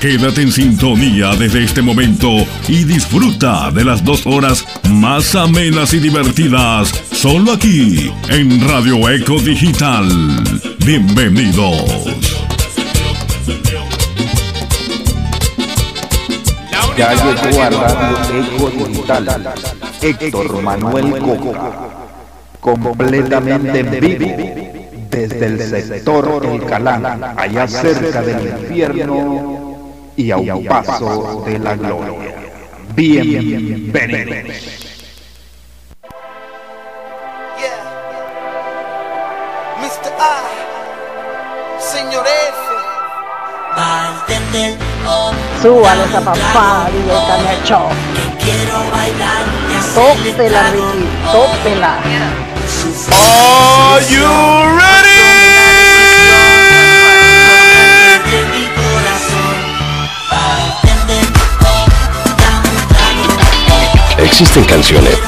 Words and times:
Quédate 0.00 0.42
en 0.42 0.52
sintonía 0.52 1.34
desde 1.36 1.64
este 1.64 1.80
momento 1.80 2.28
y 2.68 2.84
disfruta 2.84 3.70
de 3.70 3.82
las 3.82 4.04
dos 4.04 4.26
horas 4.26 4.66
más 4.90 5.34
amenas 5.34 5.94
y 5.94 6.00
divertidas 6.00 6.88
solo 7.12 7.52
aquí 7.52 8.12
en 8.28 8.68
Radio 8.68 9.08
Eco 9.08 9.38
Digital. 9.40 10.06
Bienvenidos. 10.84 12.04
Ya 16.98 17.14
llegó 17.14 17.62
a 17.62 17.70
Radio 17.70 18.44
Eco 18.54 18.70
Digital 18.70 19.54
Héctor 20.02 20.62
Manuel 20.62 21.10
Coco, 21.22 21.54
completamente 22.60 23.80
en 23.80 24.00
vivo 24.00 24.66
desde 25.10 25.46
el 25.46 25.58
sector 25.60 26.44
El 26.44 26.64
Calán, 26.66 27.06
allá 27.38 27.66
cerca 27.66 28.20
del 28.20 28.46
infierno 28.46 29.65
y 30.16 30.30
a 30.30 30.36
un 30.36 30.64
paso 30.64 31.42
de 31.46 31.58
la 31.58 31.74
gloria. 31.74 32.34
Bienvenidos. 32.94 34.76
Súbalos 45.60 46.14
a 46.14 46.20
papá, 46.20 46.88
digo 46.92 47.14
Canacho. 47.26 47.88
Tópela, 49.94 50.70
Ricky, 50.70 51.08
tópela. 51.32 51.98
Are 53.12 54.04
you 54.08 54.26
ready? 54.78 55.15
existen 64.38 64.64
canciones. 64.64 65.18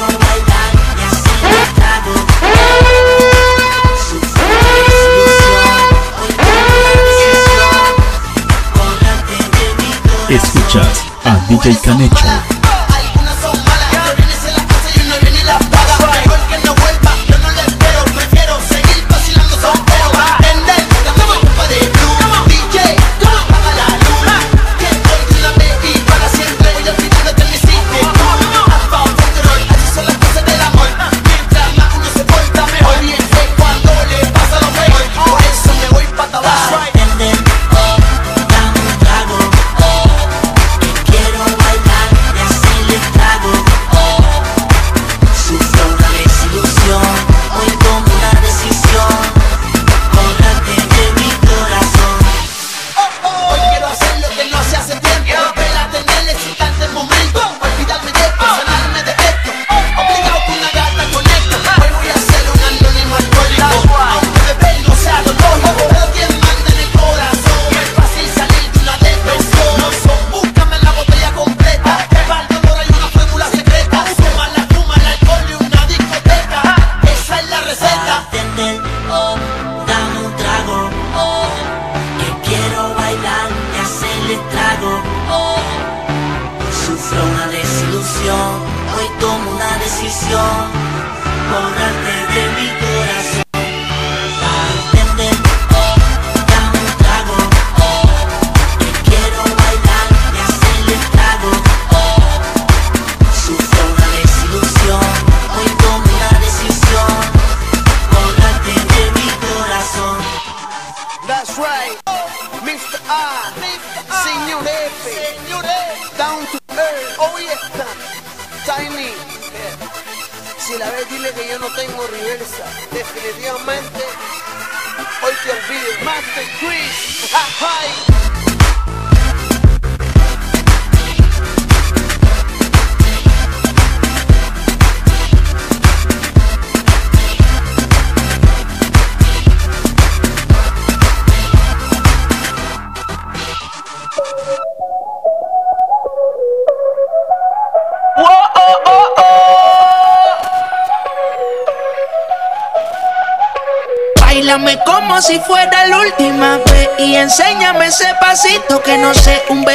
Escuchas 10.29 11.05
a 11.25 11.37
DJ 11.49 11.75
Canecho. 11.83 12.58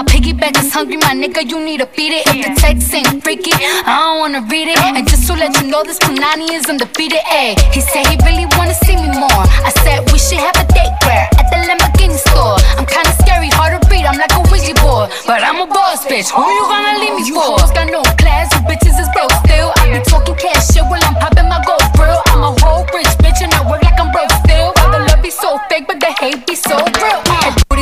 My 0.00 0.06
piggyback 0.08 0.56
is 0.56 0.72
hungry, 0.72 0.96
my 0.96 1.12
nigga. 1.12 1.44
You 1.44 1.60
need 1.60 1.84
to 1.84 1.86
feed 1.92 2.16
it. 2.16 2.24
If 2.32 2.40
the 2.40 2.52
text 2.56 2.88
ain't 2.94 3.20
freaky, 3.22 3.52
I 3.52 3.84
don't 3.84 4.18
wanna 4.24 4.40
read 4.48 4.72
it. 4.72 4.80
And 4.80 5.04
just 5.04 5.28
to 5.28 5.36
let 5.36 5.52
you 5.60 5.68
know, 5.68 5.84
this 5.84 5.98
Punani 5.98 6.48
is 6.56 6.64
undefeated. 6.72 7.20
Ayy, 7.28 7.60
he 7.68 7.84
said 7.84 8.08
he 8.08 8.16
really 8.24 8.48
wanna 8.56 8.72
see 8.72 8.96
me 8.96 9.12
more. 9.12 9.44
I 9.60 9.68
said 9.84 10.08
we 10.08 10.16
should 10.16 10.40
have 10.40 10.56
a 10.56 10.64
date 10.72 10.96
where 11.04 11.28
at 11.36 11.46
the 11.52 11.60
Lamborghini 11.68 12.16
store. 12.16 12.56
I'm 12.80 12.88
kinda 12.88 13.12
scary, 13.20 13.52
hard 13.52 13.76
to 13.76 13.80
read. 13.92 14.08
I'm 14.08 14.16
like 14.16 14.32
a 14.32 14.40
Ouija 14.48 14.72
board, 14.80 15.12
but 15.28 15.44
I'm 15.44 15.60
a 15.60 15.68
boss 15.68 16.06
bitch. 16.08 16.32
Who 16.32 16.48
you 16.48 16.64
gonna 16.64 16.96
leave 16.96 17.20
me 17.20 17.24
for? 17.36 17.60
Hoes 17.60 17.72
got 17.76 17.92
no 17.92 18.00
class, 18.16 18.48
you 18.56 18.64
bitches 18.64 18.96
is 18.96 19.10
broke 19.12 19.36
still. 19.44 19.68
I 19.84 19.92
be 19.92 20.00
talking 20.08 20.36
cash 20.40 20.72
shit 20.72 20.84
while 20.88 21.04
I'm 21.04 21.16
popping 21.20 21.48
my 21.52 21.60
gold 21.68 21.84
grill. 21.92 22.24
I'm 22.32 22.40
a 22.48 22.56
whole 22.64 22.88
rich 22.96 23.12
bitch 23.20 23.44
and 23.44 23.52
I 23.52 23.60
work 23.68 23.84
like 23.84 24.00
I'm 24.00 24.08
broke 24.16 24.32
still. 24.48 24.72
All 24.80 24.88
the 24.96 25.04
love 25.12 25.20
be 25.20 25.28
so 25.28 25.60
fake, 25.68 25.84
but 25.84 26.00
the 26.00 26.08
hate 26.16 26.40
be 26.48 26.56
so 26.56 26.80
real. 27.04 27.29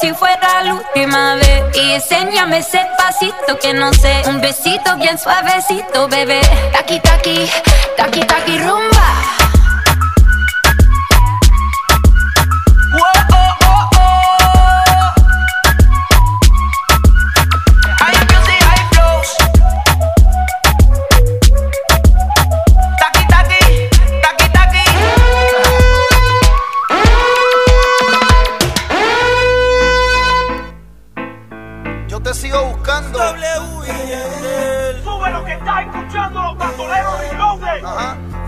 si 0.00 0.12
fuera 0.14 0.62
la 0.62 0.74
última 0.74 1.34
vez. 1.36 1.62
Y 1.74 1.92
enséñame 1.92 2.58
ese 2.58 2.80
pasito 2.98 3.58
que 3.60 3.72
no 3.72 3.92
sé. 3.92 4.22
Un 4.26 4.40
besito 4.40 4.96
bien 4.96 5.18
suavecito, 5.18 6.08
bebé. 6.08 6.40
Taki, 6.72 7.00
taki, 7.00 7.48
taki, 7.96 8.20
taki, 8.20 8.58
rumba 8.58 9.43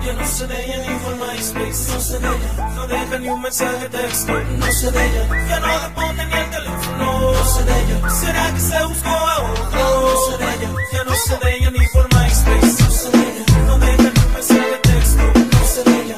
Yo 0.07 0.13
no 0.13 0.25
sé 0.25 0.47
de 0.47 0.65
ella 0.65 0.77
ni 0.89 0.99
por 1.01 1.17
MySpace, 1.17 1.93
no 1.93 2.01
sé 2.01 2.19
de 2.21 2.29
ella, 2.29 2.69
no 2.77 2.87
deja 2.87 3.19
ni 3.19 3.29
un 3.29 3.43
mensaje 3.43 3.89
texto, 3.89 4.33
no 4.57 4.67
sé 4.71 4.93
de 4.93 5.05
ella, 5.05 5.49
ya 5.49 5.59
no 5.59 5.67
responde 5.67 6.27
ni 6.27 6.33
el 6.33 6.51
teléfono, 6.51 7.33
no 7.33 7.45
sé 7.45 7.65
de 7.65 7.81
ella, 7.81 8.11
será 8.11 8.55
que 8.55 8.61
se 8.61 8.85
buscó 8.85 9.09
a 9.09 9.51
otro, 9.51 9.67
no 9.73 10.31
sé 10.31 10.45
de 10.45 10.55
ella, 10.55 10.71
ya 10.93 11.05
no 11.05 11.13
sé 11.13 11.37
de 11.39 11.57
ella 11.57 11.71
ni 11.73 11.87
por 11.89 12.05
MySpace, 12.15 12.85
no 12.85 12.91
sé 12.93 13.11
de 13.11 13.19
ella, 13.19 13.45
no 13.67 13.79
deja 13.81 13.97
ni 13.97 14.21
un 14.21 14.33
mensaje 14.33 14.79
texto, 14.81 15.23
no 15.35 15.67
sé 15.67 15.83
de 15.83 16.03
ella, 16.03 16.17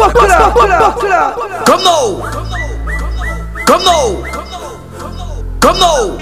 Come 0.00 0.28
no. 0.28 0.52
Come 3.66 3.84
no. 3.84 4.22
Come 5.60 5.78
no. 5.78 6.18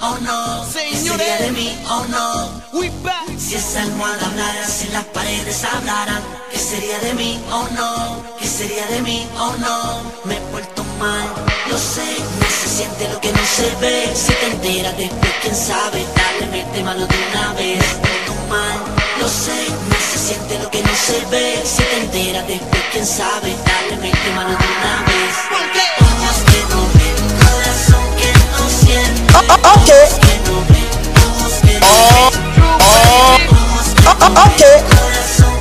Oh 0.00 0.16
no, 0.20 0.64
señores, 0.70 1.40
de 1.40 1.50
mí, 1.50 1.76
oh 1.90 2.04
no. 2.08 2.62
We 2.78 2.90
back. 3.02 3.26
Si 3.36 3.54
esa 3.56 3.82
almohada 3.82 4.26
hablara, 4.26 4.66
si 4.66 4.88
las 4.88 5.04
paredes 5.06 5.64
hablaran, 5.64 6.22
¿qué 6.52 6.58
sería 6.58 6.98
de 7.00 7.14
mí, 7.14 7.42
oh 7.50 7.66
no? 7.74 8.22
¿Qué 8.38 8.46
sería 8.46 8.86
de 8.86 9.00
mí, 9.00 9.26
oh 9.38 9.54
no? 9.58 10.02
Me 10.24 10.36
he 10.36 10.40
puesto 10.52 10.84
mal, 11.00 11.26
lo 11.68 11.78
sé, 11.78 12.16
no 12.40 12.46
se 12.46 12.68
siente 12.68 13.08
lo 13.08 13.20
que 13.20 13.32
no 13.32 13.44
se 13.44 13.74
ve. 13.80 14.12
Si 14.14 14.32
te 14.34 14.46
enteras 14.46 14.96
después, 14.96 15.32
quién 15.42 15.56
sabe, 15.56 16.04
Simplemente 16.38 16.84
malo 16.84 17.04
de 17.04 17.16
una 17.32 17.52
vez 17.54 17.80
de 17.80 18.08
tu 18.24 18.32
mal. 18.48 18.78
Lo 19.18 19.28
sé, 19.28 19.66
no 19.90 19.96
se 19.96 20.18
siente 20.18 20.56
lo 20.62 20.70
que 20.70 20.82
no 20.84 20.94
se 20.94 21.18
ve. 21.32 21.60
Si 21.64 21.82
te 21.82 21.98
enteras 21.98 22.46
después, 22.46 22.82
quién 22.92 23.04
sabe. 23.04 23.56
Dale, 23.66 23.96
mete 24.00 24.30
mano 24.36 24.50
de 24.50 24.54
una 24.54 25.02
vez. 25.08 25.34
Porque 25.50 25.82
ojos 26.00 26.38
que 26.46 26.60
no 26.70 26.80
ven, 26.94 27.18
corazón 27.42 28.06
que 28.18 28.30
no 28.54 28.62
siente. 28.70 29.34
Oh, 29.34 29.42
oh, 29.48 29.58
oh, 29.64 29.68
ojos 29.68 30.14
que 30.22 30.34
no 30.46 30.56
ven, 30.70 30.88
ojos 31.26 31.54
que 31.60 31.74
no 31.80 31.90
ven 31.90 32.38
Ojos 33.48 33.86
que 33.96 34.06
no 34.06 34.42
ven, 34.58 34.84
corazón 34.94 35.57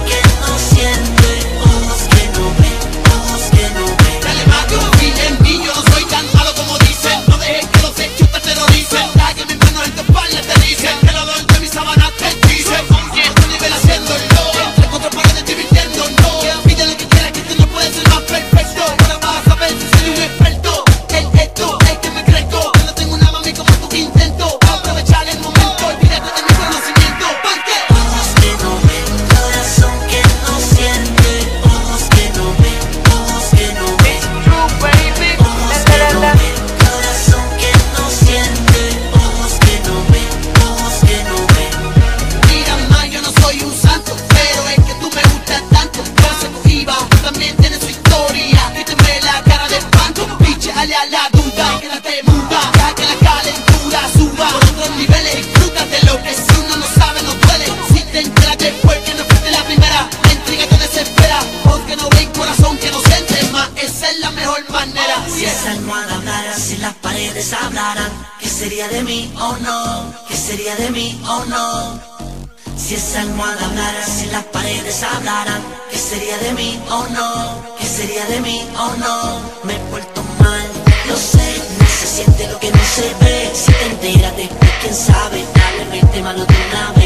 ustedes 74.88 75.03
hablarán 75.03 75.62
¿Qué 75.91 75.98
sería 75.98 76.38
de 76.38 76.53
mí 76.53 76.79
o 76.89 76.96
oh 76.96 77.08
no? 77.10 77.77
¿Qué 77.79 77.86
sería 77.86 78.25
de 78.25 78.39
mí 78.41 78.67
o 78.77 78.84
oh 78.84 78.96
no? 78.98 79.41
Me 79.63 79.75
he 79.75 79.79
puesto 79.91 80.24
mal, 80.39 80.67
lo 81.08 81.15
sé 81.15 81.62
No 81.79 81.86
se 81.86 82.08
siente 82.08 82.48
lo 82.48 82.60
que 82.60 82.72
no 82.72 82.84
se 82.84 83.13
ve 83.24 83.51
Si 83.53 83.72
te 83.72 83.86
enteras 83.86 84.34
quién 84.82 84.96
sabe 84.96 85.46
Dale, 85.53 85.86
mente 85.91 86.22
de 86.22 86.22
una 86.22 86.97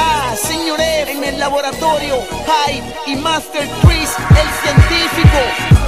Ah, 0.00 0.32
señor 0.36 0.78
F 0.80 1.10
en 1.10 1.24
el 1.24 1.40
laboratorio 1.40 2.22
Hype 2.46 3.10
y 3.10 3.16
Master 3.16 3.68
Chris, 3.82 4.10
el 4.30 4.48
científico. 4.62 5.78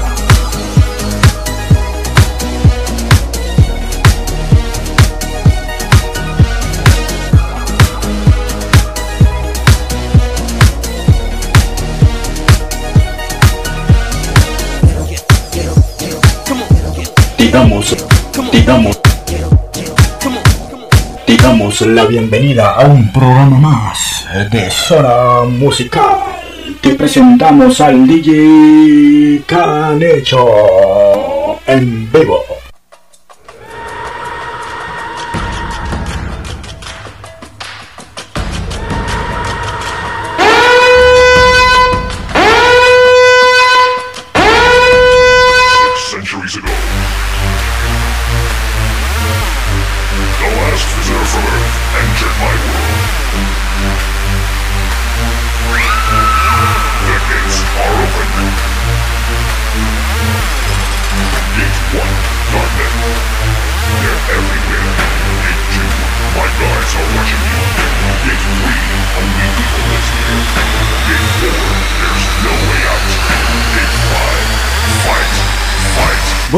digamos, 17.39 17.97
digamos. 18.53 19.10
Te 21.31 21.37
damos 21.37 21.81
la 21.83 22.07
bienvenida 22.07 22.71
a 22.73 22.87
un 22.89 23.13
programa 23.13 23.57
más 23.57 24.27
de 24.51 24.69
Zona 24.69 25.45
Musical. 25.45 26.19
Te 26.81 26.97
presentamos 26.97 27.81
al 27.81 28.05
DJ 28.05 29.45
Canecho 29.47 30.41
en 31.69 32.11
vivo. 32.11 32.60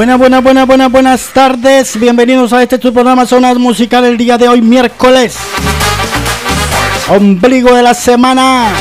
Buenas, 0.02 0.18
buenas, 0.18 0.42
buenas, 0.42 0.66
buenas, 0.66 0.90
buenas 0.90 1.26
tardes. 1.32 1.96
Bienvenidos 1.96 2.52
a 2.52 2.60
este 2.60 2.76
tu 2.76 2.92
programa 2.92 3.24
Zonas 3.24 3.56
Musical 3.56 4.04
el 4.04 4.16
día 4.16 4.36
de 4.36 4.48
hoy, 4.48 4.60
miércoles. 4.60 5.36
Ombligo 7.08 7.72
de 7.72 7.84
la 7.84 7.94
semana. 7.94 8.72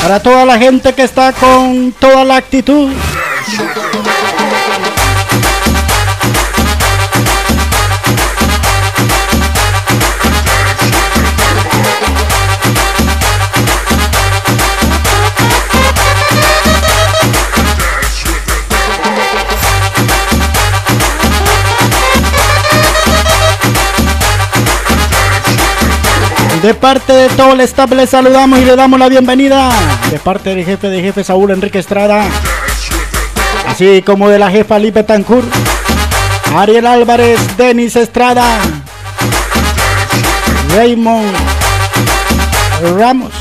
Para 0.00 0.22
toda 0.22 0.46
la 0.46 0.58
gente 0.58 0.94
que 0.94 1.02
está 1.02 1.34
con 1.34 1.92
toda 2.00 2.24
la 2.24 2.36
actitud. 2.36 2.92
De 26.62 26.74
parte 26.74 27.12
de 27.12 27.28
todo 27.28 27.52
el 27.52 27.60
staff 27.60 27.92
les 27.92 28.10
saludamos 28.10 28.58
y 28.58 28.64
le 28.64 28.74
damos 28.74 28.98
la 28.98 29.08
bienvenida. 29.08 29.70
De 30.10 30.18
parte 30.18 30.50
del 30.50 30.64
jefe 30.64 30.88
de 30.88 31.00
jefe 31.00 31.22
Saúl 31.22 31.52
Enrique 31.52 31.78
Estrada. 31.78 32.24
Así 33.68 34.02
como 34.02 34.28
de 34.28 34.40
la 34.40 34.50
jefa 34.50 34.76
Lipe 34.76 35.04
Tancur. 35.04 35.44
Ariel 36.56 36.86
Álvarez, 36.86 37.38
Denis 37.56 37.94
Estrada. 37.94 38.58
Raymond 40.74 41.32
Ramos. 42.98 43.32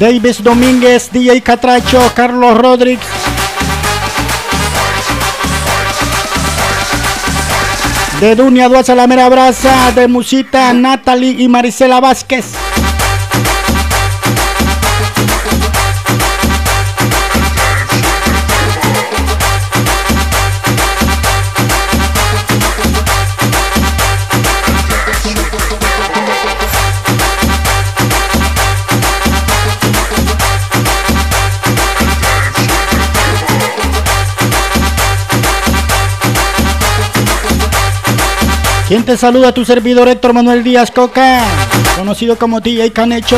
Davis 0.00 0.42
Domínguez, 0.42 1.10
DJ 1.12 1.40
Catracho, 1.42 2.12
Carlos 2.14 2.58
Rodríguez. 2.58 3.15
De 8.20 8.34
Dunia 8.34 8.68
Duaza 8.68 8.94
La 8.94 9.06
Mera 9.06 9.28
Brasa, 9.28 9.92
de 9.92 10.08
Musita, 10.08 10.72
Natalie 10.72 11.42
y 11.42 11.48
Marisela 11.48 12.00
Vázquez. 12.00 12.46
¿Quién 38.88 39.04
te 39.04 39.16
saluda? 39.16 39.52
Tu 39.52 39.64
servidor 39.64 40.06
Héctor 40.06 40.32
Manuel 40.32 40.62
Díaz 40.62 40.92
Coca, 40.92 41.42
conocido 41.96 42.38
como 42.38 42.60
DJ 42.60 42.92
Canecho. 42.92 43.36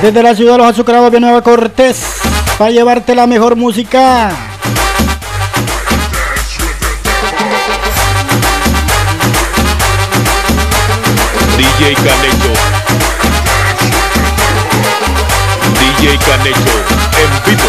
Desde 0.00 0.22
la 0.22 0.36
ciudad 0.36 0.52
de 0.52 0.58
los 0.58 0.68
azucarados 0.68 1.10
de 1.10 1.18
Nueva 1.18 1.42
Cortés, 1.42 2.00
para 2.56 2.70
llevarte 2.70 3.16
la 3.16 3.26
mejor 3.26 3.56
música. 3.56 4.30
DJ 11.56 11.94
Canecho. 11.96 12.52
DJ 15.80 16.18
Canecho 16.18 17.50
en. 17.50 17.67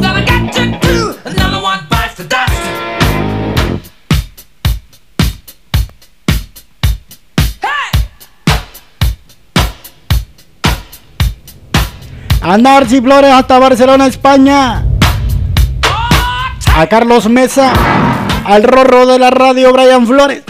Gonna 0.00 0.24
get 0.24 0.56
you 0.56 0.78
too. 0.80 1.14
Another 1.24 1.62
one 1.62 1.86
bites 1.88 2.16
the 2.16 2.24
dust. 2.24 2.62
A 12.42 12.58
Narci 12.58 13.00
Flores 13.00 13.30
hasta 13.30 13.58
Barcelona, 13.60 14.06
España 14.06 14.84
a 16.74 16.86
Carlos 16.86 17.28
Mesa, 17.28 17.72
al 18.44 18.62
Rorro 18.62 19.06
de 19.06 19.18
la 19.18 19.30
radio 19.30 19.72
Brian 19.72 20.06
Flores. 20.06 20.42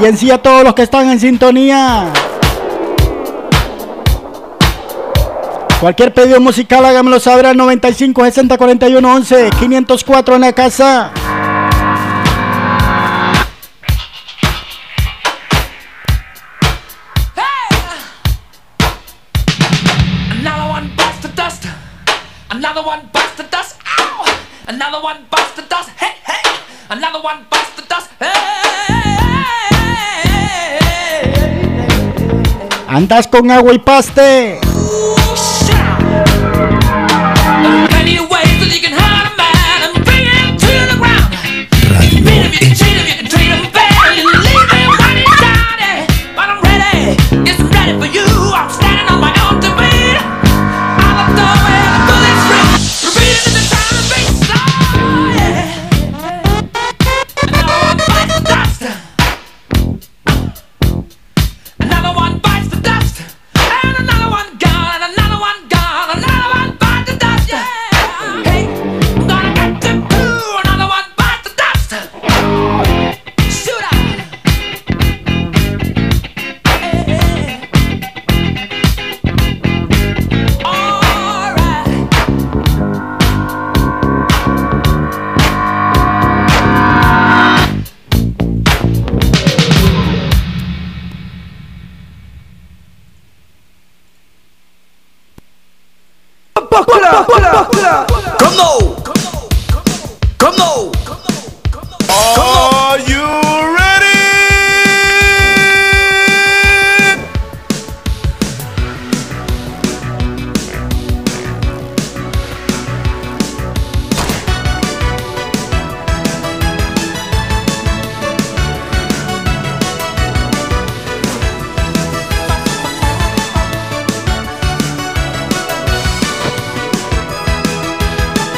Y 0.00 0.04
en 0.04 0.16
sí 0.16 0.30
a 0.30 0.38
todos 0.38 0.64
los 0.64 0.74
que 0.74 0.82
están 0.82 1.10
en 1.10 1.18
sintonía. 1.18 2.06
Cualquier 5.80 6.12
pedido 6.12 6.40
musical 6.40 6.84
hágamelo 6.84 7.18
saber 7.18 7.46
al 7.46 7.56
95 7.56 8.24
60 8.24 8.58
41 8.58 9.14
11 9.14 9.50
504 9.58 10.34
en 10.34 10.40
la 10.40 10.52
casa. 10.52 11.12
Another 22.52 22.82
one 22.82 23.08
Another 24.70 25.02
one 25.02 25.26
busts 25.28 25.56
the 25.56 25.62
dust. 25.62 25.90
Hey, 25.98 26.14
hey. 26.24 26.48
Another 26.90 27.20
one 27.20 27.44
busts 27.50 27.74
the 27.74 27.82
dust. 27.88 28.08
Hey. 28.20 28.30
Andas 32.86 33.26
con 33.26 33.50
agua 33.50 33.74
y 33.74 33.80
paste. 33.80 34.60
Ooh, 34.64 35.16
Come 97.10 97.40
no! 97.40 97.64
Come 97.64 97.82
no! 97.82 98.06
Come 98.38 98.56
no! 98.56 98.94
Come 100.38 100.56
no! 100.56 100.92
Come 101.72 102.36
no! 102.36 102.69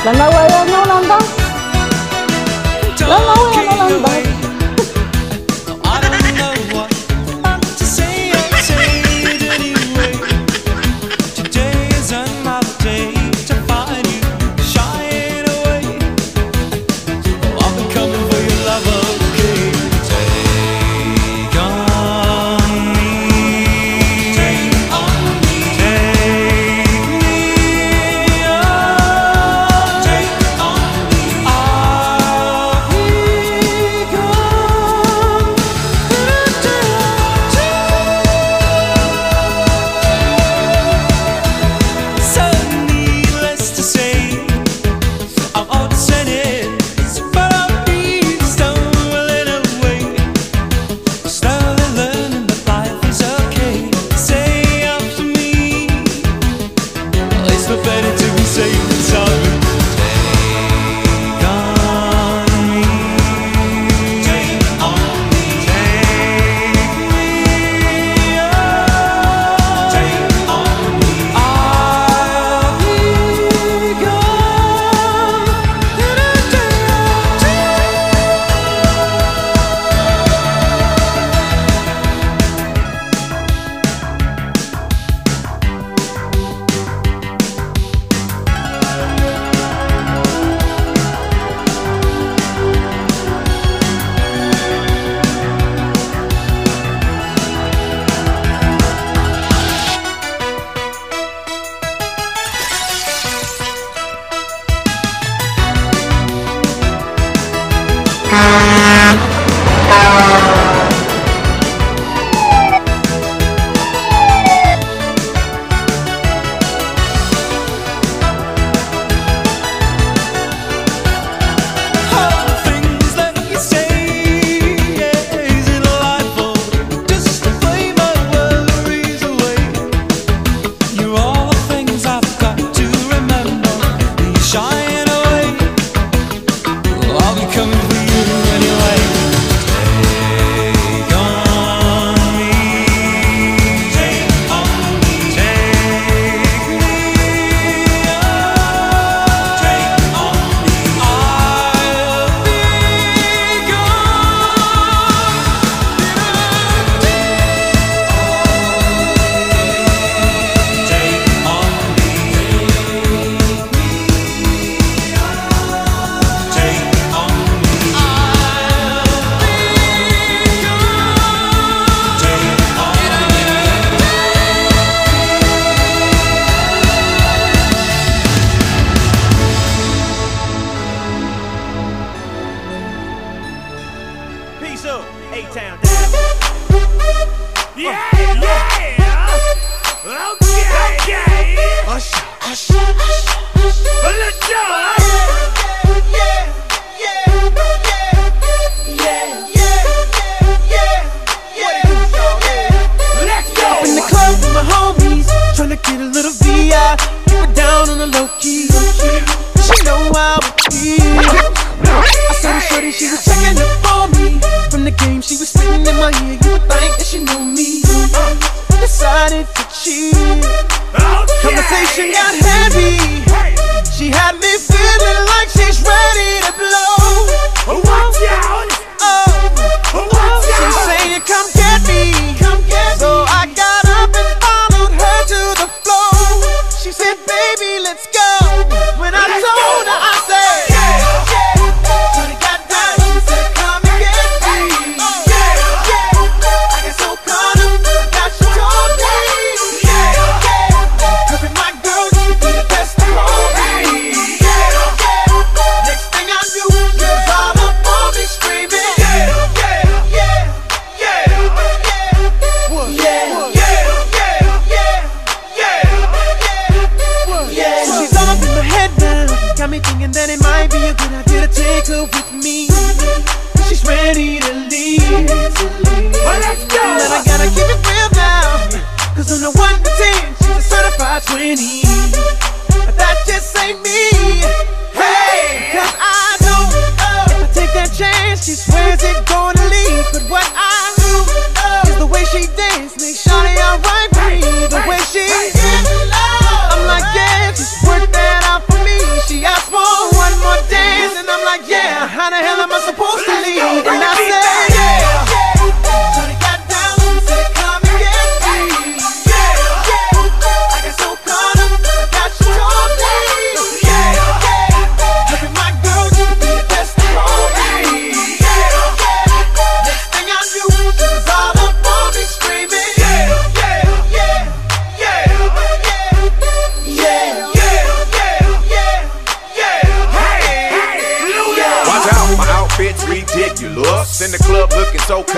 lần 0.04 0.18
đầu 0.18 0.30
quay 0.32 0.50
nhau 0.66 0.84
lần 0.88 1.08
đó. 1.08 1.18
Lần 3.00 3.22
đầu 3.26 3.36
quay 3.54 3.66
nhau 3.66 3.88
lần 3.88 4.02
đó 4.02 4.31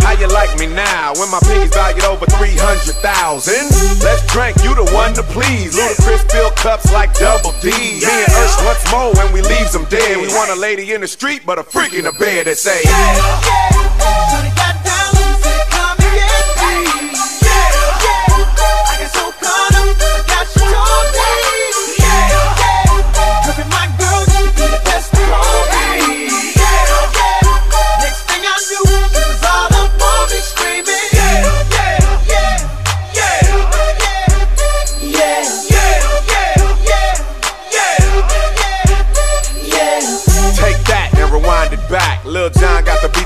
How 0.00 0.12
you 0.18 0.28
like 0.28 0.56
me 0.58 0.66
now 0.66 1.12
when 1.16 1.30
my 1.30 1.38
pinkies 1.40 1.72
valued 1.72 2.04
over 2.04 2.26
300,000? 2.26 3.54
Let's 4.02 4.24
drink, 4.32 4.56
you 4.62 4.74
the 4.74 4.84
one 4.94 5.14
to 5.14 5.22
please. 5.22 5.76
Ludacris 5.76 6.24
fill 6.30 6.50
cups 6.52 6.90
like 6.92 7.12
double 7.14 7.52
D. 7.60 7.70
Me 7.70 8.00
and 8.04 8.32
Ursh 8.32 8.64
once 8.64 8.84
more 8.90 9.12
when 9.14 9.32
we 9.32 9.42
leaves 9.42 9.72
them 9.72 9.84
dead. 9.86 10.16
We 10.16 10.28
want 10.28 10.50
a 10.50 10.56
lady 10.56 10.92
in 10.92 11.00
the 11.00 11.08
street, 11.08 11.42
but 11.44 11.58
a 11.58 11.62
freak 11.62 11.92
in 11.94 12.04
the 12.04 12.12
bed 12.12 12.46
that 12.46 12.56
say, 12.56 12.80
Shawty 12.84 14.52
got 14.56 14.76
down, 14.84 15.07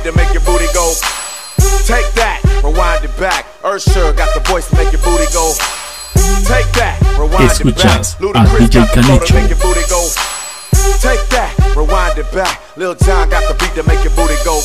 beat 0.03 0.11
to 0.11 0.17
make 0.17 0.33
your 0.33 0.43
booty 0.43 0.67
go. 0.75 0.95
Take 1.87 2.11
that, 2.15 2.41
rewind 2.65 3.05
it 3.05 3.17
back. 3.19 3.47
Ursher 3.63 4.17
got 4.17 4.33
the 4.35 4.41
voice 4.49 4.69
to 4.69 4.77
make 4.77 4.93
your 4.93 5.03
booty 5.03 5.27
go. 5.33 5.55
Take 6.47 6.71
that, 6.75 6.99
rewind 7.19 7.51
it 7.51 7.77
back. 7.77 8.03
Ludacris 8.19 8.69
DJ 8.69 8.83
got 8.83 8.95
the 8.95 9.03
flow 9.03 9.19
to 9.19 9.35
make 9.35 9.49
your 9.49 9.59
booty 9.59 9.83
go. 9.89 10.09
Take 10.99 11.23
that, 11.31 11.55
rewind 11.77 12.19
it 12.19 12.31
back. 12.33 12.61
Lil 12.77 12.95
John 12.95 13.29
got 13.29 13.47
the 13.49 13.55
beat 13.55 13.75
to 13.75 13.83
make 13.85 14.03
your 14.03 14.15
booty 14.15 14.37
go. 14.45 14.61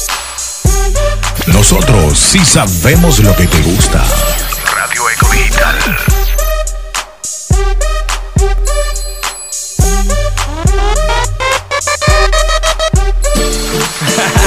Nosotros 1.53 2.17
sí 2.17 2.43
sabemos 2.43 3.19
lo 3.19 3.35
que 3.35 3.47
te 3.47 3.61
gusta. 3.61 4.03
Radio 4.75 5.09
Eco 5.09 5.27
Digital. 5.31 5.75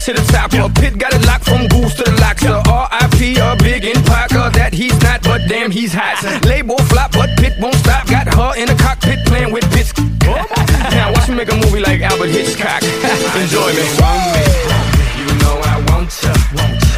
to 0.00 0.12
the 0.14 0.24
top. 0.32 0.52
Yeah. 0.52 0.68
Pit 0.74 0.98
got 0.98 1.12
it 1.12 1.24
locked 1.26 1.44
from 1.44 1.68
goose 1.68 1.94
to 1.96 2.04
the 2.04 2.16
lockster. 2.16 2.64
Yeah. 2.64 2.72
R.I.P. 2.72 3.36
a 3.36 3.56
big 3.56 3.84
impact 3.84 4.32
uh, 4.34 4.48
that 4.50 4.72
he's 4.72 4.96
not, 5.02 5.22
but 5.22 5.42
damn 5.48 5.70
he's 5.70 5.92
hot. 5.92 6.16
Label 6.44 6.78
flop, 6.88 7.12
but 7.12 7.30
Pit 7.38 7.54
won't 7.60 7.74
stop. 7.76 8.06
Got 8.08 8.32
her 8.34 8.56
in 8.56 8.66
the 8.66 8.74
cockpit 8.74 9.24
playing 9.26 9.52
with 9.52 9.68
bits. 9.72 9.92
now 10.90 11.12
watch 11.12 11.28
me 11.28 11.34
make 11.36 11.52
a 11.52 11.56
movie 11.56 11.80
like 11.80 12.00
Albert 12.00 12.28
Hitchcock. 12.28 12.82
Enjoy 13.36 13.70
me. 13.76 13.84
You 15.20 15.28
know 15.44 15.60
I 15.64 15.84
want 15.88 16.10
to. 16.10 16.89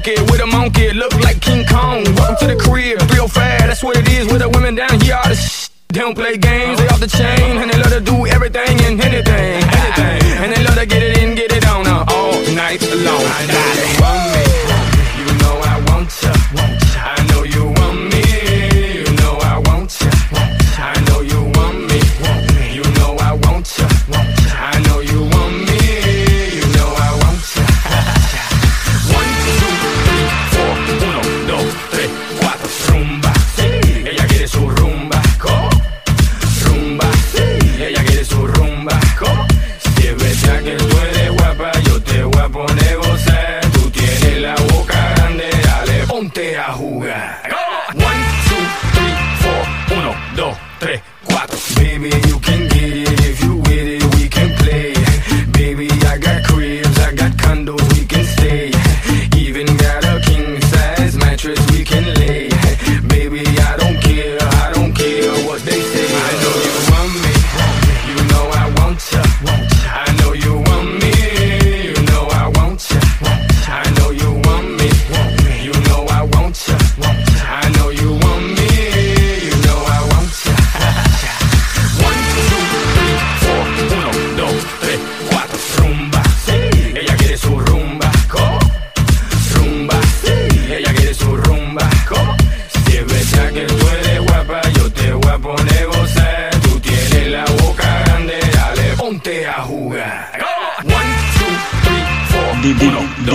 funky 0.00 0.20
with 0.30 0.40
a 0.40 0.46
monkey, 0.46 0.92
look 0.92 1.12
like 1.20 1.40
King 1.40 1.64
Kong. 1.66 2.04
Welcome 2.14 2.36
to 2.40 2.54
the 2.54 2.56
crib, 2.56 3.00
real 3.12 3.28
fast, 3.28 3.66
that's 3.66 3.82
what 3.82 3.96
it 3.96 4.08
is 4.08 4.26
with 4.26 4.40
the 4.40 4.48
women 4.48 4.74
down 4.74 5.00
here. 5.00 5.16
All 5.16 5.28
the 5.28 5.34
sh- 5.34 5.68
they 5.88 6.00
don't 6.00 6.14
play 6.14 6.36
games, 6.36 6.78
they 6.78 6.86
off 6.88 7.00
the 7.00 7.08
chain, 7.08 7.58
and 7.58 7.70
they 7.70 7.78
love 7.78 7.92
to 7.92 8.00
do 8.00 8.26
everything 8.26 8.80
and 8.80 9.00
anything, 9.00 9.62
anything. 9.62 10.22
And 10.42 10.52
they 10.52 10.64
love 10.64 10.76
to 10.76 10.86
get 10.86 11.02
it 11.02 11.18
in, 11.18 11.34
get 11.34 11.52
it 11.52 11.66
on, 11.66 11.86
uh, 11.86 12.04
all 12.08 12.32
night 12.54 12.80
long. 12.82 13.24
Got 13.48 13.78
it. 13.78 14.69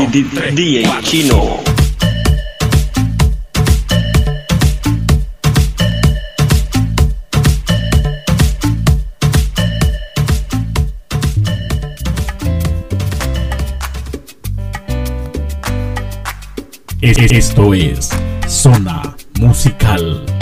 uno, 0.06 0.10
DJ. 0.12 1.02
Chino. 1.02 1.64
Esto 17.02 17.74
es 17.74 18.10
Zona 18.48 19.16
Musical. 19.40 20.35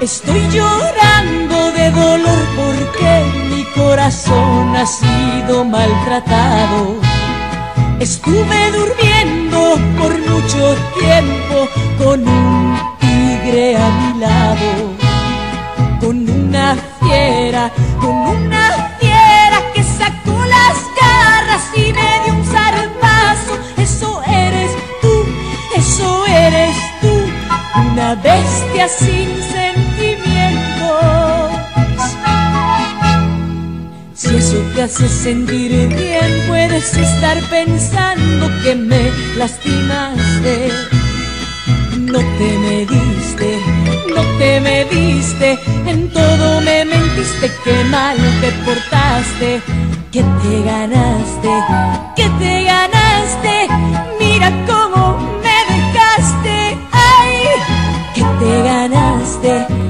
Estoy 0.00 0.40
llorando 0.50 1.72
de 1.72 1.90
dolor 1.90 2.38
porque 2.54 3.24
mi 3.50 3.64
corazón 3.74 4.76
ha 4.76 4.86
sido 4.86 5.64
maltratado. 5.64 7.00
Estuve 7.98 8.70
durmiendo 8.70 9.76
por 9.98 10.16
mucho 10.20 10.76
tiempo 11.00 11.68
con 11.98 12.28
un 12.28 12.78
tigre 13.00 13.76
a 13.76 13.90
mi 13.90 14.20
lado, 14.20 14.94
con 16.00 16.30
una 16.30 16.76
fiera, 17.00 17.72
con 18.00 18.14
una 18.14 18.94
fiera 19.00 19.72
que 19.74 19.82
sacó 19.82 20.38
las 20.44 20.76
garras 21.02 21.64
y 21.74 21.92
me 21.92 22.24
dio 22.24 22.34
un 22.34 22.44
zarpazo. 22.44 23.58
Eso 23.76 24.22
eres 24.22 24.70
tú, 25.02 25.26
eso 25.76 26.26
eres 26.26 26.76
tú, 27.00 27.12
una 27.90 28.14
bestia 28.14 28.86
sin 28.86 29.28
eso 34.38 34.58
te 34.74 34.82
hace 34.82 35.08
sentir 35.08 35.72
bien, 35.88 36.44
puedes 36.46 36.96
estar 36.96 37.36
pensando 37.50 38.48
que 38.62 38.76
me 38.76 39.10
lastimaste. 39.36 40.70
No 41.98 42.20
te 42.38 42.58
mediste, 42.68 43.58
no 44.14 44.22
te 44.38 44.60
mediste, 44.60 45.58
en 45.86 46.08
todo 46.10 46.60
me 46.60 46.84
mentiste, 46.84 47.50
qué 47.64 47.84
mal 47.90 48.16
te 48.40 48.52
portaste, 48.64 49.60
que 50.12 50.22
te 50.22 50.62
ganaste, 50.62 51.52
que 52.16 52.28
te 52.40 52.64
ganaste, 52.64 53.54
mira 54.20 54.52
cómo 54.68 55.18
me 55.44 55.58
dejaste, 55.74 56.78
ay, 56.92 57.34
que 58.14 58.22
te 58.40 58.62
ganaste, 58.62 59.87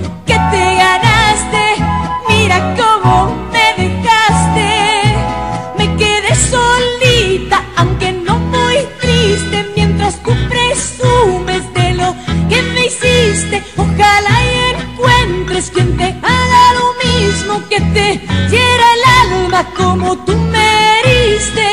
como 19.76 20.16
tú 20.24 20.36
me 20.36 21.00
heriste, 21.00 21.68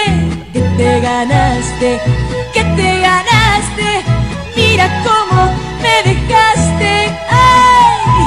que 0.53 0.61
te 0.77 0.99
ganaste, 1.01 1.99
que 2.53 2.63
te 2.63 2.99
ganaste, 3.01 4.03
mira 4.55 4.89
cómo 5.03 5.53
me 5.81 6.11
dejaste, 6.11 7.17
ay. 7.29 8.25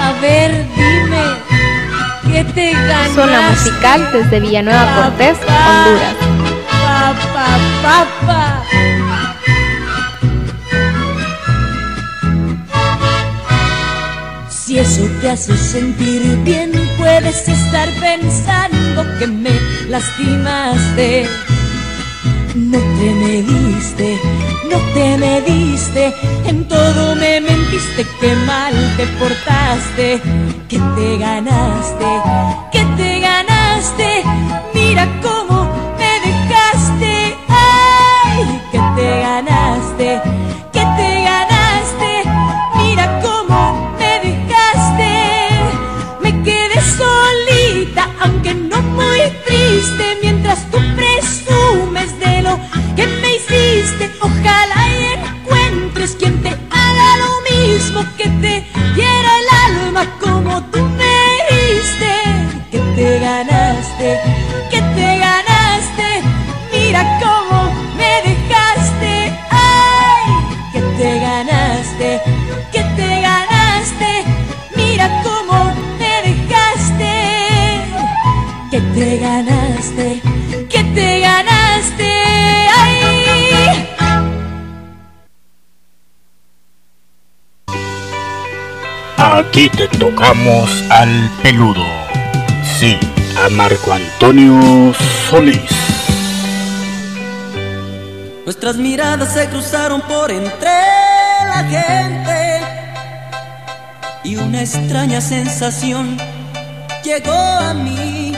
A 0.00 0.12
ver, 0.20 0.66
dime, 0.76 1.24
¿qué 2.32 2.44
te 2.52 2.72
ganaste? 2.72 3.14
Zona 3.14 3.50
musical 3.50 4.12
desde 4.12 4.40
Villanueva 4.40 4.86
Cortés, 4.96 5.38
Honduras. 5.38 6.14
Papá, 6.84 7.48
papá. 7.82 8.51
Si 14.72 14.78
eso 14.78 15.06
te 15.20 15.28
hace 15.28 15.54
sentir 15.54 16.22
bien, 16.44 16.72
puedes 16.96 17.46
estar 17.46 17.90
pensando 18.00 19.04
que 19.18 19.26
me 19.26 19.50
lastimaste. 19.90 21.26
No 22.54 22.78
te 22.78 23.10
mediste, 23.22 24.18
no 24.70 24.78
te 24.94 25.18
mediste, 25.18 26.14
en 26.46 26.66
todo 26.68 27.14
me 27.16 27.42
mentiste, 27.42 28.06
que 28.18 28.34
mal 28.46 28.72
te 28.96 29.06
portaste, 29.20 30.22
que 30.70 30.78
te 30.96 31.18
ganaste, 31.18 32.10
que 32.72 32.82
te 32.96 33.20
ganaste, 33.20 34.24
mira 34.72 35.06
cómo 35.20 35.41
Aquí 89.52 89.68
te 89.68 89.86
tocamos 89.86 90.70
al 90.88 91.30
peludo. 91.42 91.84
Sí, 92.78 92.98
a 93.36 93.50
Marco 93.50 93.92
Antonio 93.92 94.94
Solís. 95.28 95.60
Nuestras 98.46 98.76
miradas 98.76 99.34
se 99.34 99.50
cruzaron 99.50 100.00
por 100.00 100.30
entre 100.30 100.70
la 100.70 101.64
gente 101.68 102.60
y 104.24 104.36
una 104.36 104.62
extraña 104.62 105.20
sensación 105.20 106.16
llegó 107.04 107.30
a 107.30 107.74
mí. 107.74 108.34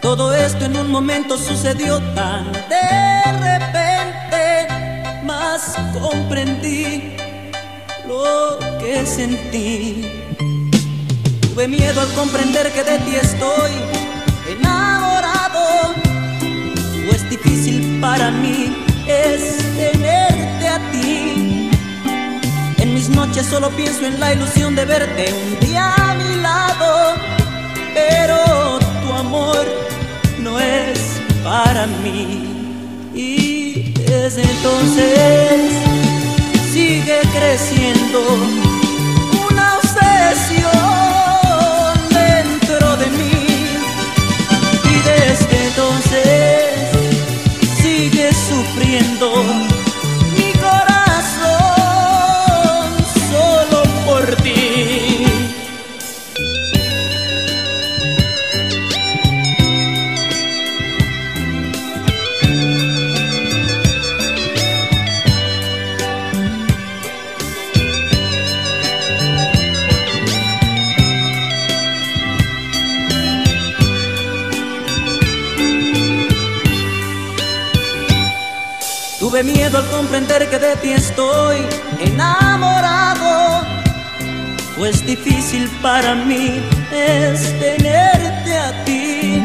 Todo 0.00 0.32
esto 0.36 0.66
en 0.66 0.76
un 0.76 0.88
momento 0.88 1.36
sucedió 1.36 1.98
tan 2.14 2.52
de 2.52 3.32
repente, 3.40 4.68
más 5.24 5.74
comprendí 6.00 6.81
sentí. 9.06 10.04
Tuve 11.40 11.66
miedo 11.68 12.00
al 12.00 12.12
comprender 12.14 12.70
que 12.72 12.84
de 12.84 12.98
ti 13.00 13.16
estoy 13.16 13.72
enamorado. 14.48 15.94
Pues 17.06 17.28
difícil 17.28 17.98
para 18.00 18.30
mí 18.30 18.74
es 19.06 19.56
tenerte 19.76 20.68
a 20.68 20.78
ti. 20.90 21.70
En 22.78 22.94
mis 22.94 23.08
noches 23.08 23.46
solo 23.46 23.70
pienso 23.70 24.06
en 24.06 24.20
la 24.20 24.34
ilusión 24.34 24.74
de 24.74 24.84
verte 24.84 25.32
un 25.32 25.66
día 25.66 25.94
a 25.94 26.14
mi 26.14 26.36
lado. 26.36 27.14
Pero 27.94 28.78
tu 29.02 29.12
amor 29.12 29.66
no 30.38 30.58
es 30.60 30.98
para 31.42 31.86
mí. 31.86 32.48
Y 33.14 33.92
desde 34.06 34.42
entonces 34.42 35.72
sigue 36.72 37.20
creciendo 37.34 38.71
dentro 42.10 42.96
de 42.96 43.06
mí. 43.18 43.46
Y 44.84 44.96
desde 45.10 45.66
entonces 45.66 46.72
sigue 47.82 48.32
sufriendo 48.32 49.44
comprender 80.12 80.50
que 80.50 80.58
de 80.58 80.76
ti 80.76 80.92
estoy 80.92 81.56
enamorado. 81.98 83.66
Pues 84.76 85.06
difícil 85.06 85.70
para 85.80 86.14
mí 86.14 86.60
es 86.92 87.58
tenerte 87.58 88.58
a 88.58 88.84
ti. 88.84 89.42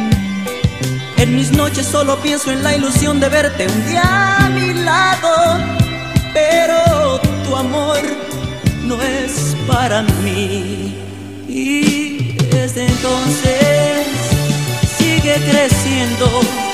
En 1.16 1.36
mis 1.38 1.52
noches 1.54 1.86
solo 1.86 2.18
pienso 2.18 2.52
en 2.52 2.64
la 2.64 2.76
ilusión 2.76 3.22
de 3.22 3.30
verte 3.30 3.66
un 3.66 3.86
día 3.88 4.36
a 4.40 4.50
mi 4.50 4.74
lado. 4.74 5.58
Pero 6.34 7.22
tu 7.46 7.56
amor 7.56 8.00
no 8.84 9.02
es 9.02 9.56
para 9.68 10.02
mí. 10.22 10.94
Y 11.48 12.34
desde 12.52 12.88
entonces 12.88 14.06
sigue 14.98 15.36
creciendo 15.50 16.67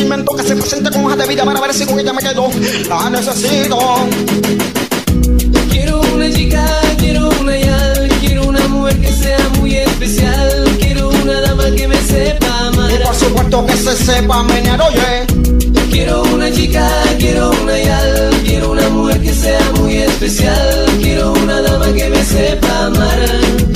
sentimientos, 0.00 0.36
que 0.36 0.42
se 0.42 0.56
presente 0.56 0.90
con 0.90 1.04
hoja 1.04 1.16
de 1.16 1.26
vida 1.26 1.44
para 1.44 1.60
ver 1.60 1.74
si 1.74 1.84
con 1.84 1.98
ella 1.98 2.12
me 2.12 2.22
quedo. 2.22 2.48
La 2.88 3.10
necesito. 3.10 3.78
Quiero 5.70 6.00
una 6.14 6.30
chica, 6.32 6.64
quiero 6.96 7.28
una 7.40 7.56
yal, 7.56 8.08
quiero 8.20 8.48
una 8.48 8.66
mujer 8.68 9.00
que 9.00 9.12
sea 9.12 9.38
muy 9.58 9.76
especial, 9.76 10.76
quiero 10.80 11.08
una 11.10 11.40
dama 11.40 11.64
que 11.76 11.86
me 11.86 12.00
sepa 12.00 12.68
amar. 12.68 12.90
Y 12.92 13.04
por 13.04 13.14
supuesto 13.14 13.66
que 13.66 13.76
se 13.76 13.96
sepa 13.96 14.42
menear, 14.42 14.80
oye. 14.80 15.26
Quiero 15.90 16.22
una 16.22 16.50
chica, 16.50 16.88
quiero 17.18 17.50
una 17.62 17.78
yal, 17.78 18.30
quiero 18.44 18.72
una 18.72 18.88
mujer 18.88 19.20
que 19.20 19.34
sea 19.34 19.60
muy 19.76 19.96
especial, 19.96 20.86
quiero 21.02 21.32
una 21.32 21.60
dama 21.60 21.92
que 21.92 22.08
me 22.08 22.24
sepa 22.24 22.86
amar. 22.86 23.69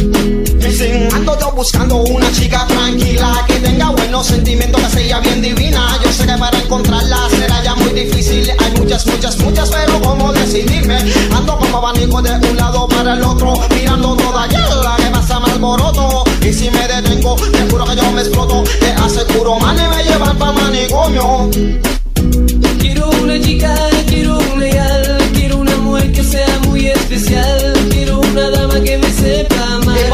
Buscando 1.55 1.99
una 1.99 2.31
chica 2.33 2.67
tranquila 2.67 3.45
que 3.47 3.55
tenga 3.55 3.91
buenos 3.91 4.27
sentimientos, 4.27 4.83
que 4.83 4.91
sea 4.91 5.21
bien 5.21 5.41
divina. 5.41 5.99
Yo 6.03 6.13
sé 6.13 6.27
que 6.27 6.37
para 6.37 6.59
encontrarla 6.59 7.17
será 7.31 7.63
ya 7.63 7.75
muy 7.77 7.91
difícil. 7.91 8.51
Hay 8.59 8.73
muchas, 8.73 9.07
muchas, 9.07 9.39
muchas, 9.39 9.71
pero 9.71 10.01
¿cómo 10.03 10.33
decidirme? 10.33 10.99
Ando 11.33 11.57
como 11.57 11.79
abanico 11.79 12.21
de 12.23 12.33
un 12.51 12.57
lado 12.57 12.89
para 12.89 13.15
el 13.15 13.23
otro, 13.23 13.55
mirando 13.71 14.17
toda 14.17 14.47
la 14.47 14.97
que 14.97 15.11
pasa 15.11 15.39
mal 15.39 15.53
alboroto. 15.53 16.25
Y 16.43 16.53
si 16.53 16.71
me 16.71 16.89
detengo, 16.89 17.37
te 17.37 17.71
juro 17.71 17.85
que 17.85 17.97
yo 17.97 18.11
me 18.11 18.21
exploto. 18.21 18.65
Te 18.81 18.91
aseguro, 18.93 19.59
man, 19.61 19.77
y 19.79 19.97
me 19.97 20.03
llevan 20.03 20.37
pa' 20.37 20.53
manicomio. 20.53 21.51
Quiero 22.81 23.11
una 23.23 23.41
chica, 23.41 23.75
quiero 24.09 24.39
una 24.55 24.74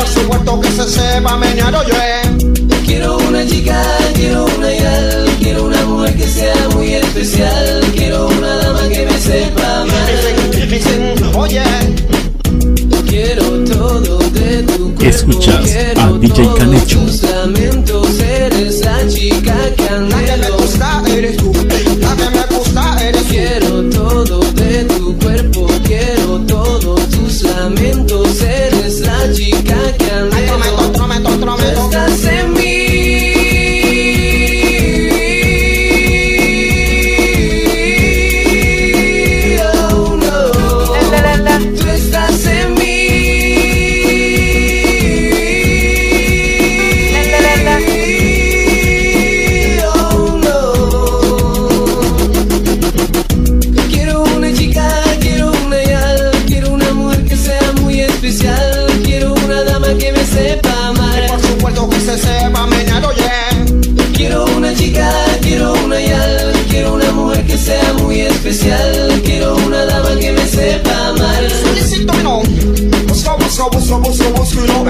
sepa 0.06 1.36
menear, 1.36 1.74
oye. 1.74 1.94
Quiero 2.86 3.18
una 3.18 3.46
chica, 3.46 3.82
quiero 4.14 4.46
una 4.56 4.72
ideal, 4.72 5.28
quiero 5.40 5.64
una 5.64 5.84
mujer 5.86 6.16
que 6.16 6.26
sea 6.26 6.68
muy 6.74 6.94
especial, 6.94 7.80
quiero 7.94 8.26
una 8.28 8.56
dama 8.56 8.88
que 8.88 9.06
me 9.06 9.18
sepa 9.18 9.80
amar. 9.82 10.68
Dicen, 10.68 11.14
oye. 11.36 11.62
Quiero 13.08 13.44
todo 13.64 14.18
de 14.30 14.62
tu 14.62 14.94
cuerpo, 14.94 15.04
Escuchas 15.04 15.60
quiero 15.64 16.00
a 16.00 16.12
DJ 16.18 16.34
todos 16.44 16.58
Canecho. 16.58 16.98
tus 17.00 17.22
lamentos, 17.22 18.20
eres 18.20 18.80
la 18.84 19.08
chica 19.08 19.54
que 19.76 19.82
La 19.82 19.98
que 19.98 20.06
me 20.06 20.14
anhelo. 20.34 20.56
gusta 20.58 21.02
eres 21.08 21.36
tú, 21.36 21.52
la 21.52 22.16
que 22.16 22.30
me 22.30 22.49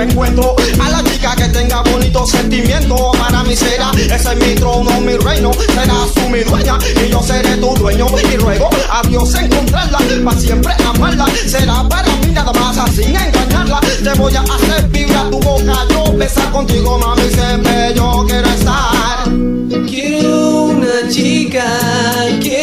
no 0.01 0.11
encuentro 0.11 0.57
a 0.83 0.91
la 0.91 1.05
chica 1.05 1.35
que 1.37 1.45
tenga 1.49 1.83
bonito 1.83 2.27
sentimiento. 2.27 3.13
Para 3.19 3.43
mí 3.43 3.55
será, 3.55 3.91
ese 3.93 4.33
es 4.33 4.37
mi 4.37 4.55
trono, 4.55 5.01
mi 5.01 5.17
reino. 5.17 5.51
Serás 5.53 6.15
tú 6.15 6.29
mi 6.31 6.41
dueña 6.41 6.79
y 7.05 7.11
yo 7.11 7.23
seré 7.23 7.57
tu 7.57 7.75
dueño. 7.75 8.07
Y 8.33 8.37
ruego 8.37 8.71
a 8.91 9.07
Dios 9.09 9.35
encontrarla, 9.35 9.99
para 10.25 10.41
siempre 10.41 10.73
amarla. 10.87 11.27
Será 11.47 11.87
para 11.89 12.09
mí 12.17 12.29
nada 12.33 12.53
más 12.53 12.77
sin 12.95 13.15
engañarla. 13.15 13.81
Te 14.03 14.15
voy 14.15 14.35
a 14.35 14.41
hacer 14.41 14.89
vibrar 14.89 15.29
tu 15.31 15.41
boca, 15.41 15.75
yo 15.91 16.13
besar 16.17 16.51
contigo, 16.51 16.99
mami. 16.99 17.29
Siempre 17.31 17.93
yo 17.95 18.25
quiero 18.27 18.49
estar. 18.49 19.29
Quiero 19.87 20.63
una 20.65 21.09
chica, 21.11 21.65
quiero 22.41 22.60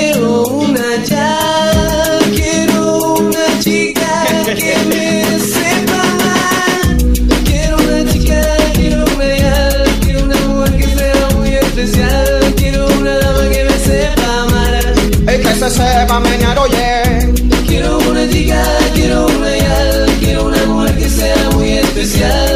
se 15.69 15.83
sepa 15.83 16.19
menear, 16.19 16.57
oye. 16.59 17.33
Quiero 17.67 17.97
una 18.09 18.27
chica, 18.29 18.63
quiero 18.93 19.25
una 19.25 19.57
ideal, 19.57 20.05
quiero 20.19 20.45
una 20.45 20.65
mujer 20.65 20.97
que 20.97 21.09
sea 21.09 21.49
muy 21.53 21.71
especial, 21.71 22.46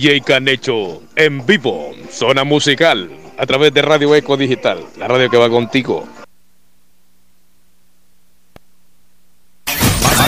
DJ 0.00 0.22
Canecho 0.22 1.02
en 1.14 1.44
vivo, 1.44 1.92
zona 2.10 2.42
musical, 2.42 3.10
a 3.36 3.44
través 3.44 3.74
de 3.74 3.82
Radio 3.82 4.14
Eco 4.14 4.34
Digital, 4.34 4.82
la 4.96 5.06
radio 5.06 5.28
que 5.28 5.36
va 5.36 5.50
contigo. 5.50 6.08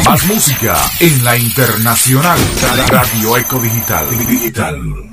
Más 0.05 0.27
música 0.27 0.77
en 1.01 1.25
la 1.25 1.39
internacional. 1.39 2.39
Radio 2.89 3.39
Eco 3.39 3.59
Digital. 3.61 4.07
Digital. 4.29 5.12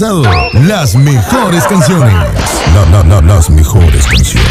las 0.00 0.94
mejores 0.94 1.64
canciones. 1.64 2.14
No, 2.72 2.86
no, 2.86 3.02
no, 3.02 3.20
las 3.20 3.50
mejores 3.50 4.06
canciones. 4.06 4.46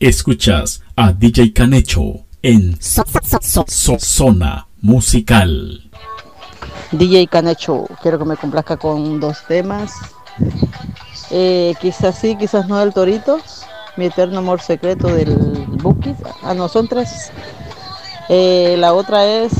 Escuchas 0.00 0.80
a 0.96 1.12
DJ 1.12 1.52
Canecho 1.52 2.24
en 2.40 2.80
so, 2.80 3.04
Zona 3.98 4.66
Musical. 4.80 5.90
DJ 6.92 7.26
Canecho, 7.26 7.86
quiero 8.00 8.18
que 8.18 8.24
me 8.24 8.36
complazca 8.38 8.78
con 8.78 9.20
dos 9.20 9.44
temas. 9.46 9.92
Eh, 11.30 11.74
quizás 11.78 12.18
sí, 12.18 12.36
quizás 12.36 12.68
no 12.68 12.78
del 12.78 12.94
Torito. 12.94 13.38
Mi 13.98 14.06
eterno 14.06 14.38
amor 14.38 14.62
secreto 14.62 15.08
del 15.08 15.36
Buki. 15.82 16.14
Ah, 16.42 16.54
no, 16.54 16.68
son 16.68 16.88
tres. 16.88 17.30
Eh, 18.30 18.76
la 18.78 18.94
otra 18.94 19.26
es 19.26 19.52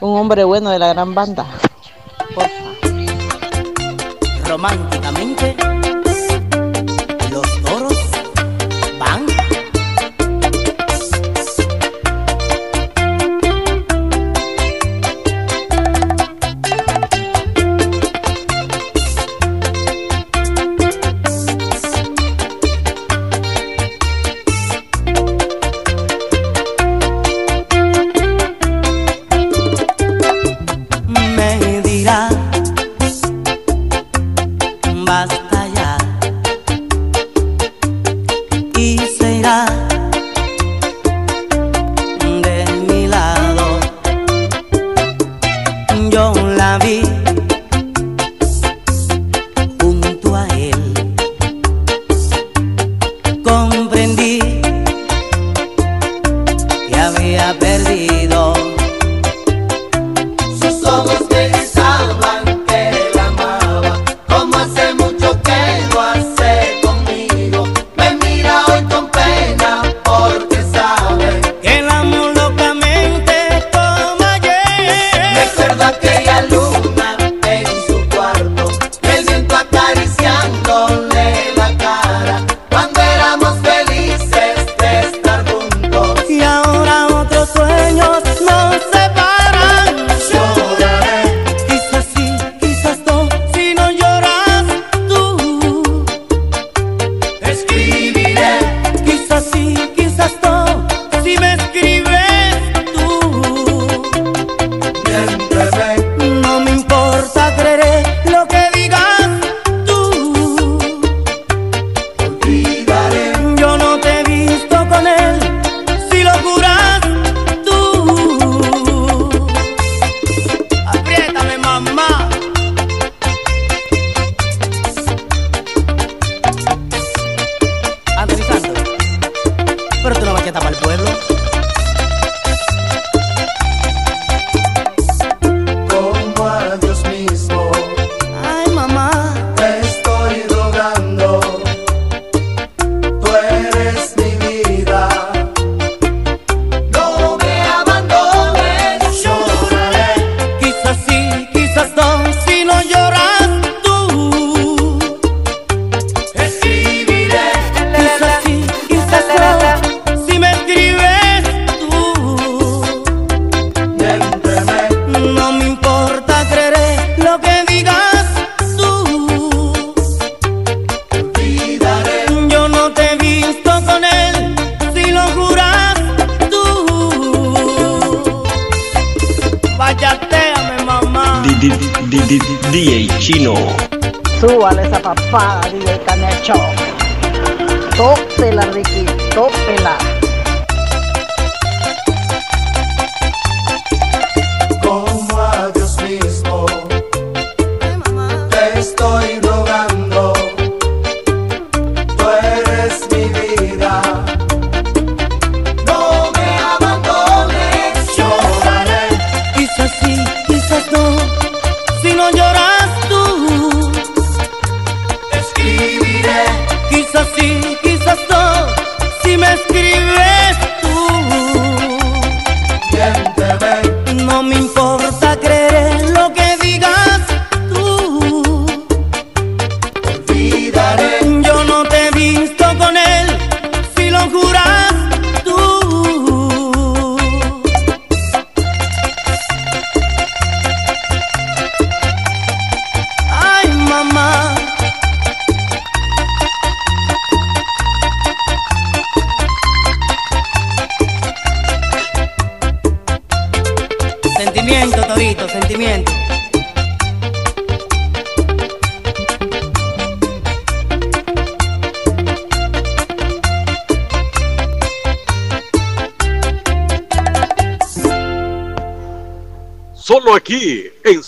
Un 0.00 0.18
hombre 0.18 0.42
bueno 0.42 0.70
de 0.70 0.78
la 0.80 0.88
gran 0.88 1.14
banda. 1.14 1.46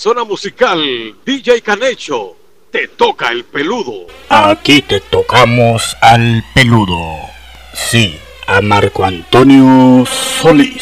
Zona 0.02 0.24
Musical, 0.24 1.14
DJ 1.24 1.62
Canecho, 1.62 2.34
te 2.72 2.88
toca 2.88 3.30
el 3.30 3.44
peludo. 3.44 4.08
Aquí 4.30 4.82
te 4.82 4.98
tocamos 4.98 5.96
al 6.00 6.42
peludo. 6.52 7.18
Sí, 7.72 8.18
a 8.48 8.60
Marco 8.60 9.04
Antonio 9.04 10.04
Solís. 10.04 10.81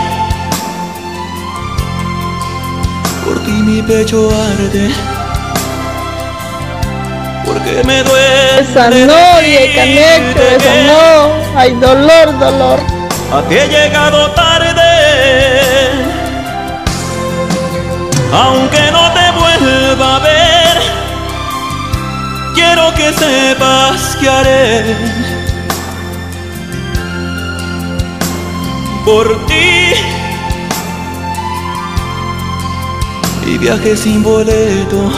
mi 3.61 3.81
pecho 3.81 4.29
arde. 4.29 4.89
Porque 7.45 7.83
me 7.83 8.03
duele. 8.03 8.59
Esa 8.61 8.89
no, 8.89 9.41
y 9.41 9.73
Canecho, 9.75 10.41
esa 10.55 10.73
no. 10.89 11.59
Hay 11.59 11.71
dolor, 11.75 12.39
dolor. 12.39 12.79
A 13.33 13.41
ti 13.47 13.55
he 13.55 13.67
llegado 13.67 14.31
tarde. 14.31 14.81
Aunque 18.33 18.91
no 18.91 19.11
te 19.11 19.31
vuelva 19.31 20.15
a 20.15 20.19
ver, 20.19 20.77
quiero 22.55 22.93
que 22.95 23.11
sepas 23.11 24.15
que 24.19 24.29
haré 24.29 24.95
por 29.05 29.45
ti. 29.47 29.70
Y 33.51 33.57
viaje 33.57 33.97
sin 33.97 34.23
boleto. 34.23 35.11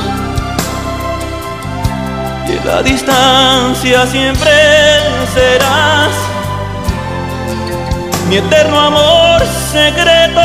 Y 2.47 2.51
en 2.53 2.65
la 2.65 2.81
distancia 2.81 4.07
siempre 4.07 4.51
serás 5.35 6.09
mi 8.27 8.37
eterno 8.37 8.79
amor 8.79 9.39
secreto. 9.71 10.41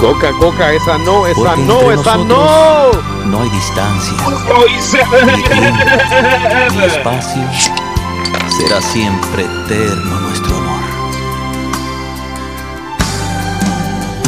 Coca, 0.00 0.32
coca, 0.40 0.72
esa 0.72 0.96
no, 0.96 1.26
esa 1.26 1.34
Porque 1.34 1.60
no, 1.60 1.92
esa 1.92 2.16
no. 2.16 2.90
No 3.26 3.42
hay 3.42 3.50
distancia. 3.50 4.14
Ni 5.26 5.42
tiempo, 5.42 5.76
ni 6.70 6.84
espacio. 6.84 7.42
Será 8.56 8.80
siempre 8.80 9.44
eterno 9.44 10.11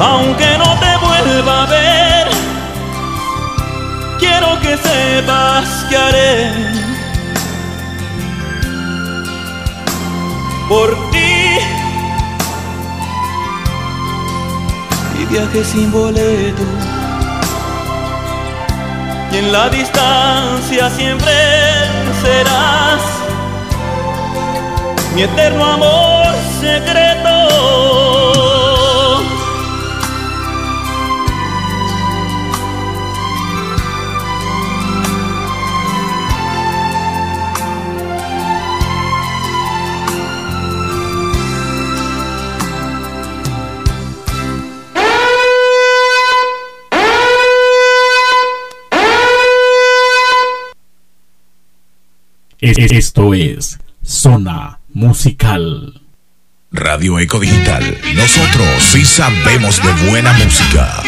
Aunque 0.00 0.58
no 0.58 0.78
te 0.78 0.96
vuelva 0.98 1.62
a 1.62 1.66
ver, 1.66 2.28
quiero 4.18 4.60
que 4.60 4.76
sepas 4.76 5.68
que 5.88 5.96
haré 5.96 6.52
por 10.68 11.10
ti. 11.10 11.58
Y 15.20 15.24
viaje 15.26 15.64
sin 15.64 15.90
boleto. 15.90 16.62
Y 19.32 19.36
en 19.38 19.52
la 19.52 19.68
distancia 19.68 20.90
siempre 20.90 21.32
será 22.22 22.98
serás 22.98 23.02
mi 25.14 25.22
eterno 25.22 25.64
amor 25.64 26.34
secreto. 26.60 27.17
Esto 52.60 53.34
es 53.34 53.78
Zona 54.02 54.80
Musical. 54.92 56.02
Radio 56.72 57.20
Eco 57.20 57.38
Digital. 57.38 57.96
Nosotros 58.16 58.82
sí 58.82 59.04
sabemos 59.04 59.80
de 59.80 60.10
buena 60.10 60.32
música. 60.32 61.04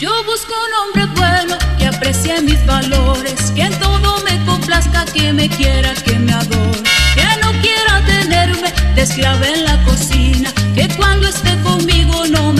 Yo 0.00 0.10
busco 0.24 0.54
un 0.54 1.02
hombre 1.02 1.14
bueno 1.14 1.58
que 1.78 1.88
aprecie 1.88 2.40
mis 2.40 2.64
valores, 2.64 3.50
que 3.54 3.64
en 3.64 3.78
todo 3.80 4.18
me 4.24 4.42
complazca, 4.46 5.04
que 5.04 5.30
me 5.34 5.46
quiera, 5.50 5.92
que 5.92 6.18
me 6.18 6.32
adore, 6.32 6.82
que 7.14 7.26
no 7.42 7.52
quiera 7.60 8.02
tenerme 8.06 8.72
de 8.94 9.02
esclava 9.02 9.46
en 9.46 9.64
la 9.64 9.82
cocina, 9.84 10.50
que 10.74 10.88
cuando 10.96 11.28
esté 11.28 11.54
conmigo 11.62 12.26
no 12.28 12.51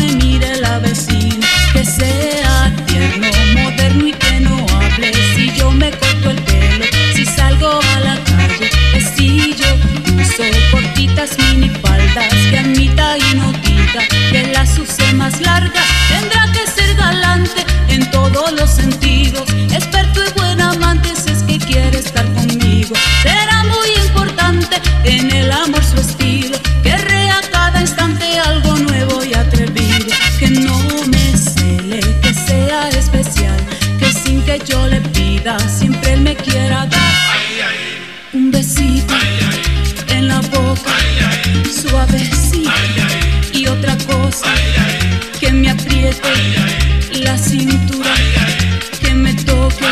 tendrá 15.43 16.51
que 16.53 16.67
ser 16.71 16.95
galante 16.95 17.65
en 17.89 18.11
todos 18.11 18.53
los 18.53 18.71
sentidos, 18.71 19.49
experto 19.71 20.21
y 20.25 20.39
buen 20.39 20.61
amante 20.61 21.15
si 21.17 21.33
es 21.33 21.43
que 21.43 21.59
quiere 21.59 21.99
estar 21.99 22.25
conmigo, 22.35 22.95
será 23.23 23.65
muy 23.65 23.89
importante 24.07 24.77
en 25.05 25.31
el 25.31 25.51
amor 25.51 25.83
su 25.85 26.01
estilo, 26.01 26.59
que 26.83 26.97
rea 26.97 27.41
cada 27.51 27.81
instante 27.81 28.39
algo 28.39 28.77
nuevo 28.77 29.25
y 29.25 29.35
atrevido, 29.35 30.15
que 30.39 30.49
no 30.51 30.79
me 31.09 31.37
cele, 31.37 32.01
que 32.23 32.35
sea 32.35 32.89
especial, 32.91 33.57
que 33.99 34.13
sin 34.13 34.43
que 34.43 34.61
yo 34.65 34.87
le 34.87 35.01
pida 35.01 35.59
siempre 35.69 36.15
él 36.15 36.21
me 36.21 36.37
quiera 36.37 36.87
dar. 36.87 37.01
Un 38.33 38.51
besito 38.51 39.15
en 40.09 40.29
la 40.29 40.41
boca, 40.41 40.93
suavecito 41.71 42.71
y 43.53 43.67
otra 43.67 43.97
cosa 44.07 44.47
la 47.25 47.39
cintura, 47.39 48.15
que 49.01 49.15
me 49.15 49.35
toque 49.35 49.87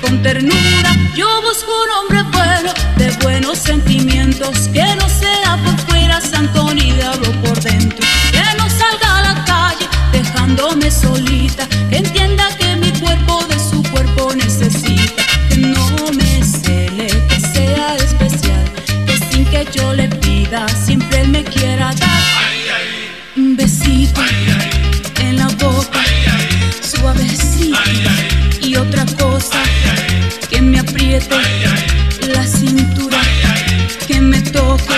con 0.00 0.22
ternura. 0.22 0.90
Yo 1.14 1.26
busco 1.42 1.70
un 1.84 1.90
hombre 1.98 2.22
bueno, 2.32 2.72
de 2.96 3.10
buenos 3.22 3.58
sentimientos, 3.58 4.68
que 4.72 4.84
no 4.96 5.08
sea 5.08 5.58
por 5.64 5.76
fuera 5.88 6.20
santo 6.20 6.72
ni 6.74 6.92
diablo 6.92 7.32
por 7.42 7.60
dentro, 7.62 8.06
que 8.32 8.56
no 8.58 8.68
salga 8.68 9.18
a 9.18 9.22
la 9.22 9.44
calle 9.44 9.88
dejándome 10.12 10.90
solita, 10.90 11.66
que 11.88 11.98
entienda 11.98 12.48
que 12.58 12.76
mi 12.76 12.90
cuerpo 12.92 13.44
de 13.48 13.58
su 13.58 13.82
cuerpo 13.90 14.34
necesita, 14.34 15.22
que 15.48 15.56
no 15.56 16.12
me 16.12 16.44
cele, 16.44 17.06
que 17.28 17.40
sea 17.40 17.96
especial, 17.96 18.64
que 19.06 19.18
sin 19.30 19.44
que 19.46 19.66
yo 19.72 19.92
le 19.94 20.08
pida 20.08 20.66
que 30.48 30.62
me 30.62 30.78
apriete 30.78 31.36
la 32.28 32.46
cintura, 32.46 33.18
que 34.06 34.20
me 34.20 34.40
toque 34.40 34.94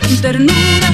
con 0.00 0.20
ternura. 0.20 0.92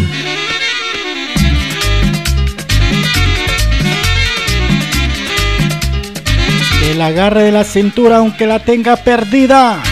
La 6.97 7.07
agarre 7.07 7.45
de 7.45 7.53
la 7.53 7.65
cintura 7.65 8.19
aunque 8.19 8.47
la 8.47 8.59
tenga 8.59 8.97
perdida. 8.97 9.83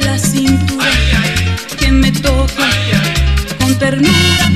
La 0.00 0.18
cintura, 0.18 0.90
que 1.78 1.90
me 1.90 2.12
toque 2.12 2.52
con 3.58 3.78
ternura. 3.78 4.50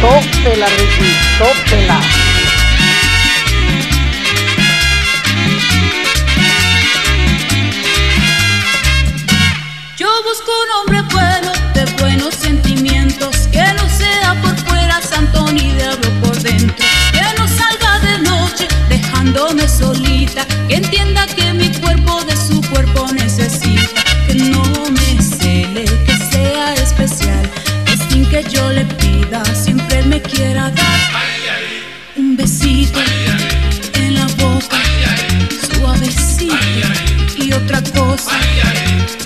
Tópela, 0.00 0.66
Ricky, 0.66 1.12
tópela. 1.38 2.17
Quiera 30.20 30.70
dar 30.70 31.00
un 32.16 32.36
besito 32.36 32.98
en 33.94 34.14
la 34.14 34.26
boca, 34.38 34.78
suavecito 35.72 36.56
y 37.36 37.52
otra 37.52 37.82
cosa 37.82 38.32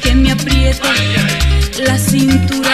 que 0.02 0.14
me 0.14 0.32
apriete 0.32 0.88
la 1.86 1.98
cintura, 1.98 2.70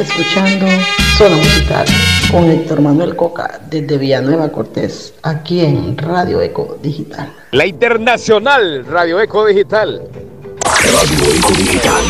escuchando 0.00 0.66
Zona 1.18 1.36
Musical 1.36 1.86
con 2.30 2.50
Héctor 2.50 2.80
Manuel 2.80 3.14
Coca 3.16 3.60
desde 3.68 3.98
Villanueva 3.98 4.48
Cortés, 4.50 5.12
aquí 5.22 5.60
en 5.60 5.96
Radio 5.98 6.40
Eco 6.40 6.78
Digital. 6.82 7.32
La 7.52 7.66
Internacional 7.66 8.86
Radio 8.86 9.20
Eco 9.20 9.46
Digital. 9.46 10.02
Radio 10.84 11.34
Eco 11.34 11.52
Digital. 11.52 12.02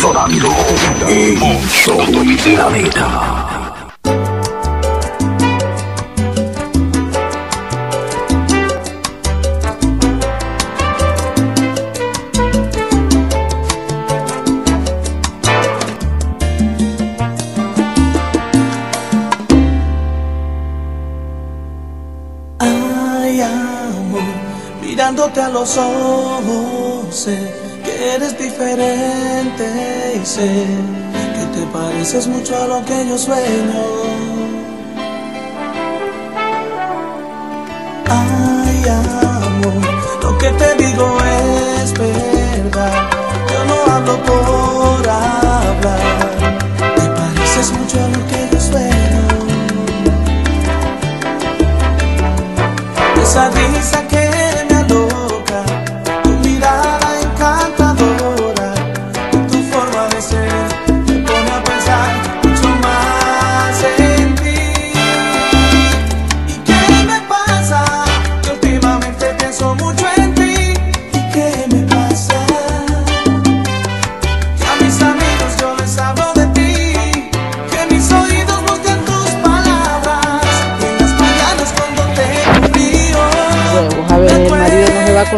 Sonando 0.00 0.48
en 1.08 1.38
todo 1.84 2.22
el 2.22 2.36
planeta. 2.36 3.37
los 25.52 25.76
ojos, 25.76 27.14
sé 27.14 27.38
que 27.84 28.14
eres 28.14 28.38
diferente 28.38 30.20
y 30.20 30.26
sé 30.26 30.66
que 31.34 31.58
te 31.58 31.66
pareces 31.72 32.26
mucho 32.26 32.56
a 32.56 32.66
lo 32.66 32.84
que 32.84 33.06
yo 33.08 33.16
sueño. 33.16 33.82
Ay, 38.06 38.84
amor, 38.88 39.82
lo 40.22 40.38
que 40.38 40.50
te 40.50 40.74
digo 40.76 41.18
es 41.80 41.92
verdad, 41.94 43.08
yo 43.50 43.64
no 43.64 43.92
hablo 43.92 44.22
por 44.24 45.08
hablar, 45.08 46.00
te 46.96 47.02
pareces 47.02 47.72
mucho 47.72 48.04
a 48.04 48.08
lo 48.08 48.26
que 48.26 48.48
yo 48.52 48.60
sueño. 48.60 48.98
Esa 53.22 53.50
risa 53.50 54.08
que 54.08 54.27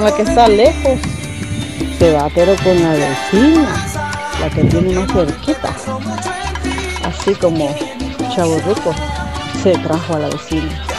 la 0.01 0.17
que 0.17 0.23
está 0.23 0.49
lejos 0.49 0.99
se 1.99 2.13
va, 2.13 2.29
pero 2.35 2.55
con 2.57 2.83
la 2.83 2.93
vecina, 2.93 3.69
la 4.41 4.51
que 4.51 4.65
tiene 4.65 4.95
más 4.95 5.13
cerquita. 5.13 5.77
Así 7.05 7.35
como 7.35 7.75
Chavo 8.35 8.59
Rico 8.67 8.95
se 9.63 9.73
trajo 9.79 10.15
a 10.15 10.19
la 10.21 10.29
vecina. 10.29 10.90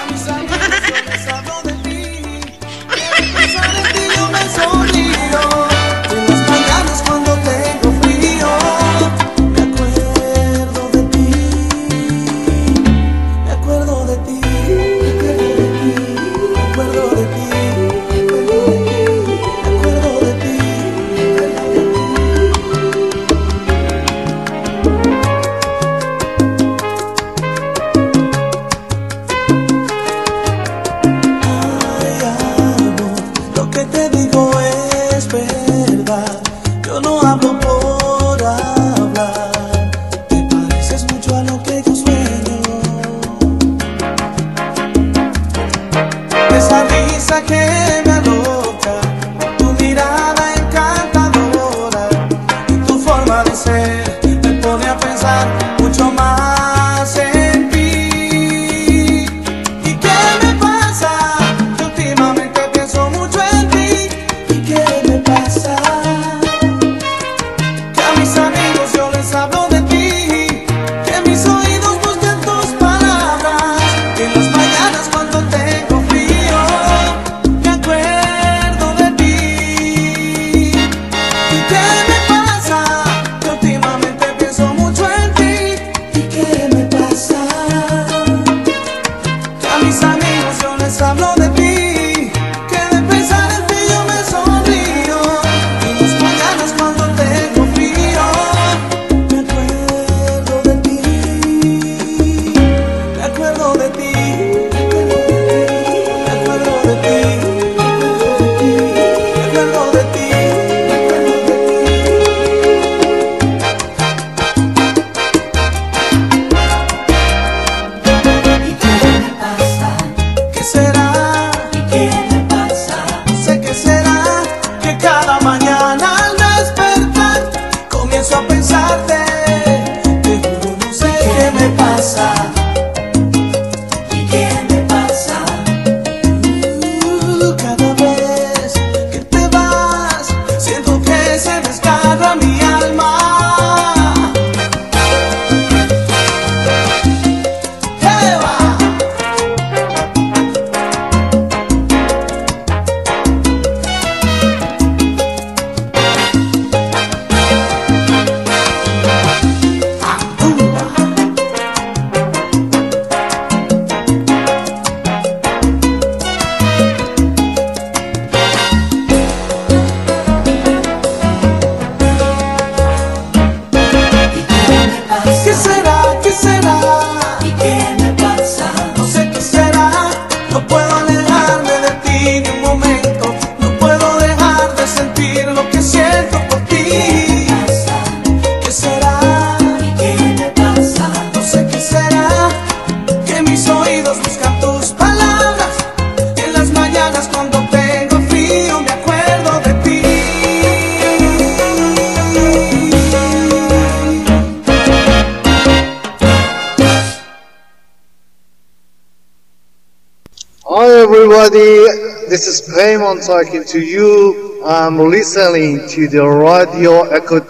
Talking 212.81 213.63
to 213.65 213.79
you. 213.79 214.63
I'm 214.65 214.97
listening 214.97 215.87
to 215.89 216.07
the 216.07 216.27
radio 216.27 217.05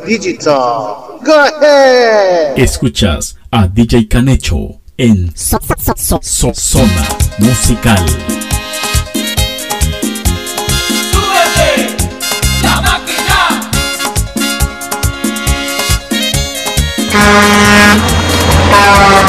Digital. 0.05 1.21
Go 1.23 1.47
ahead. 1.47 2.59
Escuchas 2.59 3.37
a 3.49 3.65
DJ 3.69 4.09
Canecho 4.09 4.81
en 4.97 5.31
so, 5.33 5.57
so, 5.95 6.19
so, 6.21 6.51
Zona 6.53 7.07
Musical. 7.39 8.05
La 12.61 12.81
máquina. 12.81 13.71
Ah, 17.13 17.95
ah. 18.73 19.20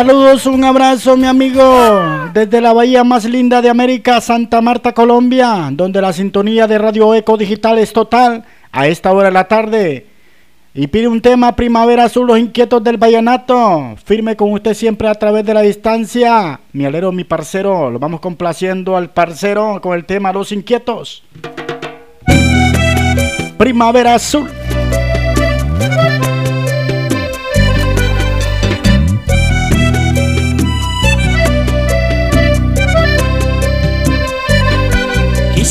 Saludos, 0.00 0.46
un 0.46 0.64
abrazo, 0.64 1.14
mi 1.14 1.26
amigo, 1.26 1.62
desde 2.32 2.62
la 2.62 2.72
bahía 2.72 3.04
más 3.04 3.26
linda 3.26 3.60
de 3.60 3.68
América, 3.68 4.18
Santa 4.22 4.62
Marta, 4.62 4.94
Colombia, 4.94 5.68
donde 5.72 6.00
la 6.00 6.14
sintonía 6.14 6.66
de 6.66 6.78
Radio 6.78 7.14
Eco 7.14 7.36
Digital 7.36 7.78
es 7.78 7.92
total 7.92 8.46
a 8.72 8.88
esta 8.88 9.12
hora 9.12 9.26
de 9.26 9.34
la 9.34 9.46
tarde. 9.46 10.06
Y 10.72 10.86
pide 10.86 11.06
un 11.06 11.20
tema 11.20 11.54
Primavera 11.54 12.04
Azul, 12.04 12.28
los 12.28 12.38
inquietos 12.38 12.82
del 12.82 12.96
vallenato. 12.96 13.94
Firme 14.02 14.36
con 14.36 14.50
usted 14.52 14.72
siempre 14.72 15.06
a 15.06 15.14
través 15.16 15.44
de 15.44 15.52
la 15.52 15.60
distancia. 15.60 16.60
Mi 16.72 16.86
alero, 16.86 17.12
mi 17.12 17.24
parcero, 17.24 17.90
lo 17.90 17.98
vamos 17.98 18.20
complaciendo 18.20 18.96
al 18.96 19.10
parcero 19.10 19.82
con 19.82 19.92
el 19.92 20.06
tema 20.06 20.32
Los 20.32 20.50
inquietos. 20.50 21.24
Primavera 23.58 24.14
Azul. 24.14 24.48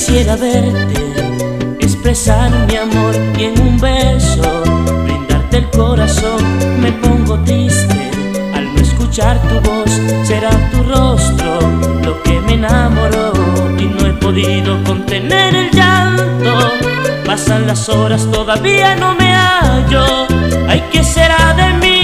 quisiera 0.10 0.36
verte, 0.38 1.76
expresar 1.80 2.50
mi 2.68 2.76
amor 2.78 3.16
y 3.38 3.44
en 3.44 3.62
un 3.62 3.80
beso, 3.80 4.64
brindarte 5.04 5.58
el 5.58 5.70
corazón, 5.70 6.42
me 6.82 6.92
pongo 6.94 7.38
triste, 7.42 8.10
al 8.56 8.74
no 8.74 8.82
escuchar 8.82 9.40
tu 9.44 9.60
voz, 9.70 9.92
será 10.24 10.50
tu 10.72 10.82
rostro 10.82 11.60
lo 12.04 12.24
que 12.24 12.40
me 12.42 12.54
enamoró 12.56 13.34
y 13.78 13.86
no 13.86 14.08
he 14.08 14.14
podido 14.14 14.84
contener 14.84 15.54
el 15.56 15.70
llanto, 15.70 16.74
pasan 17.24 17.68
las 17.68 17.88
horas, 17.88 18.26
todavía 18.32 18.96
no 18.96 19.14
me 19.14 19.32
hallo, 19.36 20.26
ay, 20.68 20.84
¿qué 20.92 21.04
será 21.04 21.54
de 21.54 21.74
mí? 21.86 21.99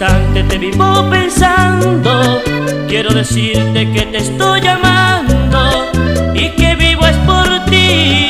instante 0.00 0.42
te 0.44 0.56
vivo 0.56 1.10
pensando. 1.10 2.42
Quiero 2.88 3.12
decirte 3.12 3.92
que 3.92 4.06
te 4.06 4.16
estoy 4.16 4.66
amando 4.66 5.92
y 6.34 6.48
que 6.52 6.74
vivo 6.74 7.06
es 7.06 7.16
por 7.18 7.64
ti. 7.66 8.29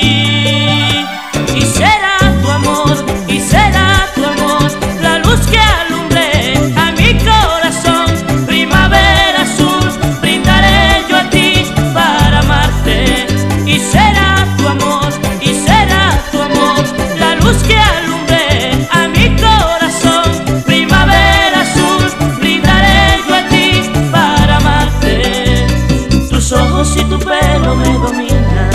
me 27.76 27.92
domina, 27.98 28.70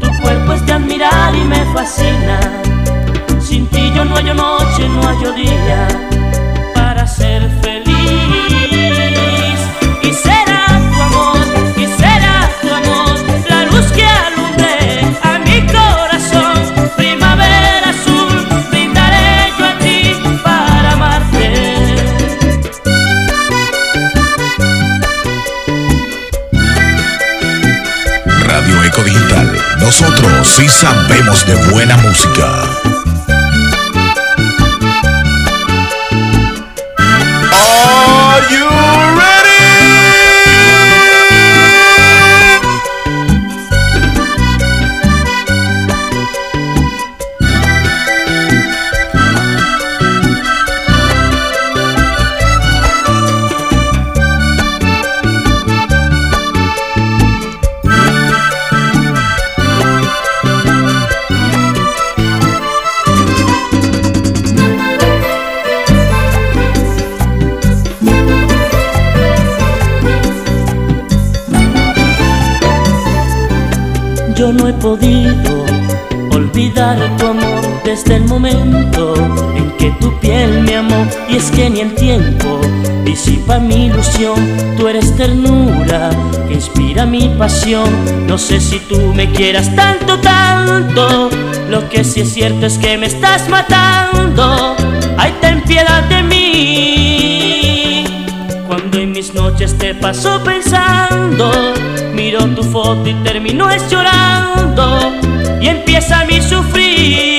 tu 0.00 0.22
cuerpo 0.22 0.52
es 0.52 0.66
de 0.66 0.72
admirar 0.72 1.34
y 1.34 1.44
me 1.44 1.64
fascina. 1.74 2.40
Sin 3.40 3.66
ti 3.68 3.92
yo 3.94 4.04
no 4.04 4.14
hallo 4.14 4.34
noche, 4.34 4.88
no 4.88 5.02
hallo 5.02 5.32
día 5.32 6.11
Nosotros 30.22 30.48
sí 30.54 30.68
sabemos 30.68 31.44
de 31.46 31.56
buena 31.72 31.96
música. 31.96 32.62
Ah. 37.50 38.01
Podido 74.82 75.64
olvidar 76.32 76.98
tu 77.16 77.26
amor 77.26 77.82
desde 77.84 78.16
el 78.16 78.24
momento 78.24 79.14
en 79.56 79.70
que 79.78 79.92
tu 80.00 80.12
piel 80.18 80.62
me 80.62 80.76
amó. 80.76 81.06
Y 81.30 81.36
es 81.36 81.50
que 81.52 81.70
ni 81.70 81.80
el 81.80 81.94
tiempo 81.94 82.60
disipa 83.04 83.60
mi 83.60 83.86
ilusión. 83.86 84.34
Tú 84.76 84.88
eres 84.88 85.16
ternura 85.16 86.10
que 86.48 86.54
inspira 86.54 87.06
mi 87.06 87.28
pasión. 87.38 87.88
No 88.26 88.36
sé 88.38 88.60
si 88.60 88.80
tú 88.80 88.98
me 89.14 89.30
quieras 89.30 89.72
tanto, 89.76 90.18
tanto. 90.18 91.30
Lo 91.70 91.88
que 91.88 92.02
sí 92.02 92.22
es 92.22 92.32
cierto 92.32 92.66
es 92.66 92.76
que 92.76 92.98
me 92.98 93.06
estás 93.06 93.48
matando. 93.48 94.76
Ay, 95.16 95.32
ten 95.40 95.62
piedad 95.62 96.02
de 96.08 96.22
mí. 96.24 96.91
Noches 99.62 99.78
te 99.78 99.94
paso 99.94 100.42
pensando, 100.42 101.52
miro 102.12 102.44
tu 102.48 102.64
foto 102.64 103.08
y 103.08 103.14
termino 103.22 103.70
es 103.70 103.88
llorando 103.88 105.12
y 105.60 105.68
empieza 105.68 106.24
mi 106.24 106.40
sufrir. 106.42 107.31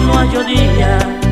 No 0.00 0.12
hallo 0.14 0.42
día 0.44 1.25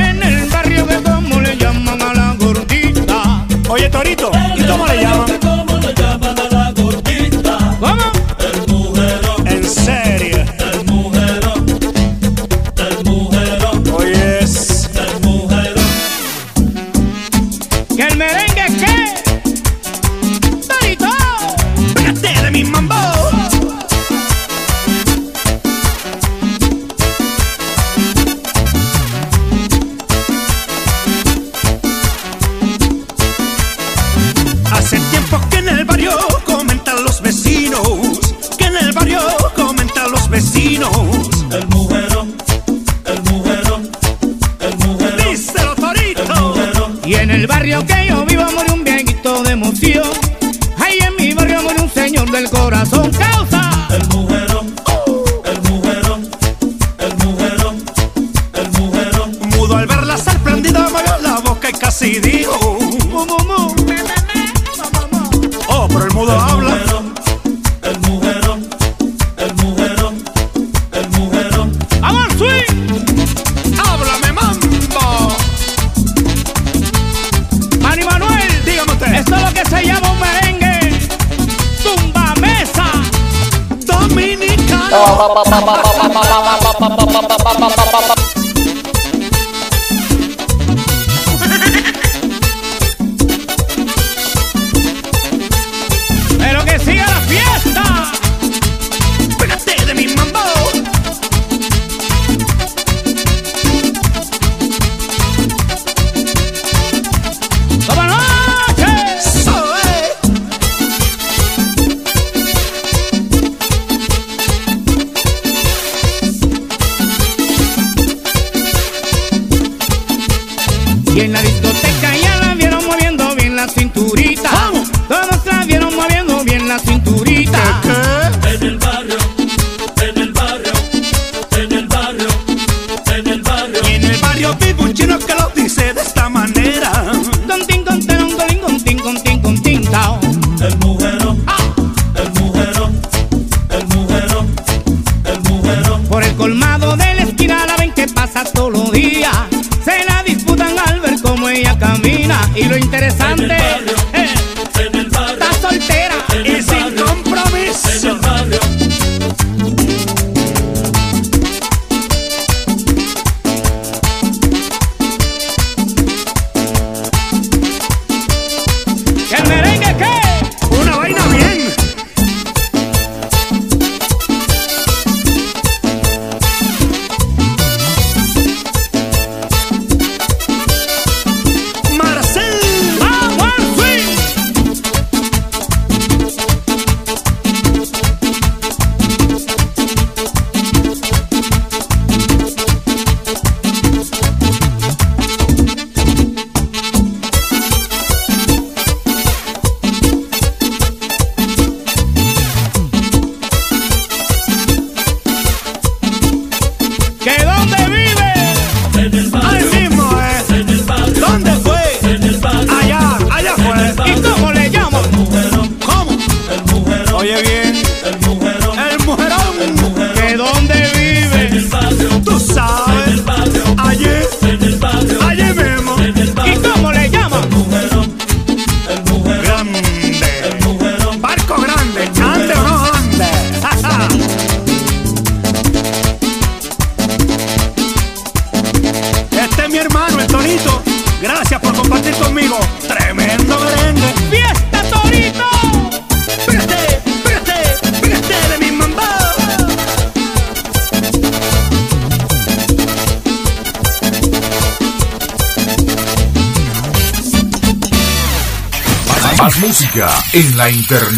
en 0.00 0.22
el 0.22 0.46
barrio 0.46 0.69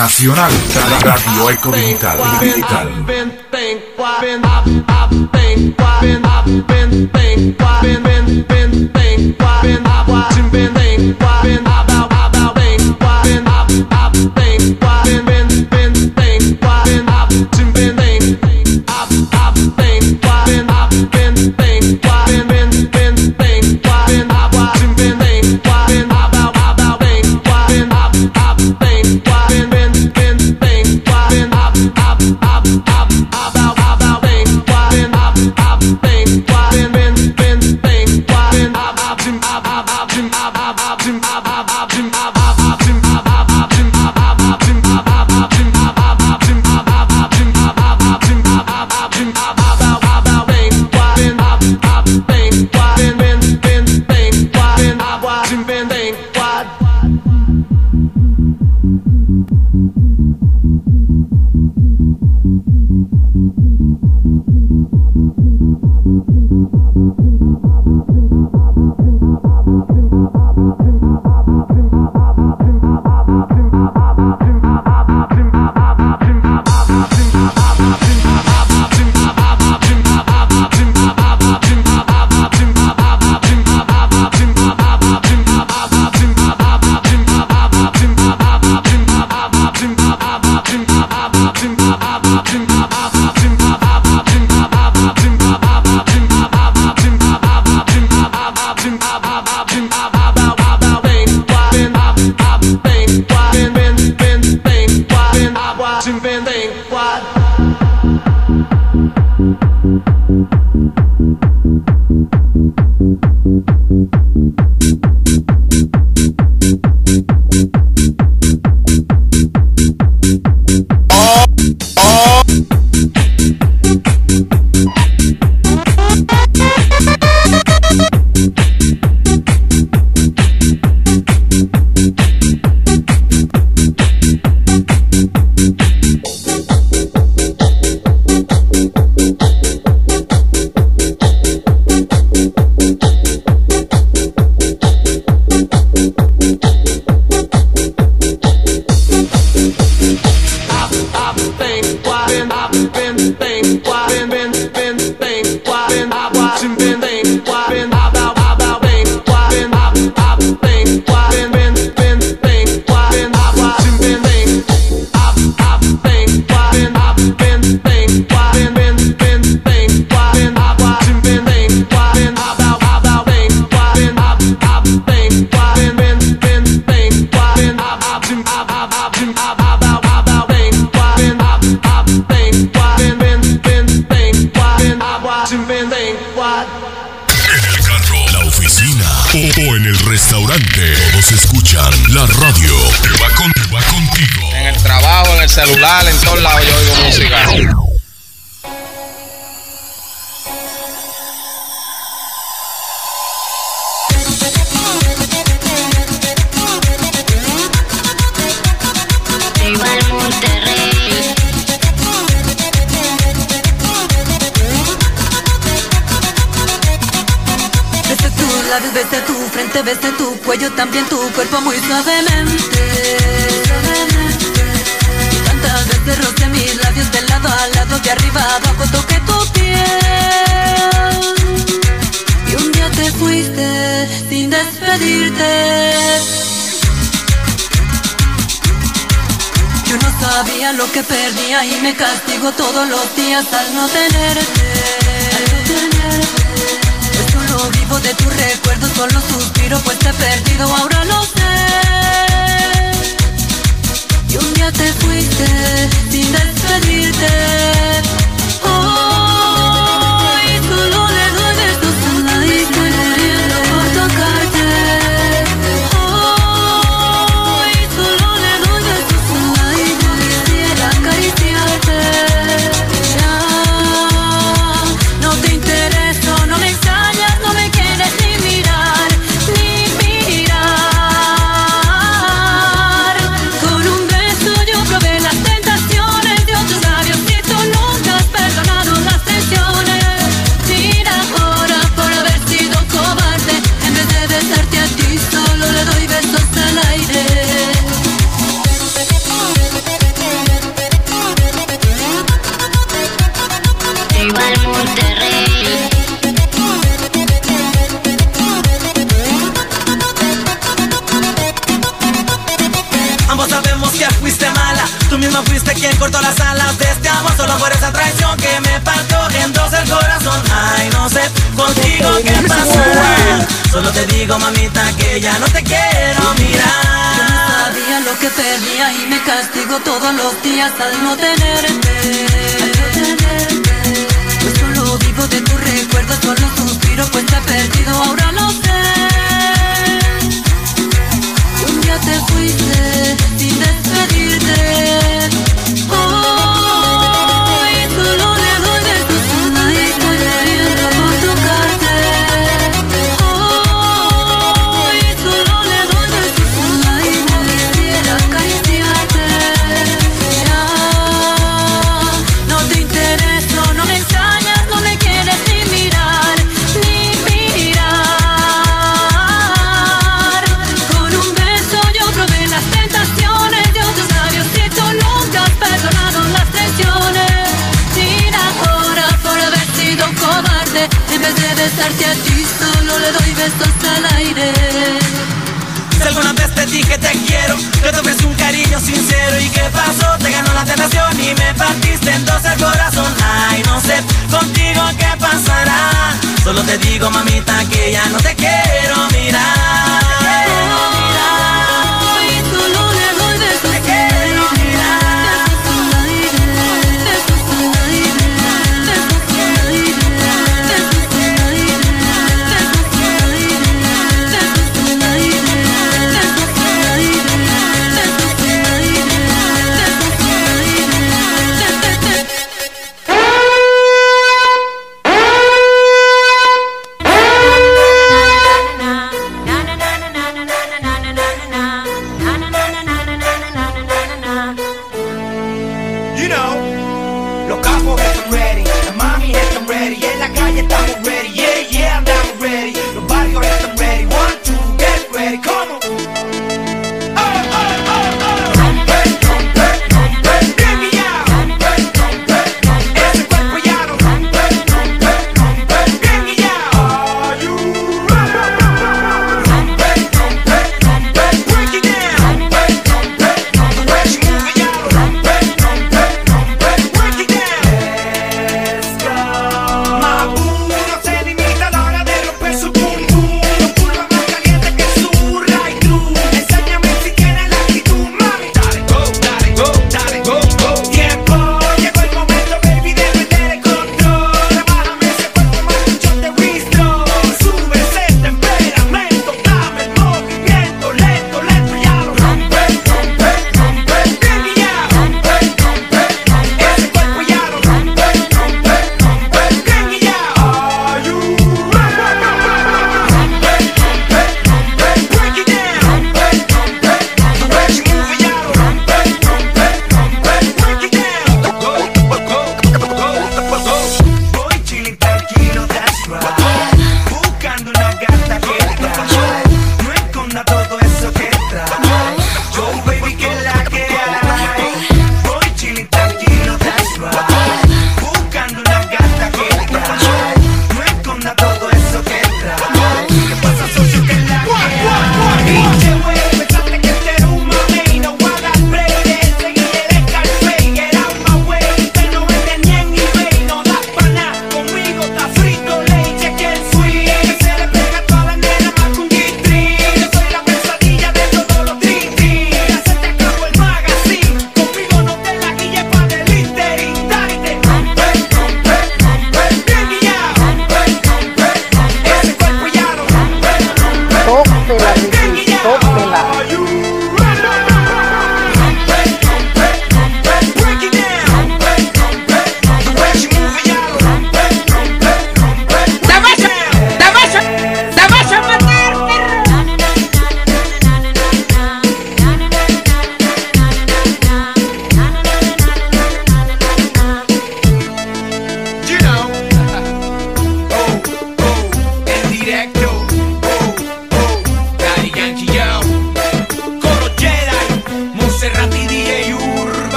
la 0.00 0.08
internacional. 0.08 0.50
Radio 1.02 1.50
Eco 1.50 1.70
Digital. 1.70 2.18
Digital. 2.40 3.09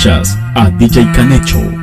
escuchas 0.00 0.38
a 0.54 0.70
DJ 0.70 1.12
Canecho. 1.12 1.79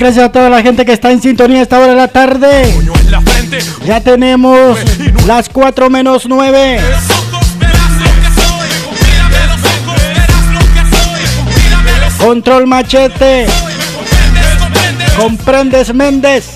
gracias 0.00 0.24
a 0.24 0.32
toda 0.32 0.48
la 0.48 0.62
gente 0.62 0.86
que 0.86 0.94
está 0.94 1.12
en 1.12 1.20
sintonía 1.20 1.60
a 1.60 1.62
esta 1.62 1.78
hora 1.78 1.88
de 1.88 1.94
la 1.94 2.08
tarde. 2.08 2.74
Ya 3.84 4.00
tenemos 4.00 4.78
las 5.26 5.48
4 5.50 5.90
menos 5.90 6.24
9. 6.26 6.80
Control 12.18 12.66
Machete. 12.66 13.46
Comprendes 15.18 15.94
Méndez. 15.94 16.46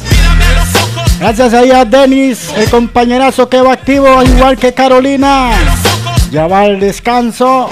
Gracias 1.20 1.54
ahí 1.54 1.70
a 1.70 1.84
Denis, 1.84 2.48
el 2.56 2.68
compañerazo 2.70 3.48
que 3.48 3.60
va 3.60 3.74
activo, 3.74 4.22
igual 4.22 4.56
que 4.56 4.72
Carolina. 4.72 5.52
Ya 6.30 6.46
va 6.46 6.64
el 6.64 6.80
descanso. 6.80 7.68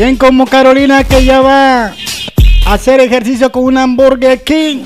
¿Quién 0.00 0.16
como 0.16 0.46
Carolina 0.46 1.04
que 1.04 1.26
ya 1.26 1.42
va 1.42 1.88
a 1.88 1.92
hacer 2.72 3.00
ejercicio 3.00 3.52
con 3.52 3.64
un 3.64 3.76
hamburger 3.76 4.42
king? 4.42 4.78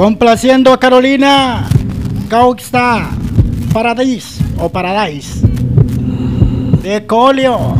Complaciendo 0.00 0.72
a 0.72 0.78
Carolina. 0.78 1.68
Gausta 2.26 3.10
Paradise 3.70 4.42
o 4.58 4.70
Paradise. 4.70 5.46
De 6.80 7.02
Colio. 7.02 7.79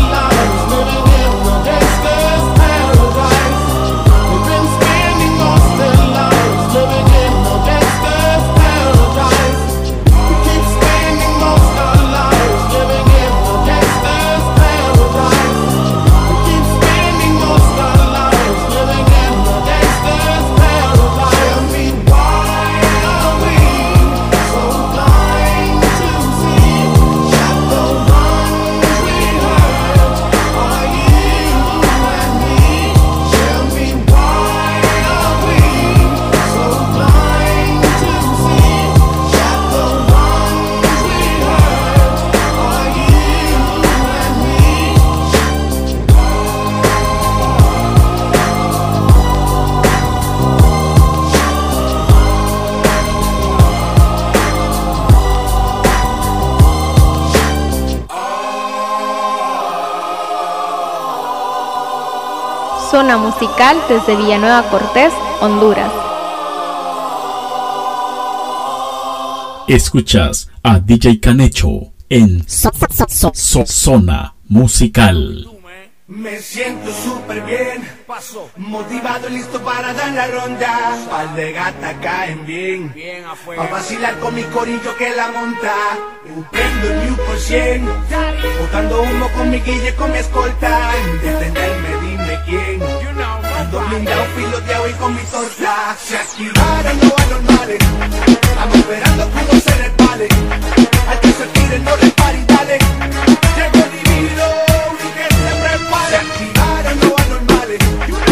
Zona 62.91 63.15
Musical 63.17 63.77
desde 63.87 64.17
Villanueva 64.17 64.63
Cortés, 64.69 65.13
Honduras. 65.39 65.89
Escuchas 69.69 70.49
a 70.61 70.77
DJ 70.79 71.21
Canecho 71.21 71.93
en 72.09 72.43
Zona 72.45 74.35
Musical. 74.49 75.49
Me 76.07 76.37
siento 76.39 76.91
súper 76.91 77.41
bien. 77.45 77.90
Motivado 78.57 79.29
y 79.29 79.31
listo 79.31 79.59
para 79.63 79.93
dar 79.93 80.11
la 80.11 80.27
ronda. 80.27 80.95
Pal 81.09 81.35
de 81.35 81.53
gata 81.53 81.99
caen 82.01 82.45
bien. 82.45 82.93
Bien 82.93 83.25
afuera. 83.25 83.63
Vacilar 83.63 84.19
con 84.19 84.35
mi 84.35 84.43
corillo 84.43 84.95
que 84.95 85.09
la 85.15 85.31
monta. 85.31 85.73
Prendo 86.51 87.03
New 87.03 87.15
por 87.15 87.39
100. 87.39 87.85
Botando 88.59 89.01
humo 89.01 89.27
con 89.35 89.49
mi 89.49 89.59
guille 89.59 89.95
con 89.95 90.11
mi 90.11 90.19
escolta. 90.19 90.91
Detenerme, 91.23 91.89
dime 92.01 92.39
quién. 92.45 92.83
Ando 93.57 93.79
blindado, 93.87 94.25
piloteado 94.35 94.89
y 94.89 94.93
con 94.93 95.15
mi 95.15 95.21
torta. 95.23 95.97
Se 95.99 96.17
activaron 96.17 96.99
los 96.99 97.13
anormales. 97.21 97.79
Ando 98.61 98.75
esperando 98.75 99.31
que 99.31 99.41
no 99.53 99.61
se 99.61 99.75
resbale. 99.77 100.27
Al 101.09 101.19
que 101.21 101.31
se 101.31 101.45
tire 101.47 101.79
no 101.79 101.95
le 101.97 102.05
y 102.05 102.45
dale. 102.45 102.77
Que 102.77 102.87
se 103.57 103.69
prepare. 105.63 106.09
Se 106.09 106.15
activaron 106.17 106.99
los 106.99 107.20
body. 107.77 108.11
You 108.11 108.30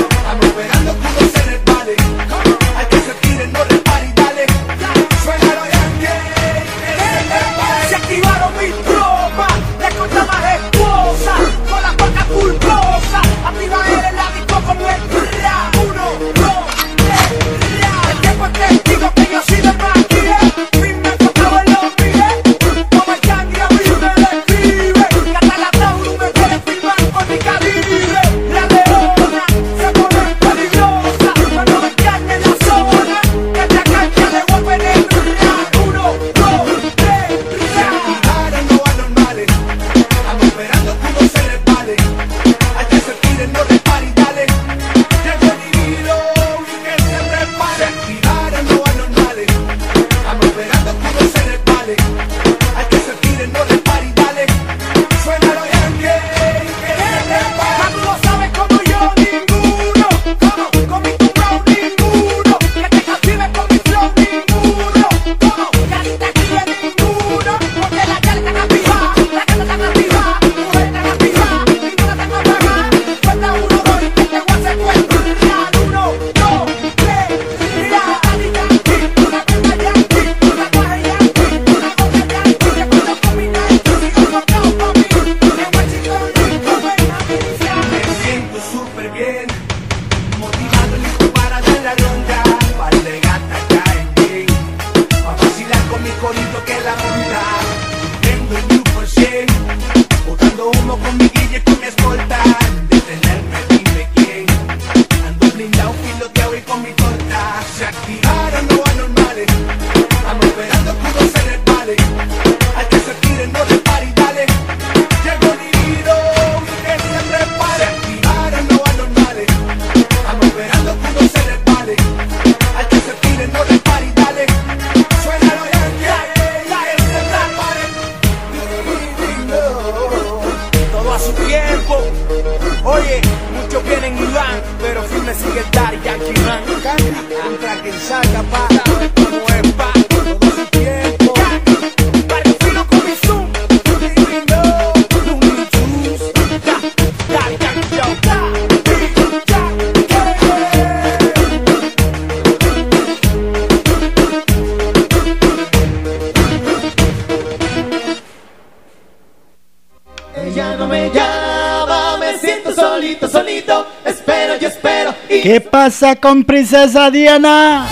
con 166.15 166.44
princesa 166.44 167.11
Diana. 167.11 167.88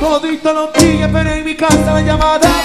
Todito 0.00 0.52
lo 0.52 0.72
pide, 0.72 1.08
pero 1.08 1.30
en 1.30 1.44
mi 1.44 1.54
casa 1.54 1.94
la 1.94 2.00
llamada 2.00 2.55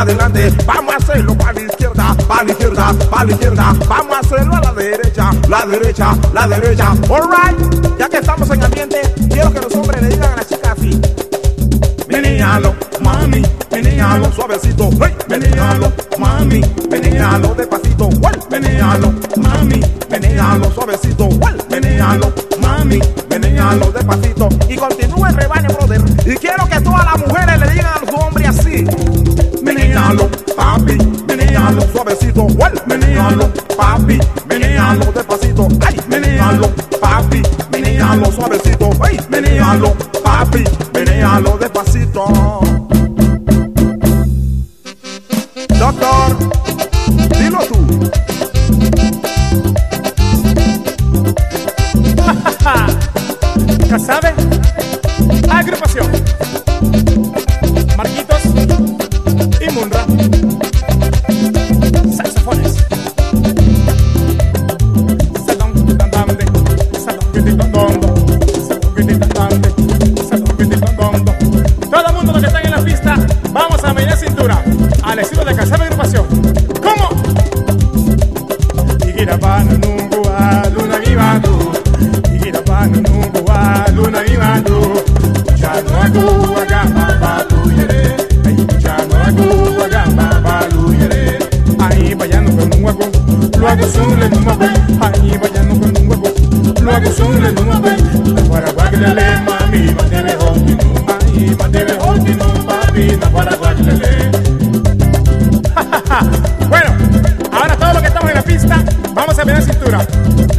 adelante, 0.00 0.50
vamos 0.66 0.94
a 0.94 0.96
hacerlo 0.96 1.36
para 1.36 1.52
la 1.52 1.60
izquierda, 1.60 2.16
para 2.26 2.44
la 2.44 2.52
izquierda, 2.52 2.94
para 3.10 3.24
la 3.24 3.32
izquierda, 3.32 3.74
vamos 3.86 4.16
a 4.16 4.20
hacerlo 4.20 4.54
a 4.54 4.60
la 4.60 4.72
derecha, 4.72 5.30
la 5.48 5.66
derecha, 5.66 6.16
la 6.32 6.48
derecha. 6.48 6.90
Alright, 6.90 7.98
ya 7.98 8.08
que 8.08 8.16
estamos 8.16 8.50
en 8.50 8.64
ambiente, 8.64 9.02
quiero 9.28 9.52
que 9.52 9.60
los 9.60 9.74
hombres 9.74 10.02
le 10.02 10.08
digan 10.08 10.32
a 10.32 10.36
las 10.36 10.48
chicas 10.48 10.72
así. 10.78 11.00
Menealo, 12.08 12.74
mami, 13.00 13.42
menealo 13.70 14.32
suavecito, 14.32 14.88
hey, 15.02 15.14
menealo, 15.28 15.92
mami, 16.18 16.62
menealo 16.90 17.54
despacito, 17.54 17.69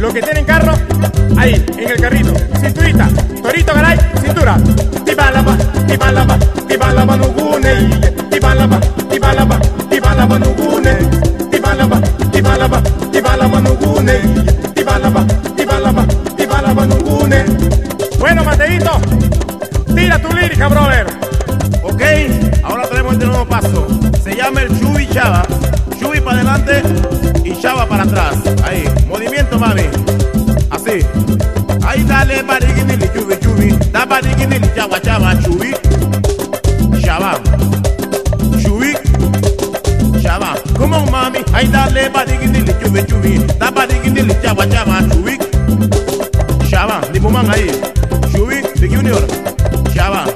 Los 0.02 0.12
que 0.12 0.20
tienen 0.20 0.44
carro, 0.44 0.74
ahí, 1.38 1.64
en 1.78 1.88
el 1.88 2.00
carrito. 2.00 2.34
Cinturita, 2.60 3.08
torito, 3.40 3.72
garay, 3.72 3.96
cintura. 4.20 4.58
Tibalaba, 5.04 5.56
tibalaba, 5.86 6.38
tibalaba 6.66 7.16
nugune. 7.16 8.00
Tibalaba, 8.28 8.80
tibalaba, 9.08 9.60
tibalaba 9.88 10.38
nugune. 10.40 10.96
Tibalaba, 11.52 12.00
tibalaba, 12.32 12.82
tibalaba 13.12 13.60
nugune. 13.60 14.18
Tibalaba, 14.74 15.24
tibalaba, 15.56 16.04
tibalaba 16.36 16.86
nugune. 16.86 17.44
Bueno, 18.18 18.42
Mateito, 18.42 19.00
tira 19.94 20.18
tu 20.18 20.34
lírica, 20.34 20.66
brother. 20.66 21.06
Ok, 21.84 22.02
ahora 22.64 22.88
tenemos 22.88 23.12
este 23.12 23.26
nuevo 23.26 23.46
paso. 23.46 23.86
Se 24.24 24.34
llama 24.34 24.62
el 24.62 24.80
Chubi 24.80 25.08
Chava. 25.10 25.44
Chubi 26.00 26.20
para 26.20 26.40
adelante 26.40 26.82
y 27.44 27.54
Chava 27.62 27.86
para 27.86 28.02
atrás. 28.02 28.34
Ahí, 28.64 28.84
mami. 29.62 29.86
Así. 30.70 31.06
Ahí 31.86 32.02
dale, 32.04 32.42
bariginili, 32.42 33.06
chubi, 33.14 33.36
chubi. 33.42 33.68
Da 33.92 34.04
bariginili, 34.04 34.68
chava, 34.74 34.98
chava, 35.00 35.30
chubi. 35.42 35.70
Chava. 37.04 37.38
Chubi. 38.62 38.90
Chava. 40.22 40.50
Come 40.76 40.96
on, 40.96 41.10
mami. 41.10 41.40
Ahí 41.54 41.68
dale, 41.68 42.10
bariginili, 42.10 42.74
chubi, 42.82 43.02
chubi. 43.06 43.38
Da 43.60 43.70
bariginili, 43.70 44.34
chava, 44.42 44.66
chava, 44.66 44.98
chubi. 45.10 45.38
Chava. 46.68 47.00
Limuman 47.12 47.50
ahí. 47.50 47.70
Chubi, 48.32 48.62
Big 48.80 48.90
Junior. 48.90 49.22
Chava. 49.94 50.26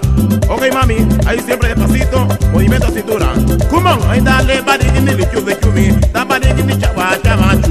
Ok, 0.48 0.70
mami, 0.72 0.96
ahí 1.26 1.40
siempre 1.44 1.74
despacito, 1.74 2.28
movimiento 2.52 2.86
a 2.86 2.90
cintura. 2.92 3.26
Come 3.68 3.90
on, 3.90 4.10
ahí 4.10 4.20
dale, 4.20 4.62
bariginili, 4.62 5.26
chubi, 5.34 5.54
chubi. 5.60 5.86
Da 6.12 6.24
bariginili, 6.24 6.78
chava, 6.80 7.18
chava, 7.24 7.56
chubi. 7.62 7.65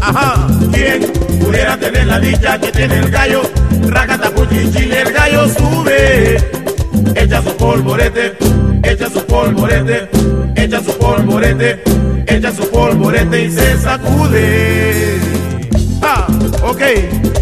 Ajá. 0.00 0.46
¿Quién 0.72 1.02
pudiera 1.40 1.76
tener 1.76 2.06
la 2.06 2.18
dicha 2.18 2.58
que 2.58 2.72
tiene 2.72 2.98
el 2.98 3.10
gallo? 3.10 3.42
Racatapuchichín, 3.88 4.92
el 4.92 5.12
gallo 5.12 5.48
sube. 5.48 6.36
Echa 7.14 7.42
su 7.42 7.56
polvorete, 7.56 8.36
echa 8.82 9.10
su 9.10 9.24
polvorete, 9.26 10.08
echa 10.56 10.80
su 10.82 10.96
polvorete, 10.98 11.82
echa 12.26 12.52
su 12.52 12.70
polvorete 12.70 13.44
y 13.44 13.50
se 13.50 13.78
sacude. 13.78 15.18
Ah, 16.02 16.26
ok. 16.62 16.82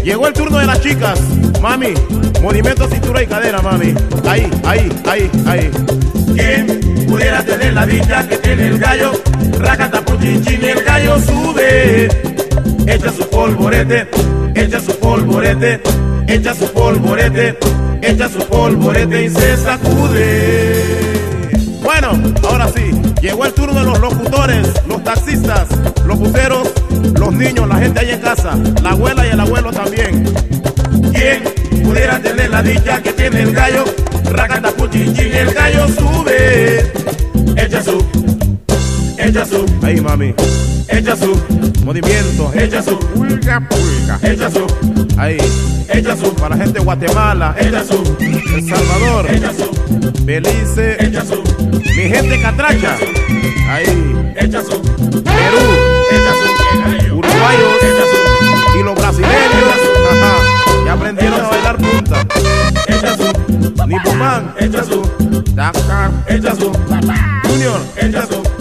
Llegó 0.03 0.27
el 0.27 0.33
turno 0.33 0.57
de 0.57 0.65
las 0.65 0.81
chicas. 0.81 1.19
Mami, 1.61 1.93
movimiento 2.41 2.87
cintura 2.87 3.21
y 3.21 3.27
cadera, 3.27 3.61
mami. 3.61 3.93
Ahí, 4.27 4.49
ahí, 4.63 4.89
ahí, 5.05 5.29
ahí. 5.45 5.71
¿Quién 6.35 6.98
pudiera 7.09 7.43
tener 7.43 7.73
la 7.73 7.85
dicha 7.85 8.27
que 8.27 8.37
tiene 8.37 8.67
el 8.67 8.79
gallo? 8.79 9.11
Racatapuchichín, 9.57 10.63
el 10.63 10.83
gallo 10.83 11.19
sube. 11.19 12.07
Echa 12.87 13.11
su 13.11 13.27
polvorete, 13.29 14.07
echa 14.55 14.79
su 14.79 14.97
polvorete, 14.99 15.81
echa 16.27 16.53
su 16.53 16.71
polvorete, 16.71 17.57
echa 18.01 18.29
su 18.29 18.39
polvorete 18.47 19.25
y 19.25 19.29
se 19.29 19.57
sacude. 19.57 20.99
Bueno, 21.81 22.11
ahora 22.47 22.67
sí, 22.69 22.91
llegó 23.21 23.45
el 23.45 23.53
turno 23.53 23.79
de 23.79 23.85
los 23.85 23.99
locutores, 23.99 24.67
los 24.87 25.03
taxistas, 25.03 25.67
los 26.05 26.19
buceros, 26.19 26.67
los 27.13 27.33
niños, 27.33 27.67
la 27.67 27.75
gente 27.75 27.99
ahí 27.99 28.11
en 28.11 28.21
casa, 28.21 28.57
la 28.83 28.91
abuela 28.91 29.25
y 29.25 29.31
el 29.31 29.39
abuelo 29.39 29.71
también. 29.71 30.25
¿Quién 31.13 31.68
pudiera 31.89 32.19
tener 32.19 32.49
la 32.51 32.61
dicha 32.61 33.01
que 33.01 33.13
tiene 33.13 33.41
el 33.41 33.51
gallo? 33.51 33.83
Racatapuchichín, 34.25 35.33
el 35.33 35.51
gallo 35.53 35.87
sube. 35.87 36.91
Echa 37.57 37.81
su, 37.81 38.05
echa 39.17 39.45
su, 39.45 39.65
ahí 39.81 39.99
mami, 39.99 40.33
echa 40.87 41.15
su 41.15 41.35
movimiento, 41.83 42.51
echa 42.53 42.81
su 42.83 42.97
pulga, 42.99 43.67
pulga, 43.67 44.19
echa 44.21 44.49
su, 44.51 44.65
ahí, 45.17 45.37
echa 45.89 46.15
su 46.15 46.33
para 46.35 46.55
la 46.55 46.63
gente 46.63 46.79
de 46.79 46.85
Guatemala, 46.85 47.55
echa 47.59 47.83
su, 47.83 48.01
El 48.19 48.69
Salvador, 48.69 49.25
echa 49.31 49.51
su, 49.51 50.23
Belice, 50.23 50.95
echa 51.03 51.25
su, 51.25 51.41
mi 51.95 52.03
gente 52.03 52.41
catracha, 52.41 52.97
ahí, 53.67 54.33
echa 54.35 54.61
su, 54.61 54.81
Perú, 54.81 55.65
echa 56.11 56.33
su, 56.39 57.15
uruguayos, 57.15 57.73
echa 57.81 58.05
su, 58.11 58.79
y 58.79 58.83
los 58.83 58.95
brasileños, 58.95 59.79
ajá, 60.11 60.48
que 60.89 60.93
aprendieron 60.93 61.41
a 61.41 61.49
bailar 61.49 61.77
punta. 61.77 62.25
Echa 62.87 63.15
su. 63.15 63.85
Nipomán. 63.85 64.55
Echa 64.59 64.83
su. 64.83 65.01
Echa 66.27 66.55
su. 66.55 66.71
Junior. 67.43 67.81
Echa 67.95 68.25
su. 68.25 68.58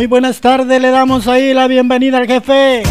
Muy 0.00 0.06
buenas 0.06 0.40
tardes, 0.40 0.80
le 0.80 0.90
damos 0.90 1.28
ahí 1.28 1.52
la 1.52 1.66
bienvenida 1.66 2.16
al 2.16 2.26
jefe. 2.26 2.82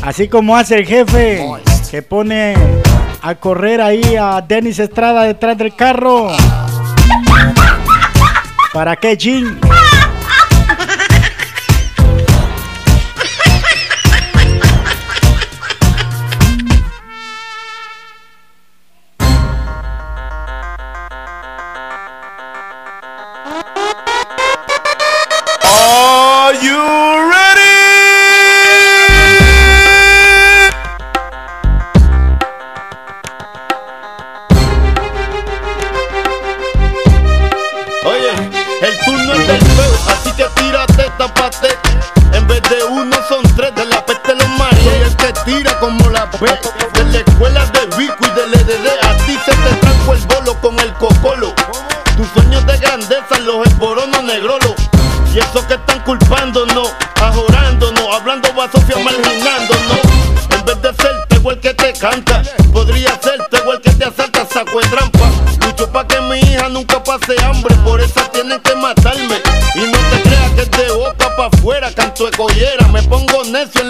Así 0.00 0.26
como 0.26 0.56
hace 0.56 0.76
el 0.76 0.86
jefe, 0.86 1.46
que 1.90 2.00
pone 2.00 2.54
a 3.20 3.34
correr 3.34 3.82
ahí 3.82 4.16
a 4.18 4.40
Denis 4.40 4.78
Estrada 4.78 5.24
detrás 5.24 5.58
del 5.58 5.76
carro. 5.76 6.28
¿Para 8.72 8.96
qué, 8.96 9.18
Jim? 9.20 9.60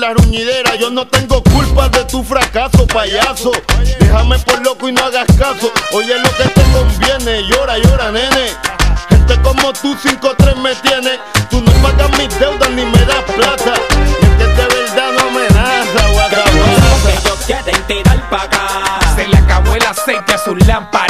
la 0.03 0.15
ruñidera. 0.15 0.75
Yo 0.75 0.91
no 0.91 1.07
tengo 1.07 1.41
culpa 1.45 1.89
de 1.89 2.05
tu 2.07 2.25
fracaso, 2.25 2.87
payaso. 2.89 3.53
Déjame 4.01 4.37
por 4.41 4.61
loco 4.65 4.89
y 4.89 4.93
no 4.93 5.05
hagas 5.05 5.29
caso. 5.39 5.73
Oye 5.93 6.19
lo 6.19 6.31
que 6.37 6.45
te 6.45 6.63
conviene, 6.73 7.47
llora, 7.47 7.79
llora, 7.79 8.11
nene. 8.11 8.49
Gente 9.09 9.41
como 9.43 9.73
tú, 9.73 9.95
5-3 9.95 10.57
me 10.57 10.75
tiene. 10.77 11.21
Tú 11.49 11.61
no 11.61 11.71
pagas 11.83 12.11
mis 12.19 12.37
deudas 12.41 12.71
ni 12.71 12.85
me 12.85 13.05
das 13.05 13.23
plata. 13.37 13.75
Y 13.95 14.25
es 14.25 14.37
que 14.39 14.47
de 14.47 14.67
verdad 14.75 15.13
no 15.17 15.29
amenaza, 15.29 16.09
guacabaza. 16.13 17.11
Ellos 17.13 17.39
quieren 17.47 17.83
tirar 17.87 18.29
para 18.29 18.43
acá. 18.43 19.15
Se 19.15 19.29
le 19.29 19.37
acabó 19.37 19.77
el 19.77 19.87
aceite 19.87 20.35
a 20.35 20.39
su 20.39 20.57
lámparas 20.57 21.02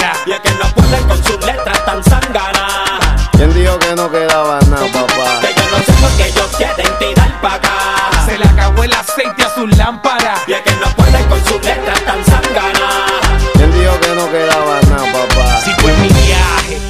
aceite 9.13 9.43
a 9.43 9.55
su 9.55 9.67
lámpara. 9.67 10.35
Y 10.47 10.53
es 10.53 10.61
que 10.63 10.73
no 10.77 10.87
puede 10.97 11.27
con 11.27 11.45
sus 11.45 11.63
letras 11.65 12.01
tan 12.05 12.25
sanganas. 12.25 13.43
Él 13.61 13.73
dijo 13.73 14.01
que 14.01 14.15
no 14.15 14.31
quedaba 14.31 14.81
nada, 14.89 15.13
papá. 15.13 15.61
Si 15.63 15.71
fue 15.81 15.93
mi 15.99 16.09
viaje, 16.09 16.81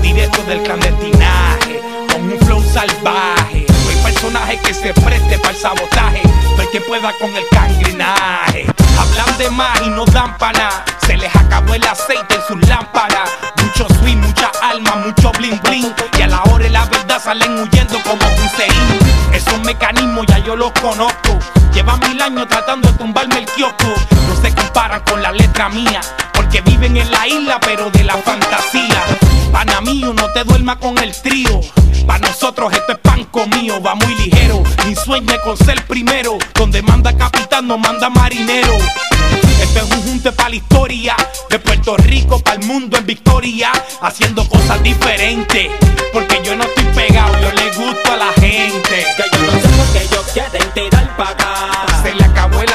directo 0.00 0.42
del 0.44 0.62
clandestinaje, 0.62 1.82
con 2.12 2.32
un 2.32 2.38
flow 2.40 2.62
salvaje. 2.62 3.66
No 3.68 3.90
hay 3.90 3.96
personaje 4.02 4.58
que 4.58 4.72
se 4.72 4.94
preste 4.94 5.38
para 5.38 5.50
el 5.50 5.56
sabotaje, 5.56 6.22
no 6.56 6.62
hay 6.62 6.68
que 6.68 6.80
pueda 6.80 7.12
con 7.20 7.34
el 7.36 7.46
cangrinaje. 7.50 8.66
Hablan 8.98 9.38
de 9.38 9.50
más 9.50 9.80
y 9.82 9.90
no 9.90 10.04
dan 10.06 10.36
para 10.38 10.84
se 11.06 11.16
les 11.16 11.34
acabó 11.34 11.74
el 11.74 11.82
aceite 11.86 12.36
en 12.36 12.42
sus 12.46 12.68
lámparas. 12.68 13.30
Mucho 13.62 13.86
swing, 13.98 14.18
mucha 14.18 14.50
alma, 14.62 14.96
mucho 14.96 15.32
bling 15.32 15.60
bling. 15.64 15.94
Y 16.18 16.22
a 16.22 16.26
la 16.28 16.42
hora 16.44 16.64
de 16.64 16.70
la 16.70 16.84
verdad 16.86 17.22
salen 17.22 17.58
huyendo 17.58 17.98
como 18.02 18.24
un 18.24 18.48
seín. 18.56 19.09
Esos 19.40 19.60
mecanismos 19.60 20.26
ya 20.26 20.38
yo 20.40 20.54
los 20.54 20.70
conozco. 20.72 21.38
Llevan 21.72 21.98
mil 22.00 22.20
años 22.20 22.46
tratando 22.46 22.92
de 22.92 22.98
tumbarme 22.98 23.38
el 23.38 23.46
kiosco. 23.46 23.86
No 24.28 24.36
se 24.42 24.54
comparan 24.54 25.00
con 25.00 25.22
la 25.22 25.32
letra 25.32 25.70
mía. 25.70 26.02
Porque 26.34 26.60
viven 26.60 26.94
en 26.98 27.10
la 27.10 27.26
isla, 27.26 27.58
pero 27.58 27.90
de 27.90 28.04
la 28.04 28.18
fantasía. 28.18 29.02
Pana 29.50 29.80
mío, 29.80 30.12
no 30.12 30.30
te 30.32 30.44
duermas 30.44 30.76
con 30.76 30.98
el 30.98 31.14
trío. 31.22 31.60
Para 32.06 32.28
nosotros 32.28 32.70
esto 32.74 32.92
es 32.92 32.98
pan 32.98 33.24
comido, 33.24 33.80
va 33.80 33.94
muy 33.94 34.14
ligero. 34.16 34.62
Ni 34.86 34.94
sueñe 34.94 35.38
con 35.42 35.56
ser 35.56 35.86
primero. 35.86 36.36
Donde 36.54 36.82
manda 36.82 37.16
capitán, 37.16 37.66
no 37.66 37.78
manda 37.78 38.10
marinero. 38.10 38.76
Esto 39.62 39.78
es 39.80 39.90
un 39.90 40.02
junte 40.02 40.32
para 40.32 40.50
la 40.50 40.56
historia. 40.56 41.16
De 41.48 41.58
Puerto 41.58 41.96
Rico 41.96 42.40
para 42.40 42.60
el 42.60 42.66
mundo 42.66 42.98
en 42.98 43.06
victoria. 43.06 43.72
Haciendo 44.02 44.46
cosas 44.46 44.82
diferentes. 44.82 45.70
Porque 46.12 46.40
yo 46.44 46.56
no 46.56 46.64
estoy 46.64 46.84
pegado, 46.94 47.32
yo 47.40 47.52
le 47.52 47.70
gusto 47.72 48.12
a 48.12 48.16
la 48.16 48.32
gente. 48.32 49.06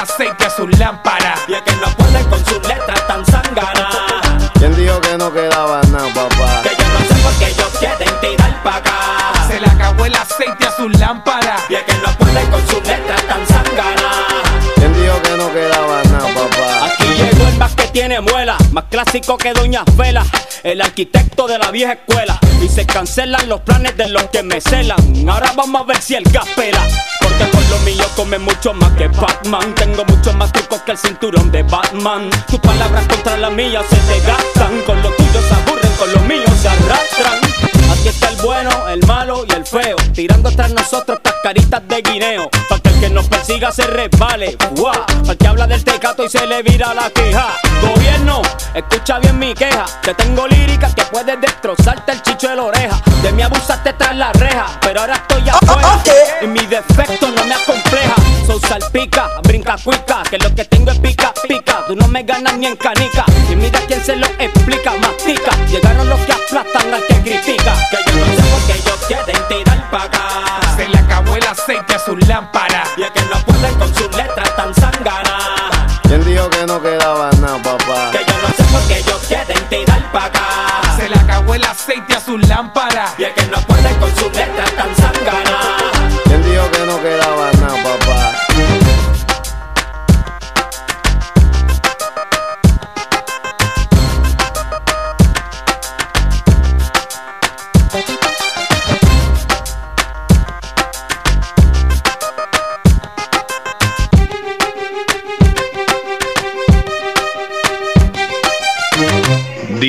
Aceite 0.05 0.45
a 0.45 0.49
sus 0.49 0.77
lámparas. 0.77 1.39
Y 1.47 1.53
es 1.53 1.61
que 1.63 1.75
no 1.77 1.87
pueden 1.97 2.23
con 2.29 2.39
sus 2.45 2.59
letras 2.67 3.07
tan 3.07 3.25
sanganas. 3.25 4.51
¿Quién 4.53 4.75
dijo 4.75 5.01
que 5.01 5.17
no 5.17 5.33
quedaba 5.33 5.81
nada, 5.91 6.13
papá? 6.13 6.61
Que 6.63 6.69
yo 6.77 6.87
no 6.93 6.99
sé 6.99 7.15
por 7.23 7.33
qué 7.39 7.47
ellos 7.47 7.71
quieren 7.79 8.19
tirar 8.21 8.63
pa' 8.63 8.75
acá. 8.77 9.47
Se 9.47 9.59
le 9.59 9.67
acabó 9.67 10.05
el 10.05 10.15
aceite 10.15 10.67
a 10.67 10.71
sus 10.75 10.99
lámparas. 10.99 11.61
Y 11.69 11.75
es 11.75 11.83
que 11.83 11.93
no 11.95 12.11
pueden 12.17 12.51
con 12.51 12.61
sus 12.67 12.75
letras 12.75 12.94
tiene 17.95 18.19
muela, 18.19 18.57
más 18.73 18.83
clásico 18.89 19.37
que 19.37 19.53
Doña 19.53 19.85
Vela, 19.95 20.25
el 20.63 20.81
arquitecto 20.81 21.47
de 21.47 21.57
la 21.57 21.71
vieja 21.71 21.93
escuela. 21.93 22.37
Y 22.61 22.67
se 22.67 22.85
cancelan 22.85 23.47
los 23.47 23.61
planes 23.61 23.95
de 23.95 24.09
los 24.09 24.23
que 24.25 24.43
me 24.43 24.59
celan. 24.59 24.99
Ahora 25.29 25.53
vamos 25.55 25.81
a 25.81 25.85
ver 25.85 26.01
si 26.01 26.13
el 26.13 26.25
gas 26.25 26.45
pela. 26.57 26.85
Porque 27.21 27.49
con 27.49 27.69
lo 27.69 27.79
mío 27.85 28.03
come 28.17 28.37
mucho 28.37 28.73
más 28.73 28.91
que 28.97 29.07
Batman. 29.07 29.73
Tengo 29.75 30.03
mucho 30.03 30.33
más 30.33 30.51
trucos 30.51 30.81
que 30.81 30.91
el 30.91 30.97
cinturón 30.97 31.49
de 31.53 31.63
Batman. 31.63 32.29
Tus 32.49 32.59
palabras 32.59 33.07
contra 33.07 33.37
las 33.37 33.53
mías 33.53 33.85
se 33.89 34.13
desgastan. 34.13 34.81
Con 34.81 35.01
lo 35.01 35.09
tuyo 35.11 35.41
se 35.47 35.53
aburren, 35.53 35.91
con 35.97 36.11
lo 36.11 36.19
mío 36.19 36.47
se 36.61 36.67
arrastran. 36.67 37.74
Aquí 38.05 38.13
está 38.13 38.29
el 38.29 38.35
bueno, 38.35 38.87
el 38.87 39.03
malo 39.07 39.45
y 39.49 39.53
el 39.53 39.65
feo. 39.65 39.95
Tirando 40.13 40.51
tras 40.51 40.71
nosotros 40.71 41.17
estas 41.17 41.41
caritas 41.41 41.81
de 41.87 42.03
guineo. 42.03 42.51
Para 42.69 42.79
que 42.79 42.89
el 42.89 42.99
que 42.99 43.09
nos 43.09 43.27
persiga 43.27 43.71
se 43.71 43.81
resbale. 43.81 44.55
Para 45.25 45.35
que 45.35 45.47
habla 45.47 45.65
del 45.65 45.83
tecato 45.83 46.23
y 46.23 46.29
se 46.29 46.45
le 46.45 46.61
vira 46.61 46.93
la 46.93 47.09
queja. 47.09 47.47
Gobierno, 47.81 48.43
escucha 48.75 49.17
bien 49.17 49.39
mi 49.39 49.55
queja. 49.55 49.85
Te 50.03 50.13
tengo 50.13 50.47
lírica 50.47 50.93
que 50.93 51.01
puedes 51.05 51.41
destrozarte 51.41 52.11
el 52.11 52.21
chicho 52.21 52.47
de 52.47 52.55
la 52.57 52.63
oreja. 52.65 53.01
De 53.23 53.31
mí 53.31 53.41
abusaste 53.41 53.93
tras 53.93 54.15
la 54.15 54.31
reja, 54.33 54.67
pero 54.81 54.99
ahora 54.99 55.15
estoy 55.15 55.49
afuera. 55.49 56.03
Y 56.43 56.45
mi 56.45 56.63
defecto 56.67 57.27
no 57.31 57.43
me 57.45 57.55
acompleja. 57.55 58.13
Son 58.45 58.61
salpica, 58.61 59.31
brinca 59.41 59.77
cuica, 59.83 60.21
que 60.29 60.37
lo 60.37 60.53
que 60.53 60.65
tengo 60.65 60.91
es 60.91 60.99
pica, 60.99 61.33
pica. 61.47 61.85
Tú 61.87 61.95
no 61.95 62.07
me 62.07 62.21
ganas 62.21 62.55
ni 62.55 62.67
en 62.67 62.75
canica. 62.75 63.25
Y 63.51 63.55
mira 63.55 63.79
quién 63.87 64.03
se 64.05 64.15
lo 64.15 64.27
explica, 64.37 64.93
mastica. 64.93 65.57
Llegaron 65.71 66.07
los 66.07 66.19
que 66.19 66.33
aplastan 66.33 66.93
al 66.93 67.03
que 67.07 67.15
critica. 67.21 67.73
Aceite 71.55 71.95
a 71.95 71.99
sus 71.99 72.27
lámparas. 72.27 72.89
Y 72.97 73.03
es 73.03 73.11
que 73.11 73.21
no 73.23 73.39
pueden 73.45 73.73
con 73.75 73.93
sus 73.95 74.13
letras 74.15 74.55
tan 74.55 74.73
sanganas. 74.75 75.99
¿Quién 76.03 76.23
dijo 76.25 76.49
que 76.49 76.65
no 76.65 76.81
quedaba 76.81 77.31
nada, 77.41 77.61
papá? 77.63 78.11
Que 78.11 78.19
yo 78.19 78.37
no 78.41 78.47
sé 78.49 78.63
por 78.71 78.87
qué 78.87 78.97
ellos 78.99 79.21
quieren 79.27 79.69
tirar 79.69 80.11
pa' 80.11 80.25
acá. 80.25 80.97
Se 80.97 81.09
le 81.09 81.15
acabó 81.15 81.55
el 81.55 81.63
aceite 81.63 82.15
a 82.15 82.19
sus 82.19 82.45
lámparas. 82.47 83.13
Y 83.17 83.23
es 83.23 83.33
que 83.33 83.45
no 83.47 83.59
pueden 83.61 83.95
con 83.99 84.15
sus 84.15 84.31
letras 84.33 84.54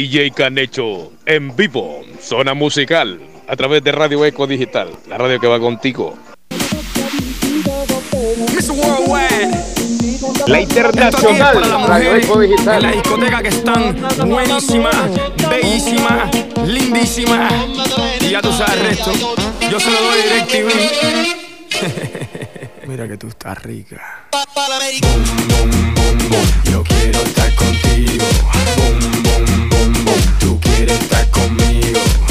DJ 0.06 0.30
Canecho 0.30 1.10
en 1.26 1.56
vivo, 1.56 2.04
zona 2.20 2.54
musical, 2.54 3.18
a 3.48 3.56
través 3.56 3.82
de 3.82 3.90
Radio 3.90 4.24
Eco 4.24 4.46
Digital, 4.46 4.90
la 5.08 5.18
radio 5.18 5.40
que 5.40 5.48
va 5.48 5.58
contigo. 5.58 6.16
Worldwide. 8.68 9.50
La 10.46 10.60
internacional, 10.60 11.54
para 11.54 11.66
la 11.66 11.86
Radio 11.88 12.10
mujer 12.10 12.24
Eco 12.24 12.38
Digital. 12.38 12.76
En 12.76 12.82
la 12.82 12.92
discoteca 12.92 13.42
que 13.42 13.48
están 13.48 13.96
buenísimas, 14.28 14.94
bellísimas, 15.50 16.30
lindísimas. 16.64 17.52
Y 18.20 18.30
ya 18.30 18.40
tú 18.40 18.52
sabes 18.52 18.74
el 18.74 18.80
resto. 18.86 19.12
Yo 19.68 19.80
se 19.80 19.90
lo 19.90 20.00
doy 20.02 20.22
DirecTV. 20.22 20.70
Mira 22.86 23.08
que 23.08 23.16
tú 23.16 23.26
estás 23.26 23.60
rica. 23.60 24.28
Yo 26.70 26.84
quiero 26.84 27.20
estar 27.22 27.52
contigo. 27.56 28.24
Quieres 30.76 31.00
estar 31.00 31.30
conmigo. 31.30 32.25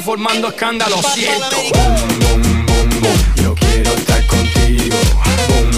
Formando 0.00 0.48
escándalo, 0.48 1.02
siento. 1.02 1.56
Yo 3.36 3.54
quiero 3.54 3.92
estar 3.92 4.26
contigo. 4.26 4.96
Boom, 5.48 5.48
boom, 5.48 5.69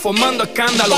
formando 0.00 0.44
escándalo 0.44 0.96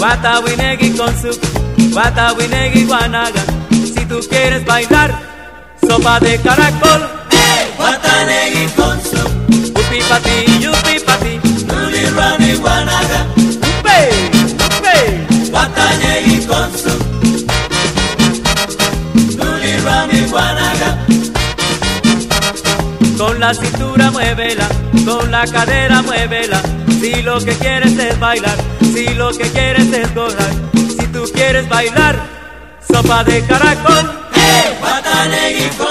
wata 0.00 0.40
winegi 0.40 0.90
konsu, 0.90 1.30
wata 1.94 2.32
winegi 2.34 2.84
wanaga. 2.84 3.42
Si 3.70 4.06
tú 4.06 4.20
quieres 4.28 4.64
bailar, 4.64 5.10
sopa 5.86 6.20
de 6.20 6.38
caracol. 6.38 7.08
Watanegi 7.78 8.66
konso 8.76 9.22
Upi 9.80 10.00
pati, 10.08 10.62
yupi 10.62 10.98
pati, 11.06 11.40
Luli 11.68 12.04
rami 12.16 12.54
wanaga 12.64 13.20
upe, 13.70 13.98
upe. 14.66 14.96
Watanegi 15.52 16.46
konso 16.46 16.92
Luli 19.38 19.72
rami 19.84 20.20
wanaga 20.32 20.98
Con 23.16 23.40
la 23.40 23.54
cintura 23.54 24.10
muévela, 24.10 24.68
con 25.04 25.30
la 25.30 25.44
cadera 25.46 26.02
muévela. 26.02 26.60
Si 27.00 27.22
lo 27.22 27.38
que 27.40 27.52
quieres 27.52 27.98
es 27.98 28.18
bailar, 28.20 28.56
si 28.98 29.14
lo 29.14 29.30
que 29.30 29.48
quieres 29.50 29.92
es 29.92 30.12
gozar, 30.12 30.50
si 30.74 31.06
tú 31.12 31.22
quieres 31.32 31.68
bailar, 31.68 32.16
sopa 32.92 33.22
de 33.22 33.44
caracol. 33.46 34.10
Watanegi 34.82 35.68
konso 35.78 35.87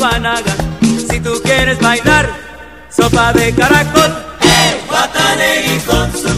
wanaga. 0.00 0.54
Si 0.80 1.20
tú 1.20 1.40
quieres 1.42 1.78
bailar, 1.80 2.28
sopa 2.88 3.32
de 3.32 3.52
caracol. 3.54 4.12
Watanegi 4.90 5.78
konso 5.86 6.29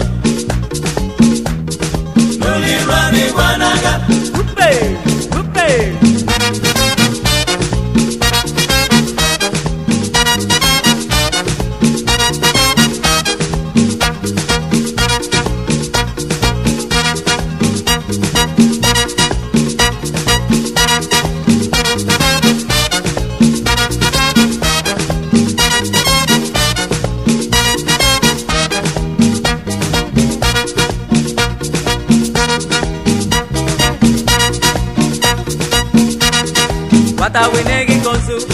Wata 37.34 37.48
winegi 37.48 37.94
konsu, 38.00 38.46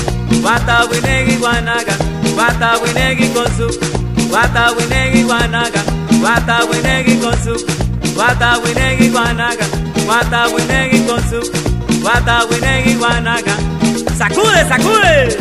wata 0.44 0.84
winegi 0.90 1.42
wanaga, 1.42 1.92
wata 2.38 2.78
winegi 2.78 3.28
konsu, 3.28 3.80
wata 4.32 4.70
winegi 4.70 5.24
wanaga, 5.24 5.82
wata 6.24 6.58
winegi 6.70 7.16
konsu, 7.16 7.66
wata 8.18 8.58
winegi 8.58 9.10
wanaga, 9.10 9.66
wata 10.08 10.46
winegi 10.46 10.98
konsu, 11.00 11.52
wata 12.04 12.44
winegi 12.44 12.96
wanaga. 13.02 13.56
Sacude, 14.18 14.64
sacude. 14.68 15.36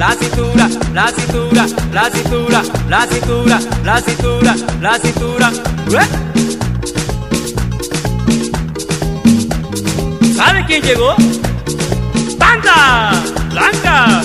La 0.00 0.12
cintura, 0.14 0.66
la 0.94 1.12
cintura, 1.12 1.66
la 1.92 2.10
cintura, 2.10 2.62
la 2.88 3.06
cintura, 3.06 3.60
la 3.84 4.00
cintura, 4.00 4.56
la 4.80 4.98
cintura. 4.98 5.52
¡Ué! 5.90 6.00
¿Sabe 10.34 10.64
quién 10.66 10.82
llegó? 10.82 11.14
¡Banda! 12.38 13.12
¡Blanca! 13.50 14.22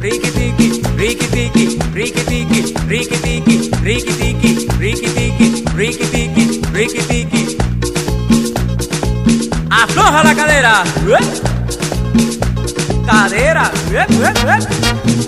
Riki 0.00 0.30
tiki, 0.30 0.82
riki 0.96 1.26
tiki, 1.26 1.78
riki 1.92 2.22
tiki, 2.24 2.74
riki 2.88 3.16
tiki, 3.18 3.70
riki 3.82 4.12
tiki, 4.14 4.68
riki 4.78 5.08
tiki, 5.10 5.64
riki 5.76 6.06
tiki, 6.06 6.62
riki 6.72 7.02
tiki. 7.08 7.58
Afloja 9.70 10.24
la 10.24 10.34
cadera. 10.34 11.57
Cadera. 13.28 13.70
¡Ué, 13.90 14.06
ué, 14.16 15.27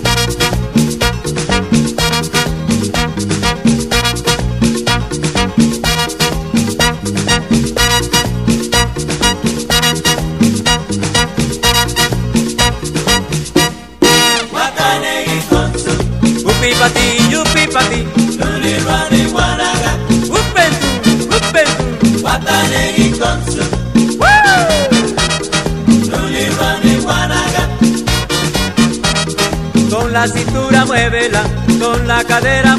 cadera. 32.23 32.77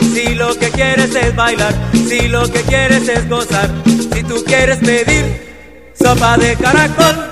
Si 0.00 0.34
lo 0.34 0.54
que 0.56 0.70
quieres 0.70 1.14
es 1.14 1.34
bailar, 1.34 1.74
si 1.92 2.28
lo 2.28 2.42
que 2.50 2.60
quieres 2.62 3.08
es 3.08 3.28
gozar, 3.28 3.70
si 3.86 4.22
tú 4.24 4.42
quieres 4.44 4.78
pedir 4.78 5.90
sopa 5.94 6.36
de 6.36 6.56
caracol. 6.56 7.29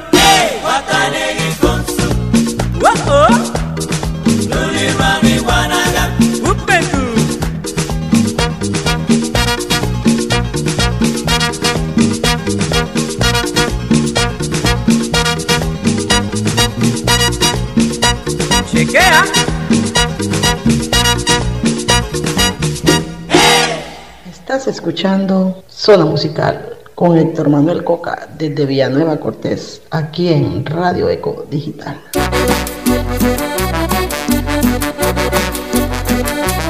escuchando 24.89 25.65
Zona 25.69 26.07
Musical 26.07 26.79
con 26.95 27.19
Héctor 27.19 27.51
Manuel 27.51 27.85
Coca 27.85 28.27
desde 28.39 28.65
Villanueva 28.65 29.19
Cortés, 29.19 29.83
aquí 29.91 30.29
en 30.33 30.65
Radio 30.65 31.11
Eco 31.11 31.45
Digital. 31.51 32.01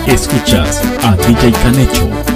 Escuchas 0.04 0.82
a 1.04 1.14
DJ 1.14 1.52
Canecho 1.62 2.27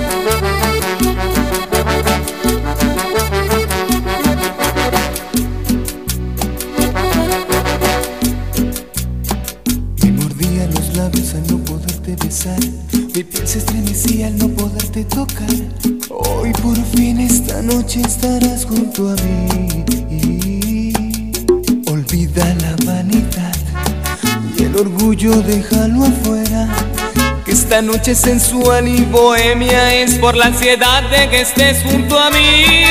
noche 28.02 28.16
sensual 28.16 28.88
y 28.88 29.04
bohemia 29.04 29.94
es 29.94 30.18
por 30.18 30.34
la 30.34 30.46
ansiedad 30.46 31.04
de 31.04 31.30
que 31.30 31.42
estés 31.42 31.84
junto 31.84 32.18
a 32.18 32.30
mí. 32.30 32.84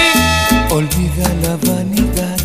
Olvida 0.69 1.27
la 1.41 1.57
vanidad 1.69 2.37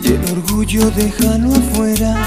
y 0.00 0.06
el 0.06 0.38
orgullo 0.38 0.88
déjalo 0.92 1.50
afuera. 1.52 2.26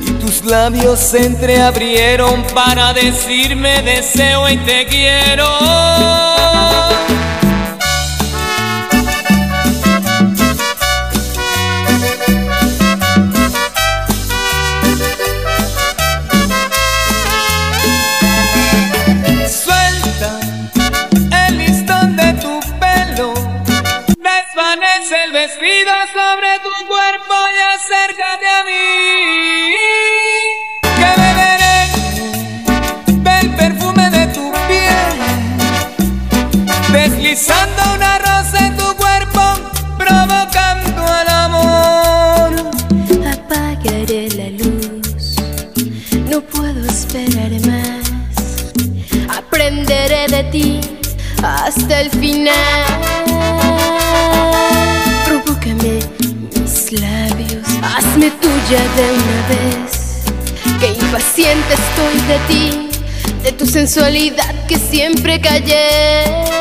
Y 0.00 0.12
tus 0.12 0.46
labios 0.46 0.98
se 0.98 1.26
entreabrieron 1.26 2.42
para 2.54 2.94
decirme 2.94 3.82
deseo 3.82 4.48
y 4.48 4.56
te 4.56 4.86
quiero. 4.86 6.29
sensualidad 63.90 64.54
que 64.68 64.76
siempre 64.78 65.40
callé. 65.40 66.59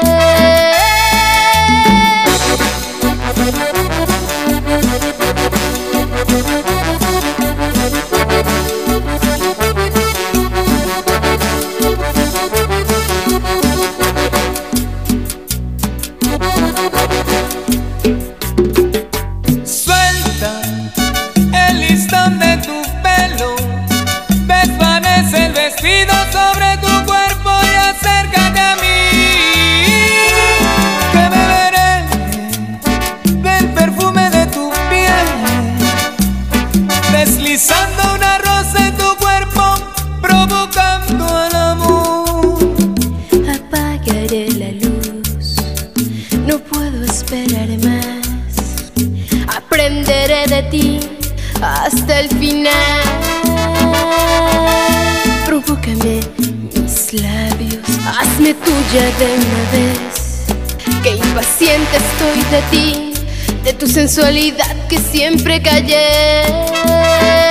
sensualidad 63.90 64.88
que 64.88 64.98
siempre 65.00 65.61
callé. 65.61 67.48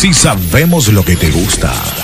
Si 0.00 0.14
sabemos 0.14 0.92
lo 0.92 1.04
que 1.04 1.16
te 1.16 1.28
gusta. 1.28 1.97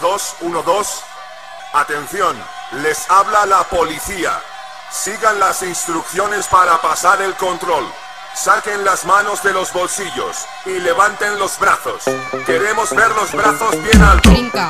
1212. 0.00 1.02
Atención, 1.72 2.36
les 2.82 3.10
habla 3.10 3.46
la 3.46 3.64
policía. 3.64 4.40
Sigan 4.90 5.38
las 5.38 5.62
instrucciones 5.62 6.46
para 6.46 6.80
pasar 6.80 7.20
el 7.20 7.34
control. 7.34 7.84
Saquen 8.34 8.84
las 8.84 9.04
manos 9.04 9.42
de 9.42 9.52
los 9.52 9.72
bolsillos 9.72 10.46
y 10.64 10.78
levanten 10.78 11.38
los 11.38 11.58
brazos. 11.58 12.04
Queremos 12.46 12.94
ver 12.94 13.10
los 13.10 13.32
brazos 13.32 13.82
bien 13.82 14.00
altos. 14.00 14.32
Brinca, 14.32 14.68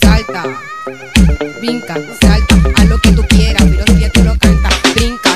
salta, 0.00 0.44
brinca, 1.60 1.94
salta, 2.20 2.56
a 2.80 2.84
lo 2.84 2.98
que 2.98 3.12
tú 3.12 3.26
quieras, 3.28 3.62
pero 3.62 3.84
si 3.86 4.22
lo 4.22 4.34
brinca. 4.94 5.31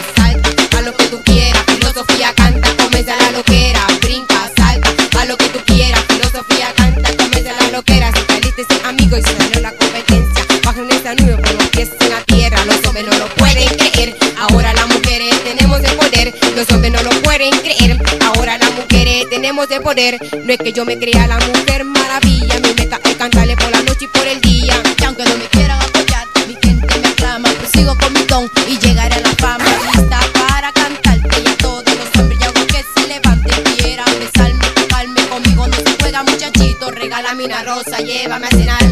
pueden 17.37 17.61
creer. 17.61 17.99
Ahora 18.25 18.57
las 18.59 18.73
mujeres 18.75 19.29
tenemos 19.29 19.69
de 19.69 19.81
poder. 19.81 20.19
No 20.45 20.53
es 20.53 20.59
que 20.59 20.73
yo 20.73 20.85
me 20.85 20.99
crea 20.99 21.27
la 21.27 21.39
mujer 21.39 21.85
maravilla. 21.85 22.55
Mi 22.61 22.73
meta 22.75 22.99
es 23.05 23.15
cantarle 23.17 23.57
por 23.57 23.71
la 23.71 23.83
noche 23.83 24.07
y 24.07 24.07
por 24.07 24.27
el 24.27 24.41
día. 24.41 24.75
Y 24.99 25.05
aunque 25.05 25.25
no 25.25 25.37
me 25.37 25.45
quieran 25.47 25.79
apoyar, 25.81 26.27
mi 26.47 26.55
gente 26.55 26.99
me 26.99 27.09
aclama. 27.09 27.49
Pues 27.59 27.71
sigo 27.73 27.97
con 27.99 28.13
mi 28.13 28.23
don 28.23 28.51
y 28.67 28.79
llegaré 28.79 29.17
a 29.17 29.21
la 29.21 29.31
fama. 29.37 29.65
Lista 29.93 30.21
para 30.33 30.73
cantarte 30.73 31.43
y 31.45 31.47
a 31.47 31.57
todos 31.59 31.85
los 31.85 32.21
hombres. 32.21 32.39
Y 32.41 32.45
hago 32.45 32.67
que 32.67 32.85
se 32.95 33.07
levanten, 33.07 33.65
quieran 33.77 34.09
besarme, 34.19 34.65
tocarme. 34.75 35.21
Conmigo 35.29 35.67
no 35.67 35.77
se 35.77 35.97
juega, 36.01 36.23
muchachito. 36.23 36.91
Regala 36.91 37.35
mi 37.35 37.47
rosa, 37.49 37.99
llévame 37.99 38.47
a 38.47 38.51
cenar. 38.51 38.86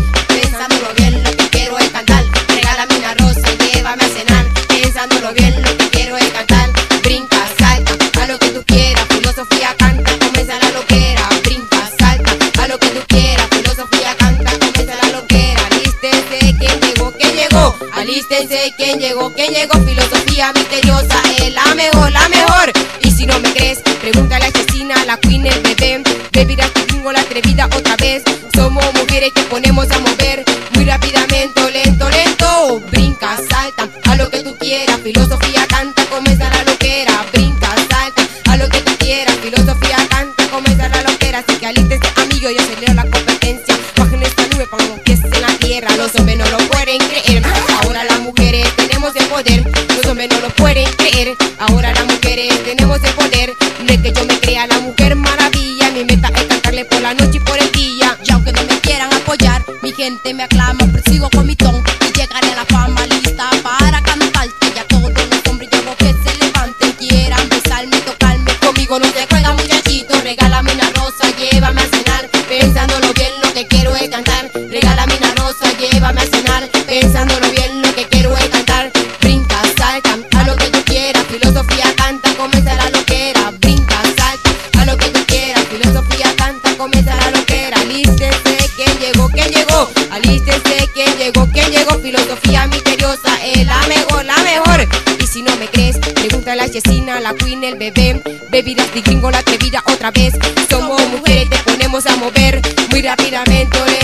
Vístense 18.14 18.72
quien 18.76 19.00
llegó, 19.00 19.32
quién 19.34 19.52
llegó, 19.52 19.74
filosofía 19.84 20.52
misteriosa, 20.52 21.20
es 21.38 21.52
la 21.52 21.74
mejor, 21.74 22.12
la 22.12 22.28
mejor. 22.28 22.70
Y 23.02 23.10
si 23.10 23.26
no 23.26 23.36
me 23.40 23.52
crees, 23.52 23.80
pregúntale 24.00 24.44
a 24.44 24.50
la 24.50 24.52
Chesina, 24.52 24.94
la 25.04 25.16
queen, 25.16 25.44
el 25.44 25.60
bebé, 25.62 26.00
bebida 26.30 26.62
que 26.72 26.82
tengo 26.82 27.10
la 27.10 27.18
atrevida 27.18 27.66
otra 27.66 27.96
vez. 27.96 28.22
Somos 28.54 28.84
mujeres 28.94 29.32
que 29.34 29.42
ponemos 29.42 29.90
a 29.90 29.98
mover 29.98 30.44
Bebidas 98.54 98.94
vikingo, 98.94 99.32
la 99.32 99.42
vida 99.58 99.82
otra 99.84 100.12
vez. 100.12 100.32
Somos 100.70 101.02
mujeres, 101.08 101.50
te 101.50 101.58
ponemos 101.64 102.06
a 102.06 102.14
mover 102.14 102.62
muy 102.88 103.02
rápidamente. 103.02 104.03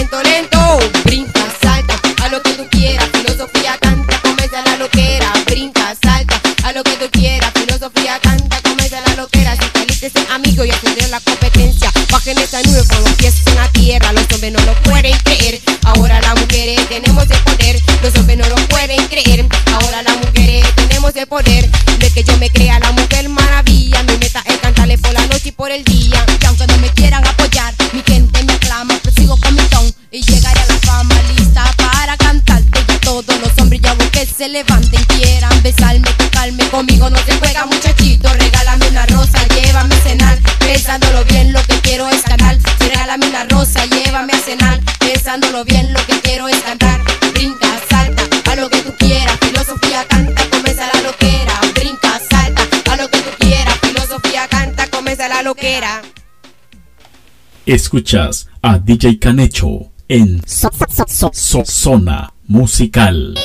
Escuchas 57.71 58.49
a 58.63 58.79
DJ 58.81 59.21
Canecho 59.21 59.93
en 60.09 60.43
so, 60.45 60.69
so, 60.89 61.05
so, 61.07 61.31
so 61.33 61.65
Zona 61.65 62.35
Musical. 62.49 63.39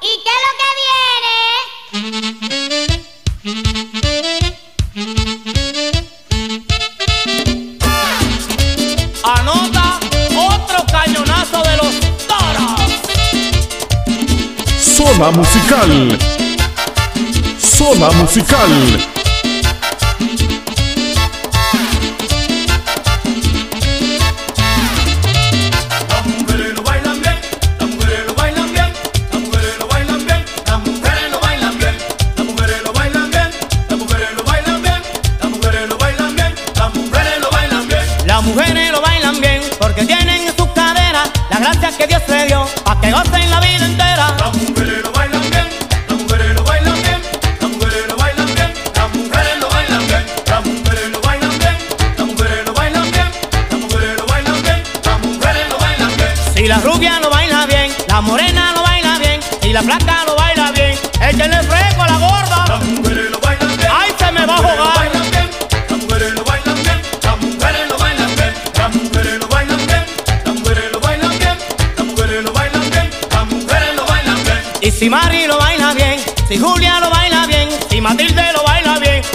¿Y 0.00 0.06
qué 0.22 0.30
es 0.30 0.42
lo 0.46 0.52
que 0.60 0.70
viene? 1.98 2.42
Zona 14.78 15.30
Musical. 15.32 16.18
Zona 17.58 18.10
Musical. 18.12 19.21
que 42.02 42.08
Dios 42.08 42.31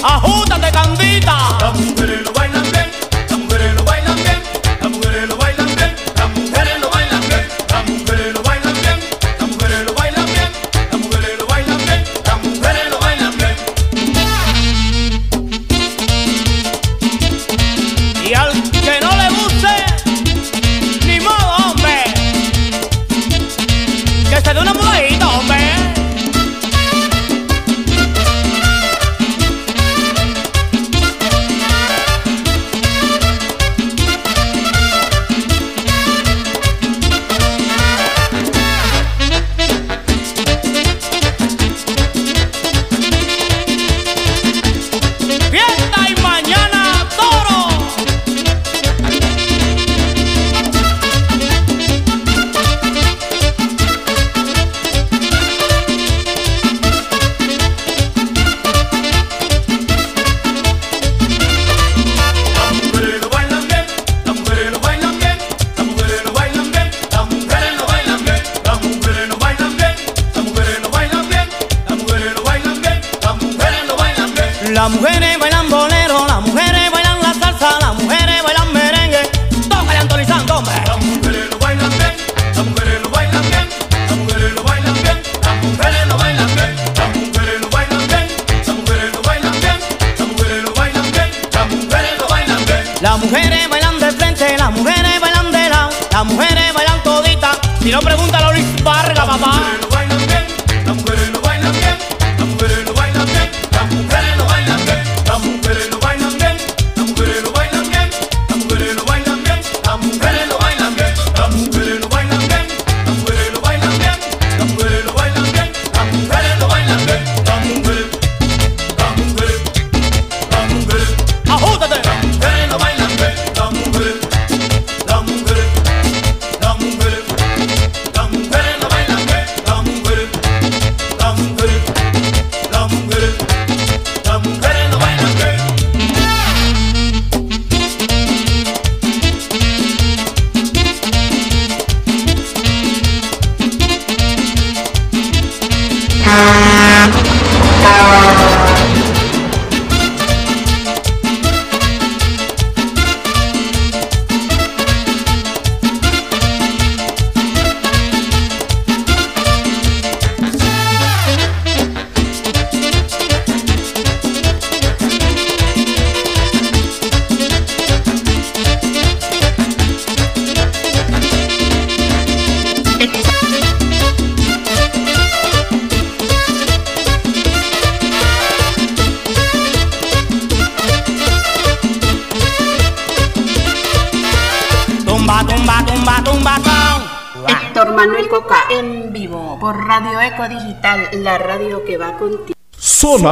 I 0.09 0.19
hold 0.23 0.46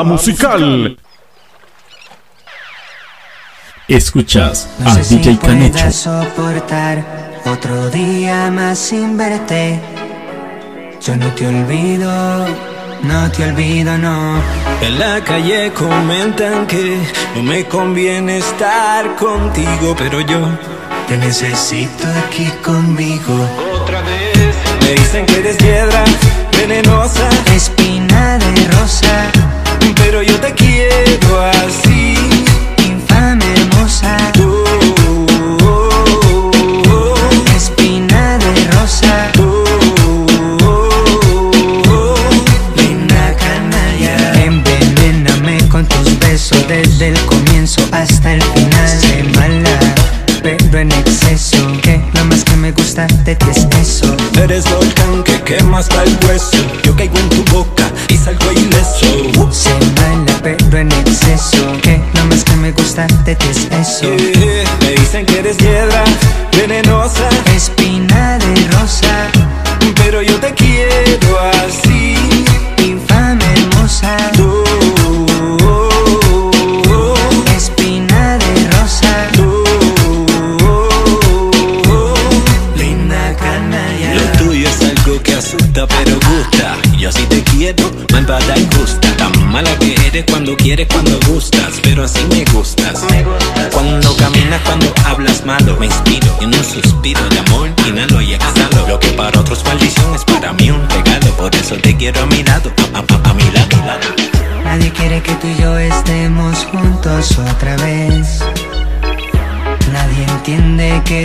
Musical. 0.04 0.98
Escuchas 3.88 4.68
No 4.80 4.90
a 4.90 4.96
sé 4.96 5.04
si 5.04 5.18
DJ 5.18 5.38
Canecho. 5.38 5.74
puedas 5.74 5.96
soportar 5.96 7.06
otro 7.46 7.90
día 7.92 8.50
más 8.52 8.80
sin 8.80 9.18
verte. 9.18 9.80
Yo 11.06 11.16
no 11.16 11.28
te 11.36 11.48
olvido, 11.48 12.48
no 13.04 13.32
te 13.32 13.44
olvido, 13.48 13.96
no. 14.00 14.42
En 14.82 14.98
la 15.00 15.24
calle 15.24 15.72
comentan 15.74 16.66
que 16.66 16.98
no 17.36 17.44
me 17.44 17.64
conviene 17.66 18.38
estar 18.40 19.16
contigo, 19.16 19.96
pero 19.98 20.20
yo 20.22 20.40
Te 21.08 21.18
necesito 21.18 22.08
aquí 22.28 22.50
conmigo. 22.64 23.48
otra 23.80 24.02
vez 24.02 24.56
me 24.82 24.92
dicen 24.94 25.26
que 25.28 25.36
eres 25.40 25.58
piedra 25.58 26.04
venenosa, 26.58 27.30
espina 27.56 28.40
de 28.40 28.65
pero 29.96 30.22
yo 30.22 30.40
te 30.40 30.54
quiero 30.54 31.42
así, 31.42 32.16
infame 32.86 33.46
hermosa. 33.54 34.18
Espina 37.56 38.38
de 38.38 38.72
rosa. 38.72 39.32
Linda 42.76 43.36
canalla. 43.38 44.44
Envenéname 44.44 45.58
con 45.70 45.86
tus 45.88 46.18
besos 46.20 46.68
desde 46.68 47.10
el 47.10 47.20
comienzo 47.26 47.82
hasta 47.92 48.34
el 48.34 48.42
final. 48.42 48.90
Sé 48.90 49.24
mala, 49.36 49.80
pero 50.42 50.80
en 50.80 50.92
exceso. 50.92 51.58
Que 51.82 52.02
lo 52.14 52.26
más 52.26 52.44
que 52.44 52.56
me 52.56 52.72
gusta 52.72 53.08
de 53.24 53.36
ti 53.36 53.48
es 53.52 53.68
eso. 53.82 54.16
Eres 54.42 54.66
volcán 54.70 55.24
que 55.24 55.42
quema 55.44 55.80
hasta 55.80 56.04
el 56.04 56.18
hueso. 56.26 56.85
De 63.86 64.18
ti 64.18 64.35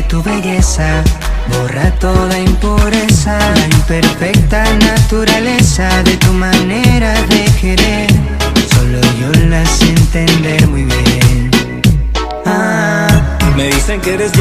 tu 0.02 0.22
belleza 0.22 1.02
borra 1.48 1.90
toda 1.98 2.38
impureza, 2.38 3.38
la 3.38 3.64
imperfecta 3.76 4.62
naturaleza 4.78 6.02
de 6.04 6.16
tu 6.16 6.32
manera 6.32 7.12
de 7.28 7.44
querer. 7.60 8.08
Solo 8.74 9.00
yo 9.20 9.30
la 9.48 9.64
sé 9.66 9.88
entender 9.90 10.66
muy 10.68 10.84
bien. 10.84 11.50
Ah, 12.46 13.08
Me 13.56 13.66
dicen 13.66 14.00
que 14.00 14.14
eres 14.14 14.32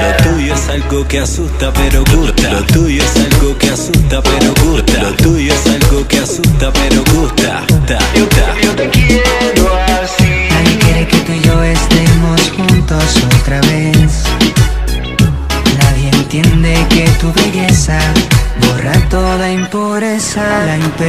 lo 0.00 0.16
tuyo 0.24 0.54
es 0.54 0.68
algo 0.68 1.06
que 1.06 1.20
asusta 1.20 1.72
pero 1.72 2.04
gusta 2.04 2.52
Lo 2.52 2.62
tuyo 2.64 3.02
es 3.02 3.16
algo 3.16 3.56
que 3.58 3.70
asusta 3.70 4.22
pero 4.22 4.39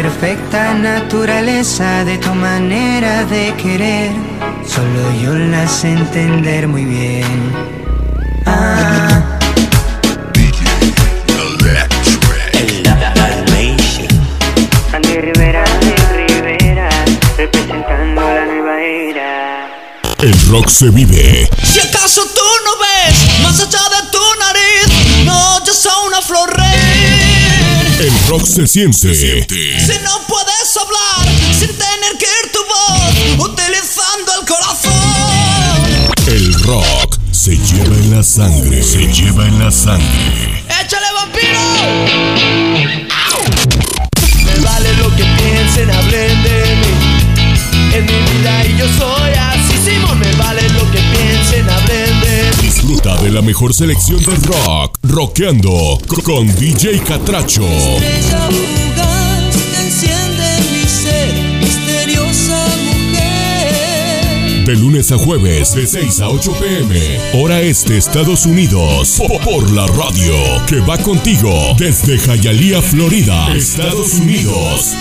la 0.01 0.07
imperfecta 0.07 0.73
naturaleza 0.73 2.03
de 2.05 2.17
tu 2.17 2.33
manera 2.33 3.23
de 3.25 3.53
querer. 3.55 4.11
Solo 4.65 5.11
yo 5.21 5.33
la 5.35 5.67
sé 5.67 5.91
entender 5.91 6.67
muy 6.67 6.85
bien. 6.85 7.51
Ah. 8.45 9.37
Andy 14.93 15.17
Rivera, 15.21 15.63
Andy 15.63 16.27
Rivera, 16.27 16.89
representando 17.37 18.21
la 18.21 18.45
nueva 18.45 18.81
era. 18.81 19.69
El 20.19 20.33
rock 20.49 20.69
se 20.69 20.89
vive. 20.89 21.49
Si 21.63 21.79
acaso 21.79 22.21
tú 22.35 22.50
El 28.01 28.11
rock 28.29 28.45
se 28.47 28.65
siente. 28.65 29.13
Si 29.13 29.93
no 30.03 30.21
puedes 30.27 30.75
hablar 30.75 31.23
sin 31.53 31.67
tener 31.67 32.17
que 32.17 32.25
ir 32.25 32.51
tu 32.51 32.57
voz, 32.65 33.47
utilizando 33.47 34.31
el 34.39 34.47
corazón. 34.47 34.91
El 36.25 36.53
rock 36.63 37.19
se 37.31 37.55
lleva 37.57 37.95
en 37.95 38.15
la 38.15 38.23
sangre. 38.23 38.81
Se 38.81 39.05
lleva 39.13 39.47
en 39.47 39.59
la 39.59 39.69
sangre. 39.69 40.63
¡Échale 40.83 41.05
vampiro! 41.13 41.59
Me 44.45 44.59
vale 44.65 44.93
lo 44.95 45.15
que 45.15 45.23
piensen, 45.23 45.91
hablen 45.91 46.41
de 46.41 46.75
mí. 46.77 46.87
En 47.93 48.05
mi 48.07 48.31
vida 48.31 48.65
y 48.65 48.77
yo 48.77 48.87
soy 48.97 49.31
así, 49.31 49.77
Simón. 49.85 50.17
Me 50.17 50.31
vale 50.37 50.67
lo 50.69 50.91
que 50.91 51.01
piensen, 51.15 51.69
hablen 51.69 52.21
de 52.21 52.51
mí. 52.57 52.63
Disfruta 52.63 53.15
de 53.17 53.29
la 53.29 53.43
mejor 53.43 53.75
selección 53.75 54.23
del 54.23 54.41
rock. 54.41 54.90
Rockeando 55.03 55.99
con 56.23 56.47
DJ 56.57 56.99
Catracho. 56.99 57.63
Estrella 57.67 58.49
fugaz 58.49 59.55
que 59.55 59.81
enciende 59.81 60.59
mi 60.71 60.87
ser, 60.87 61.33
misteriosa 61.59 62.65
mujer. 62.85 64.65
De 64.65 64.75
lunes 64.75 65.11
a 65.11 65.17
jueves, 65.17 65.73
de 65.73 65.87
6 65.87 66.19
a 66.21 66.29
8 66.29 66.53
pm. 66.53 67.41
Hora 67.41 67.61
este, 67.61 67.97
Estados 67.97 68.45
Unidos. 68.45 69.15
Po- 69.17 69.39
Por 69.39 69.71
la 69.71 69.87
radio 69.87 70.35
que 70.67 70.79
va 70.81 70.97
contigo 70.99 71.51
desde 71.77 72.17
Hialeah, 72.17 72.81
Florida, 72.81 73.53
Estados 73.55 74.13
Unidos. 74.13 74.91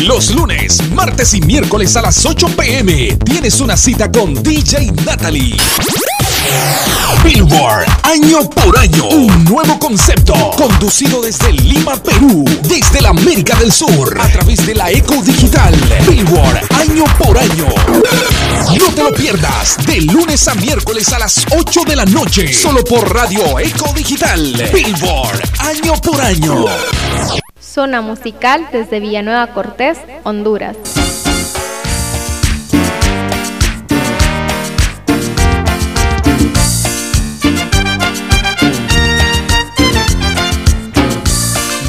Los 0.00 0.30
lunes, 0.34 0.78
martes 0.90 1.34
y 1.34 1.40
miércoles 1.42 1.94
a 1.96 2.02
las 2.02 2.24
8 2.26 2.48
pm 2.56 3.16
tienes 3.24 3.60
una 3.60 3.76
cita 3.76 4.10
con 4.10 4.34
DJ 4.42 4.90
Natalie. 5.04 5.54
Billboard, 7.24 7.86
año 8.02 8.48
por 8.50 8.76
año, 8.78 9.06
un 9.08 9.44
nuevo 9.44 9.78
concepto, 9.78 10.34
conducido 10.56 11.22
desde 11.22 11.52
Lima, 11.52 11.94
Perú, 12.02 12.44
desde 12.64 13.00
la 13.00 13.10
América 13.10 13.56
del 13.56 13.72
Sur, 13.72 14.20
a 14.20 14.28
través 14.28 14.66
de 14.66 14.74
la 14.74 14.90
Eco 14.90 15.14
Digital. 15.22 15.74
Billboard, 16.08 16.60
año 16.74 17.04
por 17.18 17.38
año. 17.38 17.68
No 18.78 18.86
te 18.94 19.02
lo 19.02 19.12
pierdas, 19.12 19.76
de 19.86 20.00
lunes 20.00 20.48
a 20.48 20.54
miércoles 20.54 21.12
a 21.12 21.18
las 21.18 21.46
8 21.56 21.80
de 21.86 21.96
la 21.96 22.04
noche, 22.06 22.52
solo 22.52 22.82
por 22.82 23.14
Radio 23.14 23.58
Eco 23.58 23.92
Digital. 23.94 24.70
Billboard, 24.72 25.40
año 25.60 25.94
por 26.02 26.20
año. 26.20 26.64
Zona 27.60 28.00
musical 28.00 28.68
desde 28.72 29.00
Villanueva 29.00 29.46
Cortés, 29.48 29.98
Honduras. 30.24 30.76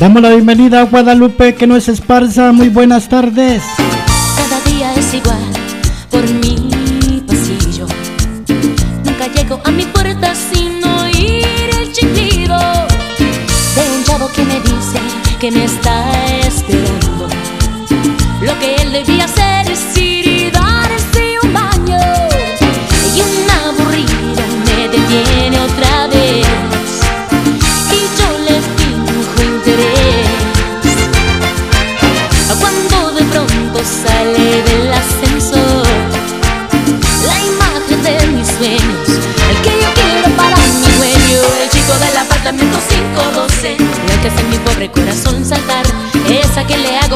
Damos 0.04 0.22
la 0.22 0.32
bienvenida 0.32 0.82
a 0.82 0.84
Guadalupe, 0.84 1.56
que 1.56 1.66
no 1.66 1.78
es 1.78 1.88
esparza. 1.88 2.52
Muy 2.52 2.68
buenas 2.68 3.08
tardes. 3.08 3.64
Cada 4.36 4.60
día 4.70 4.94
es 4.96 5.14
igual 5.14 5.40
por 6.12 6.30
mi 6.30 7.24
pasillo. 7.26 7.88
Nunca 9.06 9.28
llego 9.34 9.62
a 9.64 9.72
mi 9.72 9.86
puerta 9.86 10.36
sin 10.36 10.84
oír 10.84 11.70
el 11.80 11.94
chiflido 11.94 12.58
de 12.58 13.98
un 13.98 14.04
chavo 14.04 14.30
que 14.36 14.44
me 14.44 14.60
dice 14.60 15.00
que 15.40 15.52
me 15.52 15.64
está 15.64 15.93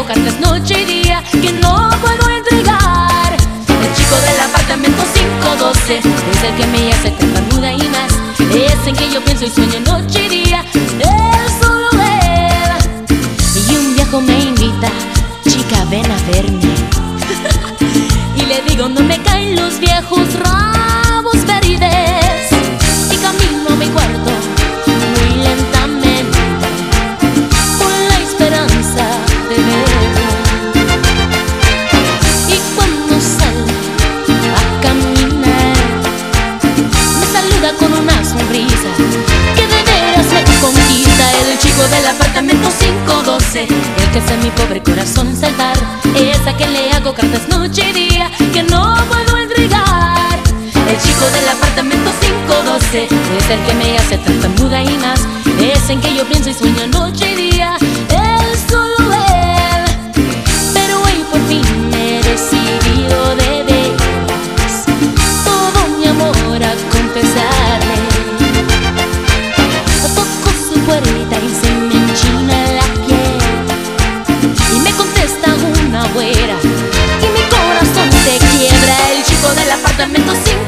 Cartas 0.06 0.40
noche 0.40 0.82
y 0.82 0.85
día 0.85 1.24
Que 1.32 1.51
no 1.53 1.90
puedo 2.01 2.30
entregar. 2.30 3.34
El 3.34 3.95
chico 3.95 4.16
del 4.16 4.40
apartamento 4.42 5.03
512 5.14 5.98
Es 5.98 6.43
el 6.43 6.56
que 6.56 6.67
me 6.67 6.93
hace 6.93 7.11
tartamuda 7.11 7.74
y 7.74 7.90
más. 7.90 8.14
Es 8.53 8.88
en 8.88 8.95
que 8.95 9.11
yo 9.11 9.24
pienso 9.24 9.45
y 9.45 9.50
sueño 9.50 9.80
noche 9.82 10.26
y 10.26 10.30
día 10.30 10.64
Es 11.00 11.51
solo 11.59 11.90
él 11.93 12.38
y 13.69 13.76
un 13.76 13.95
viejo 13.95 14.22
me 14.22 14.40
invita, 14.40 14.90
chica 15.43 15.84
ven 15.90 16.06
a 16.06 16.17
verme 16.32 16.61
Y 18.35 18.45
le 18.45 18.61
digo 18.69 18.88
no 18.88 19.01
me 19.01 19.19
caen 19.24 19.56
los 19.56 19.80
viejos 19.80 20.34
rabos 20.35 20.57
512 43.58 43.68
El 44.03 44.11
que 44.11 44.19
hace 44.19 44.38
mi 44.38 44.52
pobre 44.52 44.84
corazón 44.84 45.36
saltar 45.36 45.77
Esa 46.16 46.56
que 46.56 46.68
le 46.68 46.92
hago 46.92 47.14
cartas 47.14 47.48
noche 47.50 47.90
y 47.90 47.94
día 47.94 48.30
Que 48.53 48.64
no 48.64 48.95
puedo 49.10 49.38
entregar. 49.38 50.38
El 50.90 50.98
chico 51.02 51.26
del 51.32 51.50
apartamento 51.50 52.11
512 52.22 53.03
Es 53.06 53.50
el 53.50 53.60
que 53.66 53.74
me 53.74 53.98
hace 53.98 54.18
tartamuda 54.18 54.84
y 54.84 54.98
más. 54.98 55.22
Es 55.60 55.90
en 55.90 56.00
que 56.02 56.16
yo 56.16 56.24
pienso 56.26 56.50
y 56.50 56.53
sueño 56.53 56.88
noche 56.88 57.32
y 57.32 57.36
día 57.36 57.47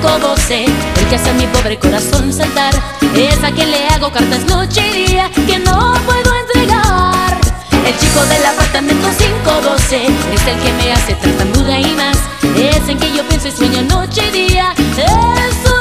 apartamento 0.10 0.36
512 0.36 0.66
El 0.66 1.08
que 1.08 1.16
hace 1.16 1.30
a 1.30 1.34
mi 1.34 1.48
pobre 1.48 1.78
corazón 1.78 2.34
saltar. 2.34 2.74
Es 3.16 3.44
a 3.44 3.52
quien 3.52 3.72
le 3.72 3.88
hago 3.88 4.12
cartas 4.12 4.46
noche 4.46 4.82
y 4.88 5.08
día 5.08 5.30
Que 5.46 5.60
no 5.60 5.94
puedo 6.06 6.34
entregar. 6.36 7.38
El 7.86 7.98
chico 7.98 8.26
del 8.26 8.46
apartamento 8.46 9.08
512 9.18 10.06
Es 10.34 10.48
el 10.48 10.60
que 10.60 10.74
me 10.74 10.92
hace 10.92 11.16
tartamuda 11.16 11.80
y 11.80 11.94
más. 11.96 12.18
Es 12.56 12.90
en 12.90 12.98
que 12.98 13.14
yo 13.14 13.24
pienso 13.28 13.48
y 13.48 13.52
sueño 13.52 13.82
noche 13.84 14.28
y 14.28 14.32
día 14.32 14.74
Es 14.98 15.56
solo 15.64 15.80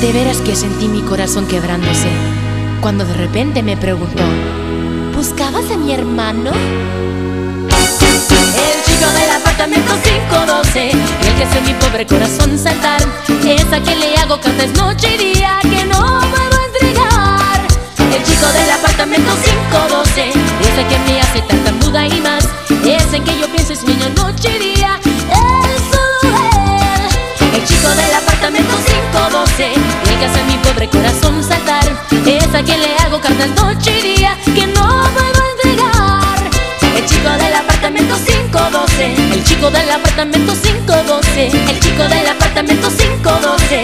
de 0.00 0.12
veras 0.12 0.38
que 0.38 0.56
sentí 0.56 0.88
mi 0.88 1.00
corazón 1.02 1.46
quebrándose 1.46 2.08
cuando 2.80 3.04
de 3.04 3.14
repente 3.14 3.62
me 3.62 3.76
preguntó, 3.76 4.24
¿buscabas 5.14 5.70
a 5.70 5.76
mi 5.76 5.92
hermano? 5.92 6.50
El 8.30 8.82
chico 8.84 9.10
del 9.12 9.30
apartamento 9.30 9.92
512, 10.02 10.90
el 10.90 11.34
que 11.34 11.44
hace 11.44 11.60
mi 11.62 11.74
pobre 11.74 12.06
corazón 12.06 12.56
saltar, 12.58 13.00
es 13.44 13.72
a 13.72 13.80
quien 13.80 13.98
le 13.98 14.16
hago 14.16 14.40
cartas 14.40 14.70
noche 14.74 15.14
y 15.14 15.34
día 15.34 15.58
que 15.62 15.84
no 15.84 16.20
puedo 16.30 16.64
entregar. 16.66 17.60
El 17.98 18.22
chico 18.22 18.46
del 18.52 18.70
apartamento 18.70 19.32
512, 19.70 20.28
es 20.28 20.78
el 20.78 20.86
que 20.86 20.98
me 21.00 21.20
hace 21.20 21.42
tartamuda 21.42 22.06
y 22.06 22.20
más, 22.20 22.48
es 22.84 23.12
en 23.12 23.24
que 23.24 23.38
yo 23.38 23.48
pienso 23.48 23.72
y 23.72 23.76
sueño 23.76 24.08
noche 24.10 24.56
y 24.56 24.76
día, 24.76 25.00
es 25.04 25.82
solo 25.90 26.36
él. 26.36 27.56
El 27.56 27.64
chico 27.66 27.88
del 27.88 28.14
apartamento 28.14 28.74
512 28.86 29.72
El 29.74 30.18
que 30.18 30.24
hace 30.26 30.42
mi 30.44 30.56
pobre 30.58 30.88
corazón 30.88 31.42
saltar. 31.42 31.84
Es 32.26 32.54
a 32.54 32.62
quien 32.62 32.80
le 32.80 32.94
hago 32.98 33.20
cartas 33.20 33.50
noche 33.50 33.98
y 33.98 34.16
día 34.16 34.36
512 38.62 39.14
El 39.32 39.42
chico 39.44 39.70
del 39.70 39.90
apartamento 39.90 40.52
512 40.54 41.46
El 41.46 41.80
chico 41.80 42.04
del 42.04 42.28
apartamento 42.28 42.88
512 42.88 43.81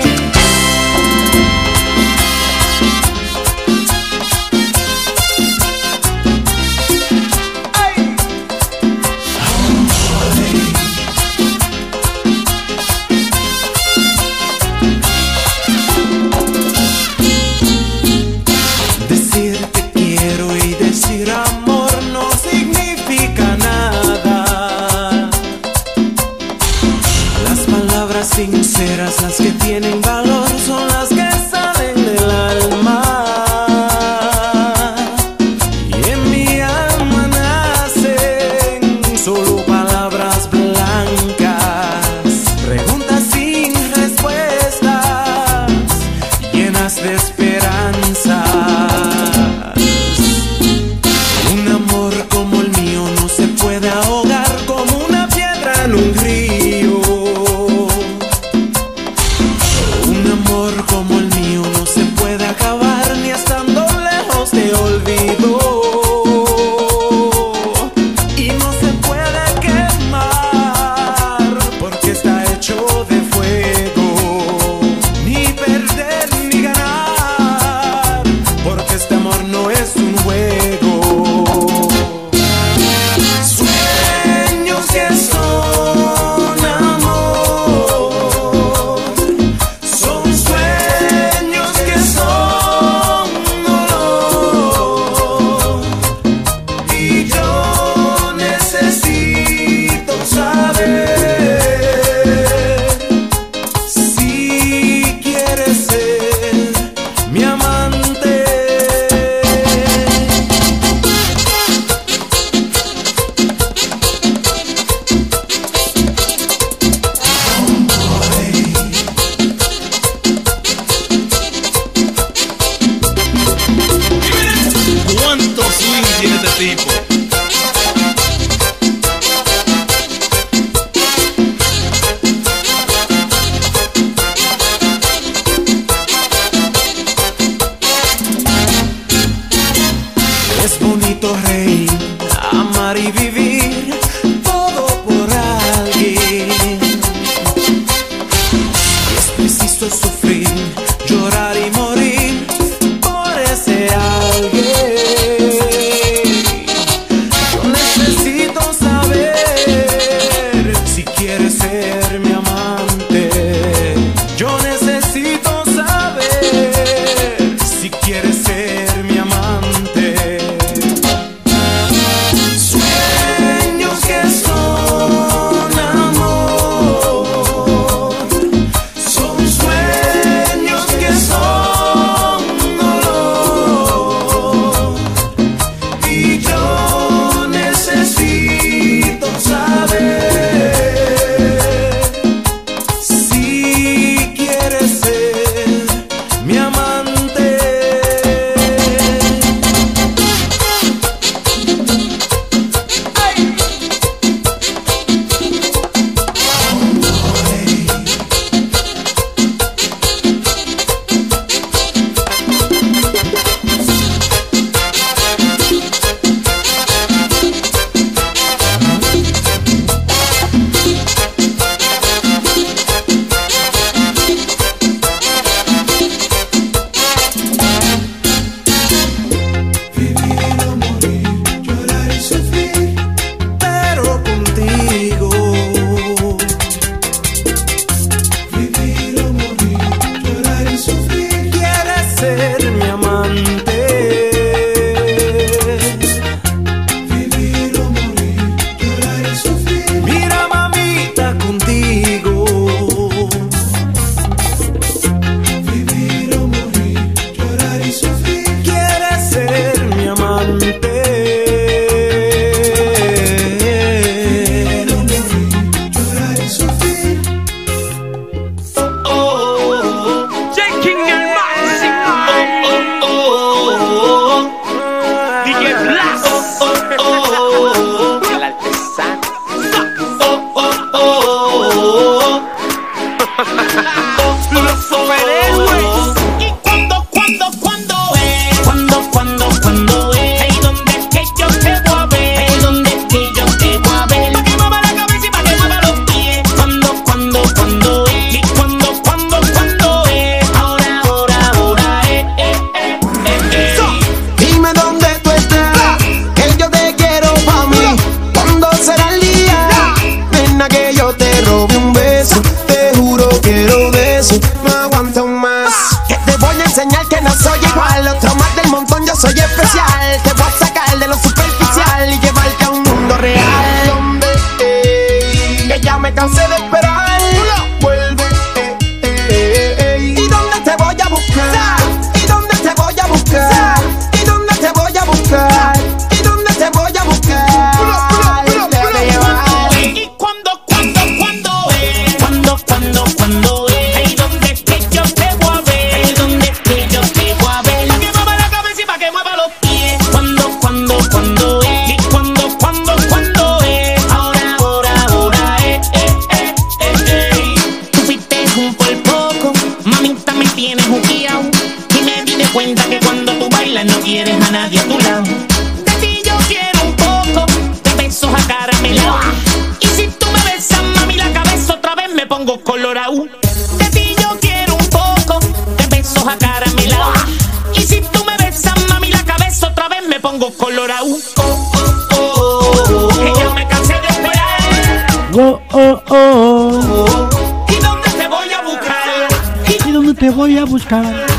干。 390.88 391.37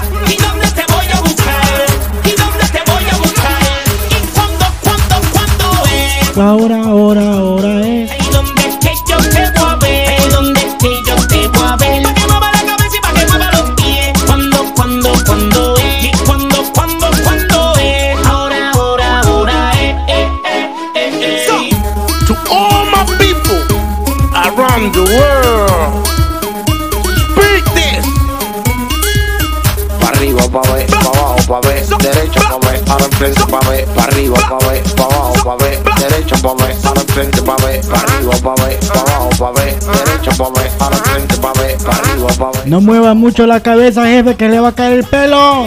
No 42.70 42.82
mueva 42.82 43.16
mucho 43.16 43.48
la 43.48 43.62
cabeza, 43.62 44.06
jefe, 44.06 44.36
que 44.36 44.48
le 44.48 44.60
va 44.60 44.68
a 44.68 44.76
caer 44.76 45.00
el 45.00 45.04
pelo. 45.04 45.66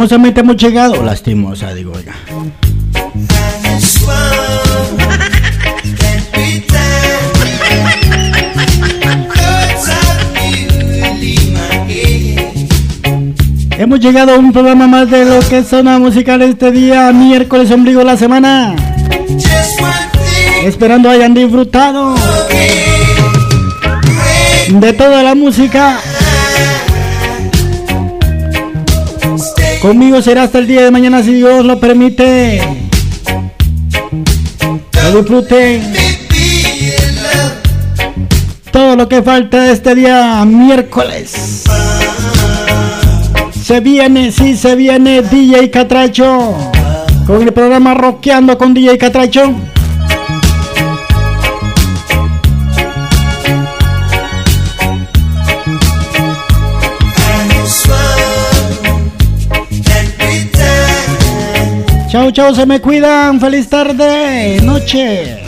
Lastimosamente 0.00 0.40
hemos 0.40 0.56
llegado, 0.56 1.02
lastimosa, 1.02 1.74
digo, 1.74 1.92
oiga. 1.92 2.14
Hemos 13.76 14.00
llegado 14.00 14.32
a 14.32 14.38
un 14.38 14.54
programa 14.54 14.86
más 14.86 15.10
de 15.10 15.26
lo 15.26 15.38
que 15.46 15.58
es 15.58 15.68
zona 15.68 15.98
musical 15.98 16.40
este 16.40 16.72
día, 16.72 17.12
miércoles 17.12 17.70
ombligo 17.70 17.98
de 17.98 18.06
la 18.06 18.16
semana. 18.16 18.74
Esperando 20.64 21.10
hayan 21.10 21.34
disfrutado 21.34 22.14
de 24.66 24.92
toda 24.94 25.22
la 25.22 25.34
música. 25.34 25.98
Conmigo 29.80 30.20
será 30.20 30.42
hasta 30.42 30.58
el 30.58 30.66
día 30.66 30.82
de 30.82 30.90
mañana 30.90 31.22
si 31.22 31.32
Dios 31.32 31.64
lo 31.64 31.80
permite. 31.80 32.60
Que 34.90 35.16
disfruten 35.16 35.94
todo 38.70 38.94
lo 38.94 39.08
que 39.08 39.22
falta 39.22 39.62
de 39.62 39.72
este 39.72 39.94
día 39.94 40.44
miércoles. 40.44 41.64
Se 43.64 43.80
viene, 43.80 44.30
sí, 44.32 44.54
se 44.54 44.74
viene 44.76 45.22
DJ 45.22 45.70
Catracho. 45.70 46.54
Con 47.26 47.42
el 47.42 47.52
programa 47.52 47.94
Rockeando 47.94 48.58
con 48.58 48.74
DJ 48.74 48.98
Catracho. 48.98 49.54
Chao, 62.10 62.32
chao, 62.32 62.52
se 62.52 62.66
me 62.66 62.80
cuidan. 62.80 63.38
Feliz 63.38 63.68
tarde, 63.68 64.60
noche. 64.62 65.38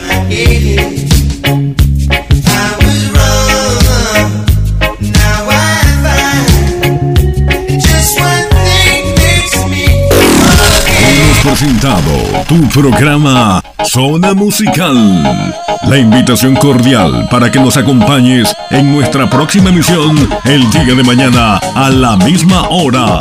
Hemos 11.09 11.39
presentado 11.43 12.13
tu 12.47 12.69
programa 12.69 13.61
Zona 13.85 14.33
Musical. 14.33 15.59
La 15.89 15.99
invitación 15.99 16.55
cordial 16.55 17.27
para 17.29 17.51
que 17.51 17.59
nos 17.59 17.77
acompañes 17.77 18.55
en 18.71 18.93
nuestra 18.93 19.29
próxima 19.29 19.71
emisión 19.71 20.29
el 20.45 20.71
día 20.71 20.95
de 20.95 21.03
mañana 21.03 21.57
a 21.75 21.91
la 21.91 22.17
misma 22.17 22.69
hora. 22.69 23.19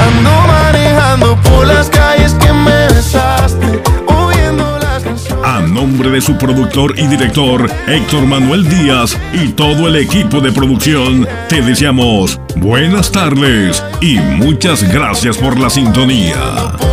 Ando 0.00 0.30
manejando 0.46 1.36
por 1.42 1.66
las 1.66 1.90
A 5.44 5.60
nombre 5.60 6.10
de 6.10 6.20
su 6.20 6.36
productor 6.36 6.98
y 6.98 7.06
director 7.06 7.70
Héctor 7.86 8.26
Manuel 8.26 8.68
Díaz 8.68 9.16
y 9.32 9.48
todo 9.48 9.88
el 9.88 9.96
equipo 9.96 10.40
de 10.40 10.52
producción, 10.52 11.26
te 11.48 11.62
deseamos 11.62 12.40
buenas 12.56 13.10
tardes 13.10 13.82
y 14.00 14.18
muchas 14.18 14.82
gracias 14.92 15.36
por 15.36 15.58
la 15.58 15.70
sintonía. 15.70 16.87